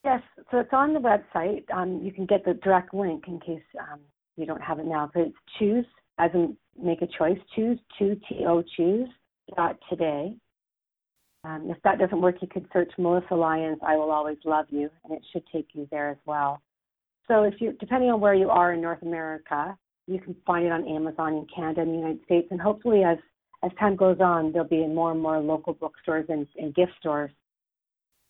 Yes, 0.04 0.22
so 0.50 0.58
it's 0.58 0.72
on 0.72 0.94
the 0.94 1.00
website. 1.00 1.64
Um, 1.74 2.00
you 2.04 2.12
can 2.12 2.24
get 2.24 2.44
the 2.44 2.54
direct 2.54 2.94
link 2.94 3.24
in 3.26 3.40
case 3.40 3.62
um, 3.80 3.98
you 4.36 4.46
don't 4.46 4.62
have 4.62 4.78
it 4.78 4.86
now. 4.86 5.10
But 5.12 5.24
it's 5.24 5.36
choose, 5.58 5.86
as 6.18 6.30
in 6.34 6.56
make 6.80 7.02
a 7.02 7.06
choice, 7.06 7.38
choose, 7.54 7.78
two, 7.98 8.16
T-O, 8.28 8.62
choose, 8.76 9.08
dot 9.56 9.76
today. 9.88 10.34
Um, 11.44 11.68
if 11.70 11.80
that 11.82 11.98
doesn't 11.98 12.20
work, 12.20 12.36
you 12.40 12.48
could 12.48 12.66
search 12.72 12.90
Melissa 12.98 13.34
Lyons, 13.34 13.78
I 13.86 13.96
Will 13.96 14.10
Always 14.10 14.38
Love 14.44 14.66
You, 14.70 14.90
and 15.04 15.14
it 15.14 15.22
should 15.32 15.44
take 15.52 15.68
you 15.72 15.88
there 15.90 16.10
as 16.10 16.18
well. 16.26 16.60
So 17.28 17.44
if 17.44 17.54
you, 17.60 17.72
depending 17.78 18.10
on 18.10 18.20
where 18.20 18.34
you 18.34 18.50
are 18.50 18.72
in 18.72 18.80
North 18.80 19.02
America, 19.02 19.76
you 20.06 20.18
can 20.20 20.34
find 20.46 20.66
it 20.66 20.72
on 20.72 20.88
Amazon 20.88 21.34
in 21.34 21.46
Canada 21.54 21.82
and 21.82 21.90
the 21.90 21.96
United 21.96 22.24
States. 22.24 22.48
And 22.50 22.60
hopefully 22.60 23.02
as, 23.04 23.18
as 23.62 23.70
time 23.78 23.96
goes 23.96 24.18
on, 24.20 24.52
there'll 24.52 24.68
be 24.68 24.86
more 24.86 25.12
and 25.12 25.20
more 25.20 25.38
local 25.38 25.74
bookstores 25.74 26.26
and, 26.28 26.46
and 26.56 26.74
gift 26.74 26.92
stores. 26.98 27.30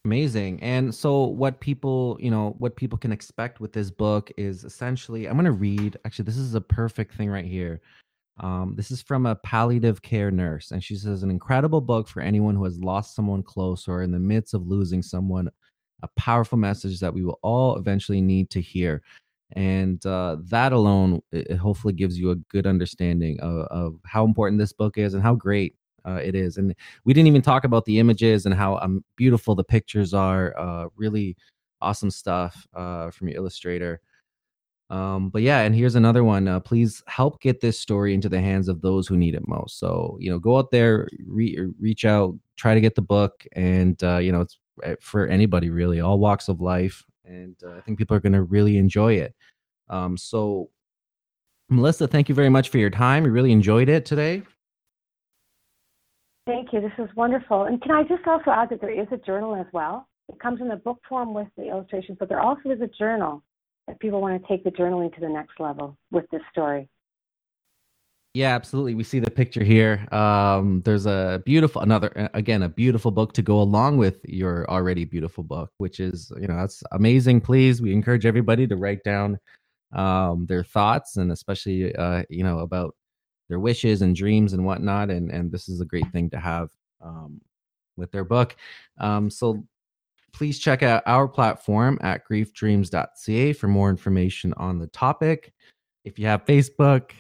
Amazing. 0.05 0.62
And 0.62 0.94
so 0.94 1.24
what 1.24 1.61
people, 1.61 2.16
you 2.20 2.30
know, 2.30 2.55
what 2.59 2.76
people 2.76 2.99
can 2.99 3.12
expect 3.12 3.61
with 3.61 3.72
this 3.72 3.90
book 3.90 4.30
is 4.36 4.64
essentially 4.64 5.26
I'm 5.26 5.34
going 5.34 5.44
to 5.44 5.53
read 5.53 5.99
actually 6.05 6.24
this 6.24 6.36
is 6.38 6.55
a 6.55 6.61
perfect 6.61 7.14
thing 7.14 7.28
right 7.28 7.44
here. 7.44 7.80
Um, 8.40 8.74
this 8.76 8.90
is 8.92 9.03
from 9.03 9.26
a 9.26 9.36
palliative 9.36 10.03
care 10.03 10.30
nurse 10.30 10.72
and 10.72 10.82
she 10.84 10.96
says 10.96 11.22
an 11.24 11.30
incredible 11.30 11.80
book 11.80 12.09
for 12.09 12.20
anyone 12.22 12.57
who 12.57 12.64
has 12.64 12.78
lost 12.80 13.16
someone 13.16 13.42
close 13.42 13.88
or 13.88 14.03
in 14.03 14.12
the 14.12 14.18
midst 14.20 14.55
of 14.55 14.68
losing 14.68 15.03
someone, 15.03 15.51
a 16.03 16.09
powerful 16.16 16.59
message 16.59 17.01
that 17.01 17.14
we 17.14 17.24
will 17.24 17.40
all 17.42 17.76
eventually 17.78 18.20
need 18.20 18.51
to 18.51 18.61
hear. 18.61 19.03
And 19.55 20.05
uh, 20.07 20.38
that 20.51 20.72
alone 20.72 21.22
it 21.32 21.57
hopefully 21.57 21.94
gives 21.94 22.18
you 22.18 22.32
a 22.32 22.36
good 22.36 22.66
understanding 22.66 23.40
of, 23.40 23.66
of 23.68 24.01
how 24.07 24.24
important 24.26 24.61
this 24.61 24.74
book 24.74 24.99
is 24.99 25.14
and 25.14 25.22
how 25.22 25.34
great 25.36 25.76
uh, 26.09 26.20
it 26.22 26.34
is. 26.34 26.56
And 26.56 26.74
we 27.04 27.12
didn't 27.12 27.28
even 27.28 27.42
talk 27.42 27.64
about 27.64 27.84
the 27.84 27.98
images 27.98 28.46
and 28.46 28.54
how 28.54 28.78
um, 28.78 29.04
beautiful 29.16 29.54
the 29.54 29.64
pictures 29.64 30.14
are. 30.14 30.59
Uh, 30.59 30.88
really 30.96 31.36
awesome 31.80 32.11
stuff 32.11 32.66
uh, 32.74 33.11
from 33.11 33.28
your 33.28 33.36
illustrator. 33.36 34.00
Um, 34.90 35.28
but 35.28 35.42
yeah, 35.42 35.61
and 35.61 35.74
here's 35.74 35.96
another 35.96 36.24
one. 36.24 36.48
Uh, 36.48 36.61
please 36.61 37.02
help 37.06 37.40
get 37.42 37.61
this 37.61 37.78
story 37.78 38.14
into 38.14 38.28
the 38.28 38.40
hands 38.40 38.68
of 38.68 38.80
those 38.80 39.06
who 39.06 39.18
need 39.18 39.34
it 39.34 39.46
most. 39.46 39.78
So 39.78 40.16
you 40.18 40.30
know, 40.30 40.38
go 40.38 40.56
out 40.56 40.70
there, 40.70 41.09
re- 41.26 41.59
reach 41.78 42.04
out, 42.06 42.34
try 42.56 42.74
to 42.74 42.80
get 42.80 42.94
the 42.94 43.02
book, 43.02 43.46
and 43.52 44.02
uh, 44.02 44.16
you 44.16 44.32
know, 44.32 44.40
it's 44.40 44.59
eh, 44.82 44.94
for 45.00 45.26
anybody 45.26 45.68
really, 45.68 46.00
all 46.00 46.18
walks 46.18 46.48
of 46.48 46.62
life, 46.62 47.04
and 47.26 47.54
uh, 47.62 47.76
I 47.76 47.80
think 47.82 47.98
people 47.98 48.16
are 48.16 48.20
going 48.20 48.32
to 48.32 48.44
really 48.44 48.78
enjoy 48.78 49.14
it. 49.14 49.34
Um, 49.90 50.16
so, 50.16 50.70
Melissa, 51.68 52.09
thank 52.09 52.30
you 52.30 52.34
very 52.34 52.48
much 52.48 52.70
for 52.70 52.78
your 52.78 52.90
time. 52.90 53.24
We 53.24 53.30
really 53.30 53.52
enjoyed 53.52 53.90
it 53.90 54.06
today. 54.06 54.42
Thank 56.49 56.72
you. 56.72 56.80
This 56.80 56.92
is 56.99 57.14
wonderful. 57.14 57.64
And 57.64 57.80
can 57.82 57.90
I 57.90 58.05
just 58.05 58.26
also 58.26 58.51
add 58.51 58.70
that 58.70 58.80
there 58.80 58.90
is 58.90 59.07
a 59.12 59.18
journal 59.18 59.55
as 59.55 59.66
well? 59.74 60.09
It 60.30 60.40
comes 60.40 60.62
in 60.62 60.68
the 60.68 60.76
book 60.76 60.99
form 61.07 61.34
with 61.34 61.49
the 61.59 61.68
illustrations, 61.68 62.16
but 62.18 62.30
there 62.30 62.40
also 62.40 62.70
is 62.70 62.80
a 62.80 62.86
journal 62.99 63.42
if 63.86 63.99
people 63.99 64.22
want 64.22 64.40
to 64.40 64.49
take 64.49 64.64
the 64.64 64.70
journaling 64.70 65.14
to 65.14 65.20
the 65.20 65.28
next 65.28 65.61
level 65.61 65.99
with 66.11 66.24
this 66.30 66.40
story. 66.51 66.88
Yeah, 68.32 68.55
absolutely. 68.55 68.94
We 68.94 69.05
see 69.05 69.18
the 69.18 69.30
picture 69.30 69.62
here. 69.62 70.09
Um, 70.11 70.80
there's 70.86 71.05
a 71.05 71.42
beautiful, 71.44 71.82
another, 71.82 72.30
again, 72.32 72.62
a 72.62 72.68
beautiful 72.70 73.11
book 73.11 73.34
to 73.34 73.42
go 73.42 73.61
along 73.61 73.99
with 73.99 74.24
your 74.24 74.70
already 74.70 75.05
beautiful 75.05 75.44
book, 75.44 75.70
which 75.76 76.01
is, 76.01 76.32
you 76.40 76.49
know, 76.49 76.57
that's 76.57 76.82
amazing. 76.92 77.42
Please, 77.42 77.82
we 77.82 77.92
encourage 77.92 78.24
everybody 78.24 78.66
to 78.68 78.76
write 78.76 79.05
down 79.05 79.38
um, 79.94 80.46
their 80.46 80.64
thoughts 80.64 81.18
and 81.18 81.30
especially, 81.30 81.94
uh, 81.94 82.22
you 82.30 82.42
know, 82.42 82.61
about 82.61 82.94
their 83.49 83.61
wishes 83.61 84.03
and 84.03 84.14
dreams 84.14 84.53
and 84.53 84.64
whatnot. 84.64 85.11
And 85.11 85.30
and 85.30 85.51
this 85.51 85.68
is 85.68 85.80
a 85.80 85.86
great 85.86 86.11
thing 86.12 86.30
to 86.30 86.38
have 86.38 86.70
um, 87.03 87.40
with 87.96 88.11
their 88.12 88.24
book. 88.24 88.57
Um, 88.99 89.30
so 89.30 89.64
please 90.32 90.59
check 90.59 90.82
out 90.82 91.03
our 91.07 91.26
platform 91.26 91.99
at 92.01 92.26
griefdreams.ca 92.28 93.53
for 93.55 93.68
more 93.68 93.90
information 93.90 94.55
on 94.57 94.78
the 94.78 94.86
topic. 94.88 95.53
If 96.05 96.18
you 96.18 96.26
have 96.26 96.44
Facebook, 96.44 97.11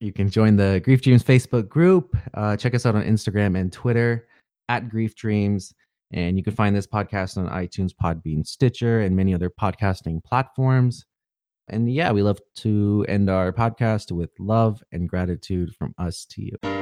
you 0.00 0.12
can 0.12 0.28
join 0.28 0.56
the 0.56 0.80
Grief 0.84 1.02
Dreams 1.02 1.22
Facebook 1.22 1.68
group. 1.68 2.16
Uh, 2.34 2.56
check 2.56 2.74
us 2.74 2.86
out 2.86 2.96
on 2.96 3.04
Instagram 3.04 3.58
and 3.58 3.72
Twitter 3.72 4.26
at 4.68 4.88
Grief 4.88 5.14
Dreams. 5.14 5.72
And 6.12 6.36
you 6.36 6.42
can 6.42 6.54
find 6.54 6.74
this 6.74 6.86
podcast 6.86 7.36
on 7.36 7.48
iTunes, 7.48 7.92
Podbean, 7.94 8.46
Stitcher, 8.46 9.02
and 9.02 9.16
many 9.16 9.32
other 9.32 9.48
podcasting 9.48 10.22
platforms. 10.24 11.06
And 11.68 11.92
yeah, 11.92 12.12
we 12.12 12.22
love 12.22 12.40
to 12.56 13.04
end 13.08 13.30
our 13.30 13.52
podcast 13.52 14.12
with 14.12 14.30
love 14.38 14.82
and 14.92 15.08
gratitude 15.08 15.74
from 15.76 15.94
us 15.98 16.26
to 16.30 16.42
you. 16.42 16.81